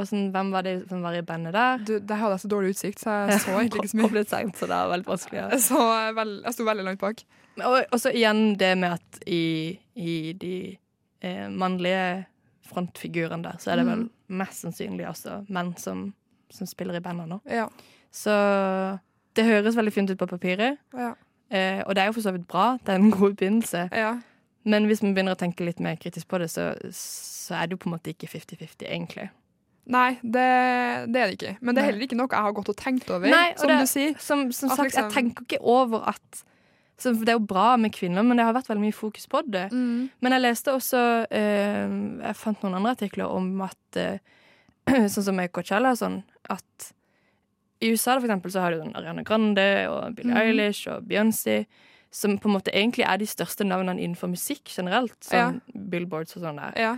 sånn, 0.08 0.32
hvem 0.32 0.50
var 0.50 0.62
det 0.62 0.88
som 0.88 1.02
var 1.02 1.14
i 1.14 1.20
bandet 1.22 1.52
der? 1.52 1.78
Du, 1.78 1.98
der 2.00 2.16
hadde 2.16 2.32
jeg 2.32 2.40
så 2.40 2.48
dårlig 2.48 2.70
utsikt, 2.74 2.98
så 2.98 3.28
jeg 3.28 3.40
så 3.44 3.50
egentlig 3.60 3.82
ikke 3.84 3.88
så 3.92 3.96
mye. 3.96 4.08
Koblet 4.08 4.28
sent, 4.28 4.56
så 4.56 4.66
det 4.66 4.74
var 4.74 4.88
veldig 4.90 5.06
vanskelig. 5.06 5.38
Ja. 5.38 5.48
Jeg, 5.52 5.60
så 5.60 5.82
vel, 6.16 6.32
jeg 6.44 6.52
sto 6.56 6.64
veldig 6.64 6.84
langt 6.88 7.00
bak. 7.00 7.22
Og 7.62 7.76
og 7.92 8.00
så 8.00 8.10
igjen 8.10 8.56
det 8.58 8.72
med 8.78 8.92
at 8.96 9.22
i, 9.28 9.78
i 9.94 10.32
de 10.32 10.78
eh, 11.22 11.48
mannlige 11.48 12.24
frontfigurene 12.66 13.42
der, 13.44 13.58
så 13.60 13.70
er 13.72 13.76
det 13.76 13.86
vel 13.86 13.98
Mhm. 14.08 14.10
mest 14.40 14.64
sannsynlig 14.64 15.06
også 15.06 15.44
menn 15.50 15.76
som, 15.78 16.14
som 16.50 16.66
spiller 16.66 16.96
i 16.96 17.00
bandet 17.04 17.28
nå. 17.28 17.40
Ja. 17.46 17.68
Så 18.10 18.32
det 19.34 19.44
høres 19.48 19.76
veldig 19.76 19.92
fint 19.92 20.10
ut 20.10 20.18
på 20.20 20.26
papiret. 20.30 20.78
Ja. 20.96 21.14
Eh, 21.52 21.82
og 21.86 21.94
det 21.94 22.02
er 22.02 22.06
jo 22.10 22.12
for 22.16 22.24
så 22.24 22.32
vidt 22.32 22.46
bra. 22.48 22.76
Det 22.84 22.94
er 22.94 23.00
en 23.00 23.10
god 23.10 23.34
begynnelse. 23.36 23.88
ja. 23.92 24.12
Men 24.64 24.84
hvis 24.86 25.00
vi 25.02 25.08
begynner 25.10 25.34
å 25.34 25.38
tenke 25.40 25.64
litt 25.66 25.80
mer 25.82 25.96
kritisk 25.98 26.28
på 26.30 26.38
det, 26.38 26.46
så, 26.52 26.68
så 26.94 27.56
er 27.58 27.66
det 27.66 27.74
jo 27.74 27.80
på 27.82 27.88
en 27.90 27.96
måte 27.96 28.12
ikke 28.12 28.28
50-50, 28.30 28.84
egentlig. 28.86 29.24
Nei, 29.90 30.12
det, 30.22 30.44
det 31.10 31.18
er 31.18 31.26
det 31.26 31.34
ikke. 31.34 31.54
Men 31.60 31.74
det 31.74 31.82
er 31.82 31.88
heller 31.88 32.04
ikke 32.06 32.14
noe 32.20 32.30
jeg 32.30 32.44
har 32.46 32.54
gått 32.54 32.70
og 32.70 32.76
tenkt 32.78 33.10
over, 33.10 33.26
Nei, 33.26 33.48
og 33.56 33.58
som 33.58 33.72
det- 33.72 33.80
du 33.80 33.90
sier. 33.90 34.14
Som, 34.22 34.44
som 34.54 34.70
sagt, 34.70 34.84
liksom- 34.86 35.08
jeg 35.08 35.12
tenker 35.16 35.42
ikke 35.48 35.58
over 35.66 36.06
at 36.14 36.44
Det 37.02 37.28
er 37.28 37.32
jo 37.32 37.40
bra 37.40 37.76
med 37.76 37.90
kvinner, 37.92 38.22
men 38.22 38.36
det 38.36 38.44
har 38.46 38.54
vært 38.54 38.68
veldig 38.70 38.84
mye 38.84 38.94
fokus 38.94 39.26
på 39.26 39.42
det. 39.50 39.72
Mm. 39.72 40.10
Men 40.20 40.32
jeg 40.32 40.40
leste 40.42 40.70
også 40.70 41.26
eh, 41.32 41.88
Jeg 42.22 42.36
fant 42.36 42.62
noen 42.62 42.76
andre 42.78 42.92
artikler 42.94 43.26
om 43.26 43.60
at 43.66 43.96
eh, 43.96 44.18
Sånn 45.10 45.24
som 45.26 45.34
med 45.34 45.50
Coachella 45.50 45.90
og 45.90 45.98
sånn, 45.98 46.22
at 46.48 46.92
i 47.82 47.90
USA 47.90 48.14
for 48.18 48.28
eksempel, 48.28 48.52
så 48.54 48.62
har 48.62 48.74
du 48.74 48.82
Ariana 48.94 49.24
Grande 49.26 49.66
og 49.90 50.14
Billie 50.16 50.34
mm. 50.34 50.40
Eilish 50.42 50.90
og 50.92 51.06
Beyoncé, 51.08 51.64
som 52.12 52.36
på 52.38 52.50
en 52.50 52.56
måte 52.58 52.74
egentlig 52.76 53.06
er 53.08 53.18
de 53.18 53.26
største 53.26 53.66
navnene 53.66 53.98
innenfor 54.02 54.30
musikk 54.30 54.70
generelt. 54.70 55.16
Sånn 55.26 55.58
Billboards 55.72 56.36
og 56.36 56.44
sånn 56.44 56.60
der. 56.60 56.78
Ja. 56.78 56.92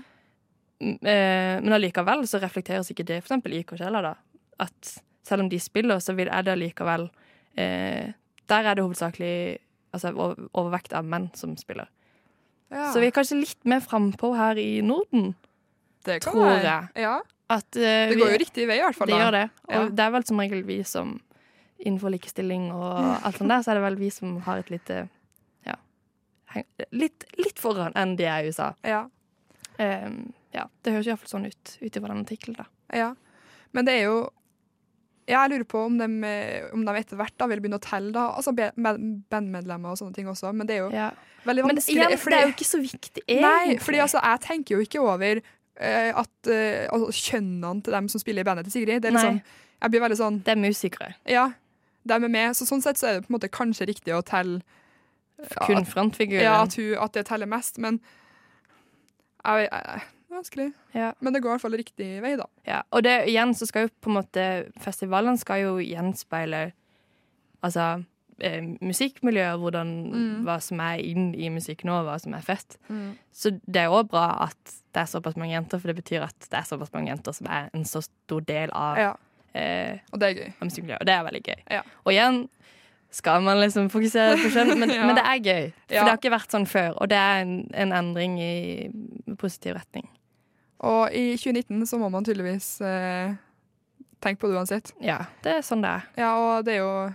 Eh, 0.84 1.56
Men 1.62 1.76
allikevel 1.76 2.26
så 2.28 2.40
reflekteres 2.42 2.90
ikke 2.92 3.06
det 3.06 3.22
for 3.22 3.30
eksempel 3.30 3.56
i 3.56 3.62
Coachella, 3.64 4.02
da. 4.04 4.14
At 4.60 4.96
selv 5.24 5.46
om 5.46 5.48
de 5.48 5.60
spiller, 5.62 6.02
så 6.02 6.12
er 6.18 6.42
det 6.44 6.52
allikevel 6.52 7.08
eh, 7.56 8.12
Der 8.50 8.66
er 8.68 8.74
det 8.76 8.84
hovedsakelig 8.84 9.58
altså, 9.94 10.12
overvekt 10.52 10.92
av 10.92 11.06
menn 11.08 11.30
som 11.38 11.54
spiller. 11.56 11.88
Ja. 12.74 12.90
Så 12.92 13.00
vi 13.00 13.08
er 13.08 13.14
kanskje 13.14 13.40
litt 13.40 13.62
mer 13.68 13.80
frampå 13.80 14.34
her 14.36 14.58
i 14.60 14.82
Norden. 14.84 15.34
det 16.04 16.20
tror 16.26 16.58
jeg. 16.58 16.88
Ja, 17.00 17.20
At, 17.50 17.66
uh, 17.76 17.83
det 18.11 18.16
går 18.18 18.30
jo 18.33 18.38
riktig 18.40 18.66
vei, 18.66 18.78
i 18.78 18.85
hvert 18.85 18.96
fall. 18.96 19.07
Det 19.11 19.16
da. 19.18 19.24
gjør 19.24 19.33
det. 19.37 19.44
Og 19.68 19.74
Ja. 19.74 19.88
det 19.88 20.04
er 20.07 20.11
vel 20.14 20.24
som 20.24 20.38
regel 20.40 20.62
vi 20.64 20.83
som 20.88 21.20
innenfor 21.85 22.11
likestilling 22.14 22.70
og 22.72 23.26
alt 23.26 23.37
sånt 23.37 23.48
der, 23.52 23.61
så 23.62 23.72
er 23.72 23.74
det 23.80 23.83
vel 23.85 23.96
vi 24.00 24.09
som 24.11 24.38
har 24.46 24.59
et 24.62 24.70
lite 24.70 25.09
Ja. 25.66 25.74
Litt, 26.92 27.24
litt 27.37 27.59
foran 27.59 27.92
enn 27.98 28.16
de 28.16 28.24
er 28.24 28.44
i 28.44 28.48
USA. 28.48 28.72
Ja. 28.87 29.02
Um, 29.78 30.33
ja, 30.54 30.68
det 30.87 30.92
høres 30.94 31.07
iallfall 31.11 31.28
sånn 31.33 31.46
ut 31.50 31.72
ut 31.83 31.96
ifra 31.98 32.09
den 32.12 32.22
artikkelen, 32.24 32.57
da. 32.57 32.64
ja. 32.94 33.14
Men 33.74 33.85
det 33.88 33.94
er 33.98 34.04
jo 34.07 34.30
ja, 35.26 35.40
Jeg 35.48 35.50
lurer 35.50 35.64
på 35.64 35.80
om 35.87 35.96
de, 35.98 36.04
om 36.72 36.85
de 36.85 36.92
etter 37.00 37.16
hvert 37.16 37.33
da 37.40 37.46
vil 37.48 37.59
begynne 37.61 37.78
å 37.80 37.83
telle 37.83 38.12
da, 38.12 38.28
altså 38.37 38.52
bandmedlemmer 38.54 39.90
og 39.94 39.98
sånne 39.98 40.14
ting 40.14 40.26
også, 40.28 40.52
men 40.54 40.66
det 40.68 40.76
er 40.76 40.83
jo 40.85 40.90
Ja. 40.92 41.11
veldig 41.44 41.64
Men 41.64 41.76
vanskelig. 41.76 41.96
igjen, 41.96 42.30
det 42.30 42.38
er 42.38 42.46
jo 42.46 42.52
ikke 42.54 42.68
så 42.68 42.80
viktig, 42.80 43.22
egentlig. 43.26 43.42
Nei, 43.42 43.78
fordi 43.78 43.98
altså, 44.04 44.20
jeg 44.22 44.40
tenker 44.40 44.76
jo 44.76 44.80
ikke 44.85 45.00
over 45.00 45.40
at 45.76 46.50
eh, 46.50 46.87
altså, 46.92 47.10
kjønnene 47.30 47.82
til 47.82 47.96
dem 47.96 48.08
som 48.12 48.22
spiller 48.22 48.44
i 48.44 48.48
bandet 48.48 48.68
til 48.68 48.78
Sigrid. 48.78 49.02
Det 49.02 49.10
er 49.10 49.16
liksom, 49.16 49.40
jeg 49.82 49.92
blir 49.92 50.04
veldig 50.04 50.18
sånn 50.20 50.40
Det 50.46 50.54
er 50.54 50.60
musikere. 50.62 51.12
Ja, 51.28 51.48
de 52.04 52.16
er 52.16 52.30
med. 52.30 52.54
Så 52.56 52.68
sånn 52.68 52.84
sett 52.84 53.00
så 53.00 53.08
er 53.08 53.18
det 53.18 53.26
på 53.26 53.32
en 53.32 53.38
måte 53.38 53.52
kanskje 53.52 53.88
riktig 53.90 54.14
å 54.14 54.22
telle 54.26 54.62
ja, 55.42 55.66
Kun 55.66 55.82
at, 55.82 55.90
frontfiguren. 55.90 56.44
ja, 56.44 56.60
at, 56.62 56.76
hun, 56.78 56.94
at 57.02 57.16
det 57.16 57.26
teller 57.26 57.50
mest, 57.50 57.80
men 57.82 57.98
jeg, 59.44 59.66
jeg, 59.66 60.04
Vanskelig. 60.34 60.72
Ja. 60.94 61.12
Men 61.22 61.34
det 61.34 61.42
går 61.42 61.52
i 61.52 61.54
hvert 61.54 61.62
fall 61.62 61.76
riktig 61.78 62.08
vei, 62.24 62.32
da. 62.38 62.46
Ja, 62.66 62.80
og 62.90 63.04
det 63.06 63.12
igjen 63.30 63.52
så 63.54 63.68
skal 63.70 63.87
jo 63.87 63.92
på 64.02 64.10
en 64.10 64.16
måte 64.18 64.46
Festivalene 64.82 65.38
skal 65.38 65.62
jo 65.62 65.74
gjenspeile 65.82 66.64
Altså 67.64 68.04
eh, 68.40 68.60
musikkmiljøet, 68.80 69.58
hvordan 69.60 69.90
Mm. 70.12 70.44
hva 70.44 70.60
som 70.62 70.80
er 70.80 70.98
inn 71.04 71.34
i 71.34 71.48
musikk 71.50 71.84
nå, 71.84 72.00
hva 72.04 72.18
som 72.20 72.34
er 72.34 72.40
fett. 72.42 72.76
Så 73.32 73.50
det 73.66 73.76
er 73.84 73.88
òg 73.88 74.08
bra 74.08 74.44
at 74.48 74.56
det 74.94 75.02
er 75.02 75.06
såpass 75.10 75.36
mange 75.36 75.52
jenter, 75.54 75.78
for 75.80 75.88
det 75.92 75.96
betyr 76.04 76.22
at 76.24 76.38
det 76.50 76.58
er 76.58 76.62
såpass 76.68 76.92
mange 76.92 77.08
jenter 77.10 77.32
som 77.34 77.46
er 77.50 77.70
en 77.74 77.84
så 77.84 78.02
stor 78.02 78.40
del 78.40 78.70
av, 78.72 78.96
Ja, 78.98 79.14
eh, 79.54 79.98
og 80.12 80.20
det 80.20 80.28
er 80.30 80.34
gøy. 80.42 80.52
Og 81.00 81.06
det 81.06 81.14
er 81.14 81.24
veldig 81.24 81.42
gøy. 81.42 81.62
Ja. 81.70 81.82
Og 82.04 82.12
igjen 82.12 82.48
skal 83.10 83.40
man 83.42 83.58
liksom 83.60 83.88
fokusere 83.90 84.34
på 84.42 84.50
kjønn, 84.50 84.78
men, 84.78 84.90
Ja. 84.94 85.06
men 85.06 85.14
det 85.16 85.24
er 85.24 85.38
gøy. 85.38 85.72
For 85.88 86.04
det 86.04 86.08
har 86.10 86.18
ikke 86.18 86.34
vært 86.34 86.50
sånn 86.50 86.66
før, 86.66 86.94
og 87.00 87.08
det 87.08 87.16
er 87.18 87.42
en, 87.42 87.70
en 87.74 87.92
endring 87.92 88.38
i 88.40 88.90
positiv 89.38 89.74
retning. 89.76 90.08
Og 90.80 91.12
i 91.14 91.36
2019 91.36 91.86
så 91.86 91.98
må 91.98 92.10
man 92.10 92.24
tydeligvis 92.24 92.80
eh, 92.82 93.34
tenke 94.20 94.40
på 94.40 94.48
det 94.50 94.56
uansett. 94.58 94.92
Ja, 95.00 95.20
det 95.42 95.52
er 95.58 95.62
sånn 95.62 95.82
det 95.82 95.90
er. 95.90 96.02
Ja, 96.18 96.32
og 96.36 96.64
det 96.66 96.74
er 96.74 96.78
jo 96.82 97.14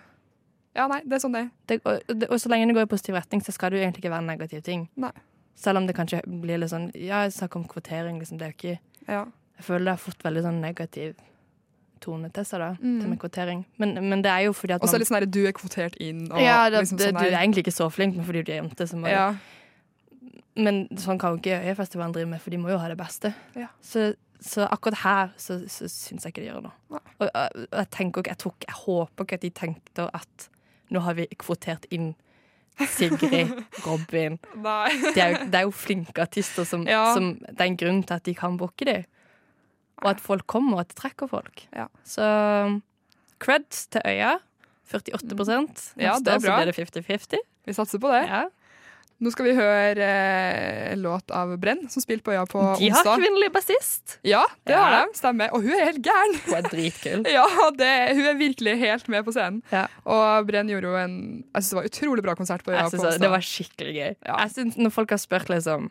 Ja, 0.76 0.86
nei, 0.88 1.02
det 1.06 1.18
er 1.18 1.24
sånn 1.24 1.34
det 1.34 1.48
er. 1.70 1.80
og, 1.86 2.24
og 2.30 2.38
så 2.40 2.50
lenge 2.52 2.68
det 2.70 2.76
går 2.78 2.86
i 2.88 2.92
positiv 2.92 3.16
retning, 3.16 3.42
så 3.44 3.52
skal 3.56 3.72
det 3.72 3.80
jo 3.80 3.84
egentlig 3.88 4.04
ikke 4.04 4.12
være 4.14 4.24
en 4.26 4.32
negativ 4.34 4.62
ting. 4.64 4.90
Nei. 5.02 5.12
Selv 5.60 5.78
om 5.82 5.88
det 5.90 5.96
kanskje 5.98 6.22
blir 6.26 6.58
litt 6.62 6.70
sånn 6.72 6.92
Ja, 6.96 7.24
jeg 7.26 7.34
snakker 7.36 7.60
om 7.60 7.66
kvotering, 7.68 8.20
liksom. 8.22 8.38
Det 8.40 8.46
er 8.48 8.54
jo 8.54 8.58
ikke 8.60 8.80
Ja. 9.10 9.26
Jeg 9.58 9.66
føler 9.66 9.90
det 9.90 9.96
har 9.98 10.04
fått 10.06 10.24
veldig 10.24 10.44
sånn 10.46 10.62
negativ 10.62 11.16
tone 12.00 12.30
til 12.32 12.46
seg, 12.48 12.60
da, 12.64 12.70
Mm. 12.80 13.00
det 13.02 13.10
med 13.10 13.20
kvotering. 13.20 13.66
Men, 13.78 13.94
men 14.10 14.22
det 14.24 14.32
er 14.32 14.46
jo 14.46 14.54
fordi 14.54 14.74
at 14.78 14.82
Og 14.82 14.88
så 14.88 14.98
litt 14.98 15.10
sånn 15.10 15.22
at 15.22 15.32
du 15.32 15.42
er 15.46 15.52
kvotert 15.52 15.98
inn, 16.00 16.32
og 16.32 16.40
ja, 16.40 16.70
det, 16.70 16.80
liksom 16.86 16.98
sånn 17.02 17.18
du 17.18 17.26
er 17.26 17.42
egentlig 17.42 17.66
ikke 17.66 17.76
så 17.76 17.90
flink, 17.92 18.16
men 18.16 18.24
fordi 18.24 18.44
du 18.46 18.52
er 18.54 18.62
jente, 18.62 18.88
så 18.88 18.96
må 18.96 19.10
Ja, 19.12 19.34
men 20.56 20.88
sånn 21.00 21.20
kan 21.20 21.36
jo 21.36 21.42
ikke 21.42 21.60
Øyafestivalen 21.66 22.14
drive 22.16 22.30
med, 22.30 22.42
for 22.42 22.52
de 22.52 22.58
må 22.62 22.72
jo 22.72 22.78
ha 22.82 22.88
det 22.92 22.98
beste. 23.00 23.34
Ja. 23.56 23.68
Så, 23.84 24.14
så 24.40 24.66
akkurat 24.72 25.02
her 25.04 25.34
så, 25.40 25.60
så 25.68 25.88
syns 25.92 26.24
jeg 26.24 26.34
ikke 26.34 26.42
de 26.46 26.50
gjør 26.50 26.64
noe. 26.70 27.02
Og, 27.20 27.28
og 27.28 27.68
jeg 27.82 27.90
tenker 27.96 28.24
ikke, 28.24 28.36
jeg, 28.36 28.56
jeg 28.68 28.78
håper 28.86 29.28
ikke 29.28 29.40
at 29.40 29.46
de 29.46 29.52
tenkte 29.60 30.08
at 30.14 30.50
nå 30.92 31.00
har 31.06 31.14
vi 31.20 31.28
kvotert 31.38 31.86
inn 31.92 32.16
Sigrid, 32.80 33.52
Robin 33.84 34.38
Nei. 34.56 34.90
de 35.14 35.20
er, 35.20 35.34
jo, 35.34 35.40
det 35.52 35.58
er 35.60 35.66
jo 35.68 35.72
flinke 35.76 36.22
artister 36.24 36.64
som, 36.66 36.86
Ja. 36.88 37.14
som 37.14 37.34
Det 37.42 37.60
er 37.60 37.66
en 37.74 37.76
grunn 37.82 38.04
til 38.08 38.16
at 38.16 38.24
de 38.24 38.34
kan 38.38 38.56
booke 38.58 38.86
dem. 38.88 39.04
Og 40.00 40.14
at 40.14 40.22
folk 40.24 40.46
kommer, 40.48 40.78
og 40.78 40.86
at 40.86 40.94
det 40.94 40.96
trekker 41.02 41.28
folk. 41.28 41.66
Ja. 41.76 41.90
Så 42.08 42.24
creds 43.44 43.88
til 43.92 44.02
Øya. 44.08 44.38
48 44.90 45.36
Neste 45.68 46.02
Ja, 46.02 46.16
det 46.18 46.32
er 46.32 46.38
år 46.40 46.42
så 46.42 46.56
blir 46.56 46.72
det 46.72 46.76
50-50. 46.80 47.44
Vi 47.68 47.74
satser 47.78 48.00
på 48.02 48.10
det. 48.16 48.24
Ja. 48.30 48.46
Nå 49.20 49.32
skal 49.34 49.50
vi 49.50 49.54
høre 49.58 50.06
eh, 50.08 50.94
låt 50.96 51.32
av 51.36 51.52
Brenn, 51.60 51.82
som 51.92 52.00
spilte 52.04 52.24
på 52.24 52.32
Øya 52.32 52.46
på 52.48 52.62
onsdag. 52.62 52.80
De 52.80 53.10
har 53.10 53.20
kvinnelig 53.20 53.50
bassist. 53.52 54.14
Ja, 54.24 54.46
det 54.64 54.78
har 54.80 54.94
de. 54.96 55.18
Stemmer. 55.20 55.52
Og 55.52 55.66
hun 55.66 55.74
er 55.76 55.90
helt 55.90 56.00
gæren! 56.06 56.38
Hun 56.46 56.56
er 56.62 56.68
dritkul. 56.72 57.26
Ja, 57.36 57.46
det, 57.76 57.92
hun 58.16 58.30
er 58.32 58.38
virkelig 58.40 58.78
helt 58.80 59.10
med 59.12 59.26
på 59.28 59.34
scenen. 59.36 59.60
Ja. 59.76 59.86
Og 60.08 60.48
Brenn 60.48 60.72
gjorde 60.72 60.94
jo 60.94 60.96
en 61.02 61.18
Jeg 61.44 61.66
synes 61.66 61.70
det 61.74 61.80
var 61.82 61.90
utrolig 61.92 62.24
bra 62.30 62.36
konsert 62.40 62.64
på 62.64 62.72
Øya 62.72 62.86
på 62.88 62.96
onsdag. 62.96 63.20
det 63.26 63.32
var 63.36 63.44
skikkelig 63.44 63.96
gøy. 63.98 64.14
Ja. 64.24 64.38
Jeg 64.46 64.54
synes 64.56 64.80
Når 64.80 64.96
folk 65.02 65.12
har 65.16 65.20
spurt 65.22 65.52
liksom 65.52 65.90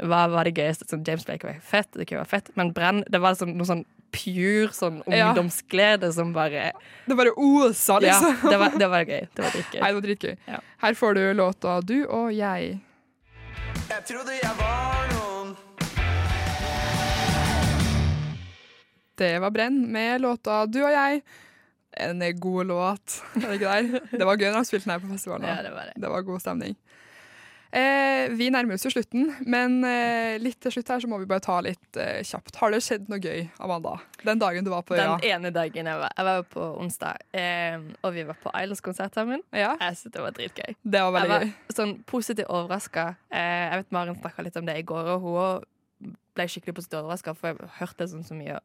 hva 0.00 0.22
var 0.32 0.48
det 0.48 0.54
gøyeste 0.56 0.86
sånn, 0.88 1.02
James 1.04 1.26
Blake 1.28 1.44
var 1.44 1.58
fett, 1.60 1.90
det 1.92 2.06
kunne 2.08 2.22
være 2.22 2.30
fett, 2.30 2.46
men 2.56 2.70
Brenn 2.72 3.02
det 3.12 3.18
var 3.20 3.34
sånn, 3.36 3.50
noe 3.58 3.68
sånn 3.68 3.82
pure 4.12 4.68
sånn 4.74 5.02
Ja. 5.06 5.28
ungdomsglede 5.30 6.12
som 6.12 6.32
bare 6.32 6.72
Det 7.06 7.16
bare 7.16 7.32
osa, 7.36 7.98
Ja, 8.02 8.20
liksom. 8.20 8.50
det 8.50 8.58
var, 8.58 8.70
det 8.78 8.88
var 8.90 9.04
gøy. 9.04 9.28
Det 9.34 9.42
var 9.44 9.50
dritgøy. 9.50 9.80
Nei, 9.80 9.88
det 9.88 9.94
var 9.94 10.06
dritgøy. 10.08 10.36
Ja. 10.48 10.60
Her 10.82 10.94
får 10.94 11.14
du 11.14 11.22
låta 11.34 11.80
Du 11.86 11.96
og 12.08 12.32
jeg. 12.34 12.80
Jeg 13.90 14.04
trodde 14.06 14.32
jeg 14.38 14.54
var 14.58 15.08
noen 15.14 15.56
Det 19.18 19.38
var 19.42 19.50
Brenn 19.50 19.80
med 19.92 20.20
låta 20.22 20.66
Du 20.66 20.80
og 20.84 20.92
jeg. 20.92 21.22
En 22.00 22.22
god 22.40 22.66
låt. 22.70 23.16
Er 23.36 23.48
det 23.50 23.56
ikke 23.58 23.72
der? 23.74 24.00
Det 24.20 24.26
var 24.28 24.36
gøy 24.38 24.46
når 24.52 24.62
de 24.62 24.68
spilte 24.68 24.86
den 24.86 24.94
her 24.94 25.02
på 25.02 25.10
festivalen. 25.12 25.48
Ja, 25.50 25.62
det 25.66 25.72
var 25.74 25.90
det. 25.90 25.96
Det 26.00 26.10
var 26.12 26.22
god 26.22 26.40
stemning. 26.40 26.76
Eh, 27.72 28.28
vi 28.34 28.48
nærmer 28.50 28.74
oss 28.74 28.82
jo 28.82 28.90
slutten, 28.90 29.28
men 29.46 29.76
eh, 29.86 30.38
litt 30.42 30.58
til 30.64 30.72
slutt 30.74 30.88
her 30.90 31.02
så 31.04 31.06
må 31.10 31.20
vi 31.22 31.28
bare 31.30 31.42
ta 31.44 31.60
litt 31.62 31.98
eh, 32.02 32.18
kjapt. 32.26 32.56
Har 32.58 32.72
det 32.74 32.80
skjedd 32.82 33.06
noe 33.12 33.20
gøy, 33.22 33.44
Amanda? 33.62 33.92
Den 34.26 34.40
dagen 34.42 34.66
du 34.66 34.72
var 34.72 34.82
på 34.82 34.96
øya? 34.96 35.04
Den 35.20 35.28
ene 35.30 35.52
dagen 35.54 35.86
jeg 35.86 36.00
var, 36.02 36.10
jeg 36.18 36.26
var 36.26 36.42
på 36.50 36.64
onsdag, 36.82 37.20
eh, 37.32 37.76
og 38.02 38.14
vi 38.16 38.24
var 38.26 38.38
på 38.42 38.50
Islands-konsert 38.58 39.14
sammen. 39.14 39.44
Ja, 39.54 39.76
Jeg 39.78 40.00
synes 40.00 40.16
det 40.16 40.24
var 40.24 40.34
dritgøy. 40.34 40.74
det 40.82 41.00
var 41.04 41.12
Jeg 41.12 41.14
veldig 41.20 41.30
var 41.36 41.44
gøy. 41.46 41.52
sånn 41.78 41.94
positivt 42.10 42.50
overraska. 42.50 43.04
Eh, 43.30 43.68
jeg 43.70 43.84
vet 43.84 43.92
Maren 43.94 44.18
snakka 44.18 44.42
litt 44.48 44.56
om 44.58 44.66
det 44.66 44.76
i 44.76 44.82
går, 44.90 45.12
og 45.14 45.22
hun 46.02 46.16
ble 46.34 46.48
skikkelig 46.50 46.74
positivt 46.74 47.02
overraska, 47.04 47.36
for 47.38 47.54
jeg 47.54 47.70
hørte 47.78 48.08
sånn 48.10 48.26
så 48.26 48.34
mye 48.34 48.58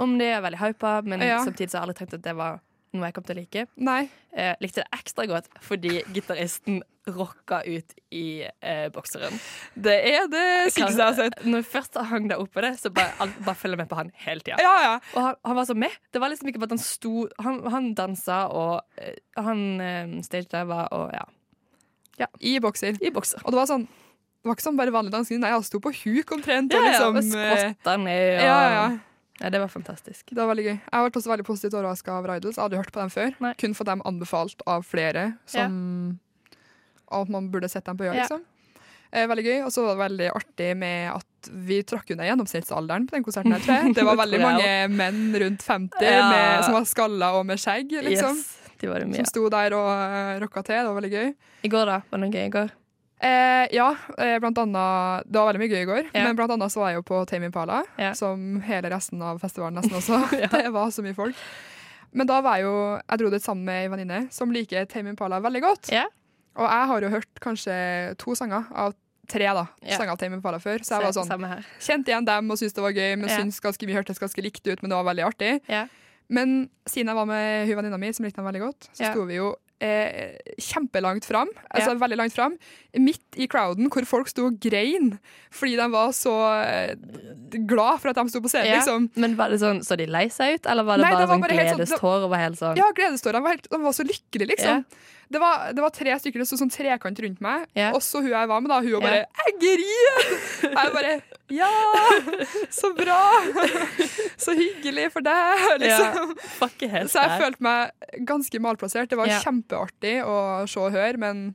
om 0.00 0.18
det. 0.18 0.26
Jeg 0.32 0.40
er 0.40 0.42
veldig 0.50 0.58
hypa, 0.66 0.96
men 1.06 1.20
Ja. 1.22 1.38
samtidig 1.44 1.70
så 1.70 1.78
har 1.78 1.86
jeg 1.86 1.94
aldri 1.94 1.98
tenkt 2.02 2.14
at 2.18 2.22
det 2.26 2.34
var 2.34 2.58
noe 2.92 3.04
jeg 3.06 3.14
kom 3.14 3.22
til 3.22 3.36
å 3.36 3.38
like. 3.38 3.66
Nei. 3.76 4.08
Eh, 4.34 4.54
likte 4.60 4.82
det 4.82 4.88
ekstra 4.90 5.26
godt 5.30 5.46
fordi 5.62 6.02
gitaristen 6.12 6.82
rocka 7.14 7.60
ut 7.66 7.94
i 8.14 8.24
eh, 8.46 8.86
bokseren. 8.94 9.36
Det 9.74 9.96
er 10.12 10.28
det 10.32 10.46
sykeste 10.74 10.96
jeg 10.96 11.06
har 11.06 11.18
sett. 11.18 11.40
Når 11.46 11.62
jeg 11.62 11.68
først 11.72 11.98
hang 12.10 12.28
der 12.30 12.42
oppe 12.42 12.64
det, 12.64 12.72
så 12.80 12.92
bare, 12.94 13.28
bare 13.44 13.56
følger 13.58 13.76
jeg 13.76 13.82
med 13.84 13.90
på 13.92 13.98
han 14.00 14.12
hele 14.24 14.44
tida. 14.46 14.60
Ja, 14.62 14.76
ja. 14.86 14.94
Og 15.14 15.26
han, 15.28 15.40
han 15.50 15.58
var 15.60 15.68
så 15.70 15.76
med. 15.78 15.98
Det 16.12 16.22
var 16.22 16.32
liksom 16.32 16.50
ikke 16.52 16.62
bare 16.62 16.72
at 16.72 16.78
han 16.78 16.84
sto 16.84 17.26
Han, 17.44 17.60
han 17.72 17.90
dansa, 17.98 18.44
og 18.54 18.80
eh, 19.00 19.18
han 19.40 19.66
eh, 19.84 20.16
stagediva 20.26 20.86
og 20.96 21.12
ja, 22.20 22.28
I 22.40 22.58
bokser. 22.60 22.98
i 23.00 23.10
bokser. 23.14 23.42
Og 23.44 23.54
det 23.54 23.60
var 23.62 23.68
sånn 23.70 23.86
Det 23.86 24.48
var 24.48 24.56
ikke 24.56 24.64
sånn 24.66 24.80
bare 24.80 24.92
vanlig 24.94 25.12
dansing. 25.12 25.40
Nei, 25.42 25.52
han 25.52 25.64
sto 25.64 25.80
på 25.84 25.92
huk 25.92 26.32
omtrent. 26.36 26.72
Ja, 26.72 26.80
og 27.04 27.16
liksom, 27.18 27.36
og 27.36 27.44
eh, 27.44 27.60
skrotta 27.60 27.96
ned. 28.00 28.26
Og, 28.40 28.44
ja, 28.48 28.58
ja. 28.74 28.88
Ja, 29.40 29.48
det 29.52 29.60
var 29.62 29.70
fantastisk. 29.72 30.26
Det 30.28 30.36
var 30.36 30.50
veldig 30.50 30.64
gøy. 30.66 30.74
Jeg 30.74 30.92
har 30.92 31.04
vært 31.06 31.16
også 31.16 31.30
veldig 31.32 31.46
positivt 31.48 31.76
overraska 31.78 32.12
av 32.12 32.26
Rydals. 32.28 32.58
Jeg 32.58 32.64
hadde 32.66 32.80
hørt 32.80 32.92
på 32.92 33.00
dem 33.00 33.12
før. 33.12 33.30
Nei. 33.40 33.52
Kun 33.60 33.76
fått 33.76 33.88
dem 33.88 34.02
anbefalt 34.08 34.64
av 34.68 34.84
flere. 34.84 35.22
Som 35.48 35.78
At 37.10 37.28
man 37.28 37.50
burde 37.50 37.68
sett 37.68 37.84
dem 37.84 37.98
på 37.98 38.06
jobb. 38.06 38.14
Liksom. 38.20 38.42
Eh, 39.12 39.26
veldig 39.26 39.44
gøy. 39.44 39.56
Og 39.66 39.72
så 39.74 39.82
var 39.84 39.96
det 39.96 40.02
veldig 40.04 40.28
artig 40.38 40.70
med 40.78 41.10
at 41.16 41.50
vi 41.66 41.80
trakk 41.82 42.10
unna 42.14 42.28
gjennomsnittsalderen 42.28 43.08
på 43.10 43.16
den 43.16 43.24
konserten. 43.26 43.52
her, 43.56 43.60
tror 43.64 43.74
jeg. 43.80 43.94
Det 43.96 44.04
var 44.06 44.16
veldig 44.20 44.40
mange 44.48 44.70
menn 44.94 45.22
rundt 45.42 45.62
50 45.66 46.04
Ja. 46.06 46.28
med, 46.30 46.64
som 46.64 46.74
var 46.78 46.84
skalla 46.86 47.32
og 47.38 47.46
med 47.48 47.58
skjegg, 47.58 47.90
liksom. 48.06 48.36
Yes, 48.36 48.74
de 48.80 48.86
var 48.92 49.00
det 49.02 49.08
mye. 49.10 49.16
Som 49.24 49.30
sto 49.32 49.48
der 49.50 49.74
og 49.74 49.88
uh, 49.90 50.36
rocka 50.44 50.62
til. 50.62 50.78
Det 50.78 50.86
var 50.92 51.00
veldig 51.00 51.10
gøy. 51.16 51.32
I 51.66 51.72
går, 51.74 51.86
da? 51.90 51.96
Var 52.10 52.18
det 52.18 52.22
noe 52.28 52.36
gøy 52.38 52.44
i 52.46 52.52
går? 52.54 52.70
Eh, 53.20 53.66
ja, 53.76 53.88
eh, 54.16 54.38
blant 54.40 54.56
annet 54.62 55.26
Det 55.28 55.36
var 55.36 55.50
veldig 55.50 55.60
mye 55.60 55.68
gøy 55.74 55.82
i 55.82 55.88
går, 55.90 56.06
Ja. 56.14 56.22
men 56.24 56.36
blant 56.38 56.54
annet 56.54 56.72
så 56.72 56.80
var 56.80 56.88
jeg 56.94 57.02
jo 57.02 57.08
på 57.10 57.18
Tame 57.28 57.50
Impala, 57.50 57.82
Ja. 58.00 58.14
som 58.16 58.62
hele 58.64 58.88
resten 58.94 59.20
av 59.20 59.42
festivalen 59.42 59.76
nesten 59.76 59.98
også. 59.98 60.22
Ja. 60.40 60.48
Det 60.54 60.70
var 60.72 60.88
så 60.94 61.02
mye 61.04 61.12
folk. 61.18 61.36
Men 62.16 62.26
da 62.26 62.40
var 62.40 62.56
jeg 62.56 62.64
jo 62.64 62.78
Jeg 62.96 63.18
dro 63.20 63.28
dit 63.30 63.42
sammen 63.44 63.64
med 63.68 63.82
ei 63.84 63.90
venninne 63.92 64.22
som 64.32 64.50
liker 64.50 64.86
Tame 64.88 65.10
Impala 65.12 65.38
veldig 65.44 65.60
godt. 65.66 65.90
Og 66.56 66.66
jeg 66.66 66.86
har 66.90 67.00
jo 67.00 67.08
hørt 67.08 67.40
kanskje 67.40 68.16
to 68.18 68.34
sanger 68.34 68.66
av 68.74 68.94
tre 69.30 69.46
da, 69.46 69.66
Ja. 69.86 69.96
sanger 69.96 70.16
til 70.18 70.26
Tame 70.26 70.34
Impala 70.40 70.58
før, 70.58 70.78
så 70.82 70.98
jeg 70.98 71.06
var 71.06 71.12
sånn 71.14 71.64
kjente 71.78 72.08
igjen 72.10 72.24
dem 72.26 72.50
og 72.50 72.58
syntes 72.58 72.74
det 72.74 72.82
var 72.82 72.90
gøy, 72.92 73.16
men 73.18 73.28
Ja. 73.28 73.36
syntes 73.38 73.60
ganske 73.62 73.86
mye 73.86 73.94
hørtes 74.02 74.18
ganske 74.18 74.42
likt 74.42 74.66
ut, 74.66 74.82
men 74.82 74.90
det 74.90 74.96
var 74.98 75.04
veldig 75.14 75.24
artig. 75.32 75.60
Ja. 75.68 75.86
Men 76.28 76.68
siden 76.86 77.06
jeg 77.06 77.14
var 77.14 77.26
med 77.26 77.66
hun 77.68 77.76
venninna 77.76 77.98
mi, 77.98 78.12
som 78.12 78.24
likte 78.24 78.36
dem 78.42 78.44
veldig 78.46 78.60
godt, 78.66 78.88
så 78.92 79.00
Ja. 79.06 79.12
sto 79.12 79.24
vi 79.26 79.34
jo 79.36 79.54
eh, 79.82 80.36
kjempelangt 80.60 81.24
fram. 81.24 81.48
Altså 81.72 81.96
veldig 81.98 82.16
langt 82.18 82.34
fram. 82.34 82.58
Midt 82.98 83.22
i 83.38 83.46
crowden, 83.46 83.88
hvor 83.88 84.04
folk 84.04 84.28
sto 84.28 84.44
og 84.50 84.58
grein 84.60 85.18
fordi 85.50 85.76
de 85.76 85.88
var 85.88 86.10
så 86.12 86.34
eh, 86.66 86.94
glad 87.64 87.98
for 88.02 88.10
at 88.10 88.16
de 88.16 88.28
sto 88.28 88.40
på 88.44 88.50
scenen, 88.52 88.76
liksom. 88.76 89.10
Men 89.16 89.36
var 89.36 89.48
det 89.48 89.60
sånn, 89.62 89.80
Så 89.82 89.96
de 89.96 90.04
lei 90.04 90.26
seg 90.28 90.58
ut, 90.58 90.66
eller 90.66 90.84
var 90.84 90.98
det 90.98 91.04
Nei, 91.06 91.12
bare, 91.12 91.20
det 91.20 91.28
var 91.28 91.36
sånn 91.36 91.40
bare 91.40 91.50
sånn- 91.56 91.78
gledestår? 91.78 92.24
og 92.24 92.30
var 92.30 92.38
helt 92.38 92.58
sånn 92.58 92.76
Ja, 92.76 92.92
gledestår. 92.92 93.32
De 93.32 93.40
var, 93.40 93.50
helt, 93.56 93.68
de 93.70 93.78
var 93.78 93.92
så 93.92 94.04
lykkelige, 94.04 94.48
liksom. 94.50 94.84
Det, 95.30 95.38
var, 95.38 95.68
det 95.72 95.82
var 95.84 95.92
tre 95.94 96.14
stykker 96.18 96.42
som 96.48 96.58
sånn 96.58 96.72
trekant 96.74 97.20
rundt 97.22 97.42
meg, 97.44 97.68
Og 97.94 98.02
så 98.02 98.18
hun 98.18 98.32
jeg 98.32 98.48
var 98.50 98.62
med, 98.64 98.70
da. 98.72 98.80
Hun 98.82 98.96
var 98.96 99.04
bare. 99.04 99.20
'Jeg 99.38 99.52
griner!' 99.62 100.32
Jeg 100.74 100.92
bare 100.96 101.12
'Ja, 101.50 101.70
så 102.70 102.90
bra! 102.94 103.20
Så 104.38 104.54
hyggelig 104.58 105.08
for 105.14 105.22
deg', 105.22 105.64
liksom. 105.84 106.34
Yeah. 106.82 107.06
Så 107.06 107.22
jeg 107.22 107.40
følte 107.42 107.62
meg 107.62 108.26
ganske 108.26 108.60
malplassert. 108.62 109.10
Det 109.10 109.18
var 109.18 109.30
yeah. 109.30 109.42
kjempeartig 109.42 110.16
å 110.26 110.36
se 110.70 110.82
og 110.82 110.92
høre, 110.94 111.18
men 111.18 111.54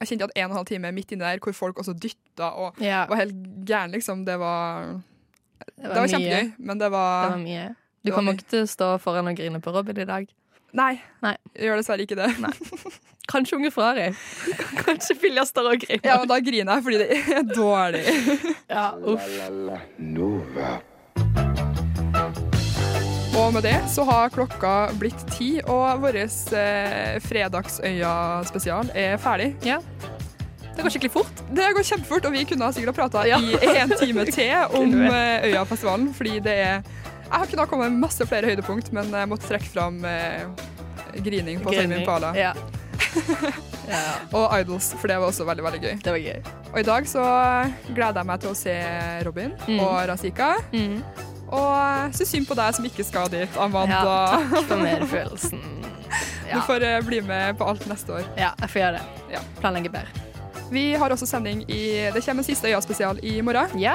jeg 0.00 0.10
kjente 0.10 0.28
at 0.28 0.36
en 0.36 0.44
og 0.48 0.50
en 0.50 0.58
halv 0.58 0.68
time 0.68 0.90
midt 0.94 1.14
inni 1.14 1.22
der, 1.24 1.38
hvor 1.42 1.54
folk 1.54 1.78
også 1.78 1.94
dytta 1.94 2.50
og 2.58 2.78
var 3.10 3.22
helt 3.22 3.34
gæren, 3.66 3.94
liksom, 3.94 4.24
det 4.26 4.38
var, 4.42 4.98
det 5.62 5.88
det 5.88 5.98
var 6.00 6.08
kjempegøy. 6.10 6.54
Men 6.58 6.78
det 6.78 6.86
Det 6.88 6.92
var, 6.92 7.28
var 7.30 7.36
mye. 7.38 7.68
Du 7.68 8.10
det 8.10 8.12
var 8.12 8.18
kommer 8.18 8.34
ikke 8.34 8.50
til 8.50 8.64
å 8.66 8.70
stå 8.74 8.88
foran 9.00 9.30
og 9.30 9.38
grine 9.38 9.60
på 9.62 9.72
Robin 9.72 10.02
i 10.02 10.04
dag. 10.08 10.26
Nei, 10.74 10.96
Nei. 11.22 11.36
jeg 11.54 11.68
gjør 11.68 11.78
dessverre 11.78 12.02
ikke 12.02 12.16
det. 12.18 12.26
Kanskje 13.30 13.56
Unge 13.60 13.70
Ferrari. 13.70 14.08
Kanskje 14.84 15.14
Filjaster 15.22 15.68
og 15.70 15.78
griner. 15.84 16.02
Ja, 16.08 16.16
men 16.18 16.28
da 16.32 16.38
griner 16.42 16.80
jeg 16.80 16.84
fordi 16.88 16.98
det 16.98 17.06
er 17.38 17.46
dårlig. 17.54 18.02
Ja, 18.74 18.88
uff. 18.98 19.28
Og 23.34 23.52
med 23.54 23.62
det 23.66 23.76
så 23.90 24.04
har 24.08 24.30
klokka 24.34 24.72
blitt 24.98 25.22
ti, 25.34 25.56
og 25.62 26.02
vår 26.02 26.18
eh, 26.24 27.16
Fredagsøya-spesial 27.22 28.90
er 28.98 29.16
ferdig. 29.22 29.52
Ja. 29.66 29.78
Det 30.74 30.82
går 30.82 30.90
skikkelig 30.90 31.12
fort. 31.14 31.42
Det 31.54 31.68
går 31.76 31.86
kjempefort, 31.86 32.26
og 32.26 32.34
vi 32.34 32.42
kunne 32.50 32.72
sikkert 32.74 32.94
ha 32.94 32.98
prata 33.04 33.24
Ja. 33.30 33.38
i 33.38 33.76
en 33.78 33.94
time 33.98 34.26
til 34.26 34.54
om 34.80 34.94
eh, 35.06 35.48
Øyafestivalen, 35.52 36.10
fordi 36.18 36.38
det 36.42 36.56
er 36.66 36.82
Jeg 37.24 37.40
har 37.40 37.46
kunnet 37.50 37.68
kommet 37.70 37.90
med 37.92 38.00
masse 38.04 38.26
flere 38.28 38.46
høydepunkt, 38.50 38.92
men 38.94 39.10
jeg 39.10 39.28
måtte 39.30 39.48
trekke 39.48 39.70
fram 39.72 40.00
eh, 40.04 40.44
grining 41.24 41.60
på 41.64 41.72
Tame 41.74 42.00
Impala 42.02 42.32
Ja. 42.36 42.52
ja, 43.88 44.00
og 44.34 44.52
Idols, 44.60 44.92
for 44.98 45.10
det 45.10 45.16
var 45.20 45.28
også 45.30 45.44
veldig 45.46 45.64
veldig 45.64 45.80
gøy. 45.82 45.94
det 46.04 46.12
var 46.14 46.18
gøy. 46.22 46.40
Og 46.72 46.78
i 46.80 46.86
dag 46.88 47.06
så 47.10 47.24
gleder 47.94 48.20
jeg 48.20 48.28
meg 48.30 48.40
til 48.42 48.50
å 48.50 48.56
se 48.58 48.74
Robin 49.26 49.52
Mm. 49.68 49.78
og 49.80 49.94
Razika. 50.10 50.48
Mm. 50.72 50.98
Og 51.54 52.14
så 52.16 52.26
synd 52.26 52.48
på 52.48 52.56
deg 52.58 52.74
som 52.74 52.86
ikke 52.88 53.04
skal 53.06 53.28
dit, 53.30 53.56
Amanda. 53.60 54.00
Ja, 54.02 54.42
takk 54.50 54.66
for 54.70 54.82
medfølelsen. 54.82 55.62
Du 56.50 56.60
får 56.66 56.82
eh, 56.86 57.00
bli 57.06 57.20
med 57.26 57.58
på 57.58 57.66
alt 57.70 57.86
neste 57.90 58.18
år. 58.20 58.24
ja, 58.38 58.52
jeg 58.60 58.70
får 58.72 58.80
gjøre 58.82 58.98
det. 59.00 59.24
Ja. 59.36 59.42
Planlegge 59.60 59.92
bedre. 59.94 60.22
Vi 60.74 60.84
har 60.98 61.12
også 61.12 61.26
sending 61.28 61.60
i 61.70 62.10
Det 62.14 62.22
kommer 62.24 62.42
en 62.42 62.46
siste 62.48 62.70
Øya-spesial 62.72 63.20
i 63.22 63.36
morgen. 63.44 63.78
Ja. 63.78 63.94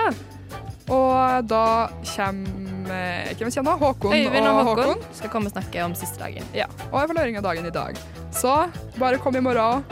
Og 0.89 1.45
da 1.49 1.89
kommer 2.15 2.68
Hvem 2.89 3.51
kommer 3.53 3.71
da? 3.71 3.75
Håkon 3.85 4.13
Øyvind 4.15 4.47
og 4.47 4.59
Håkon, 4.65 4.83
Håkon. 4.83 5.03
skal 5.13 5.29
komme 5.33 5.51
og 5.51 5.55
snakke 5.55 5.83
om 5.85 5.95
siste 5.97 6.19
dagen. 6.21 6.43
Ja, 6.55 6.65
og 6.91 7.03
evaluering 7.03 7.37
av 7.37 7.43
dagen 7.43 7.65
i 7.69 7.73
dag. 7.73 7.99
Så 8.35 8.55
bare 8.99 9.17
kom 9.21 9.35
i 9.35 9.43
morgen. 9.43 9.83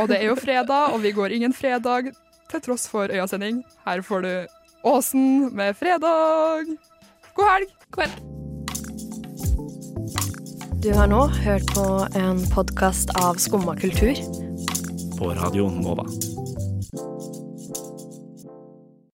Og 0.00 0.08
det 0.10 0.20
er 0.20 0.30
jo 0.30 0.36
fredag, 0.36 0.92
og 0.94 1.02
vi 1.02 1.12
går 1.14 1.34
ingen 1.36 1.52
fredag 1.54 2.12
til 2.50 2.60
tross 2.60 2.88
for 2.90 3.10
Øyasending. 3.12 3.64
Her 3.86 4.02
får 4.02 4.20
du 4.26 4.32
Åsen 4.86 5.50
med 5.56 5.74
fredag. 5.76 6.66
God 7.34 7.44
helg! 7.50 7.68
God 7.90 8.04
helg. 8.04 8.20
Du 10.82 10.92
har 10.94 11.08
nå 11.10 11.26
hørt 11.26 11.66
på 11.74 11.86
en 12.14 12.44
podkast 12.54 13.10
av 13.18 13.40
Skumma 13.42 13.74
kultur. 13.74 14.14
På 15.18 15.34
Radio 15.34 15.70
Nova. 15.70 16.06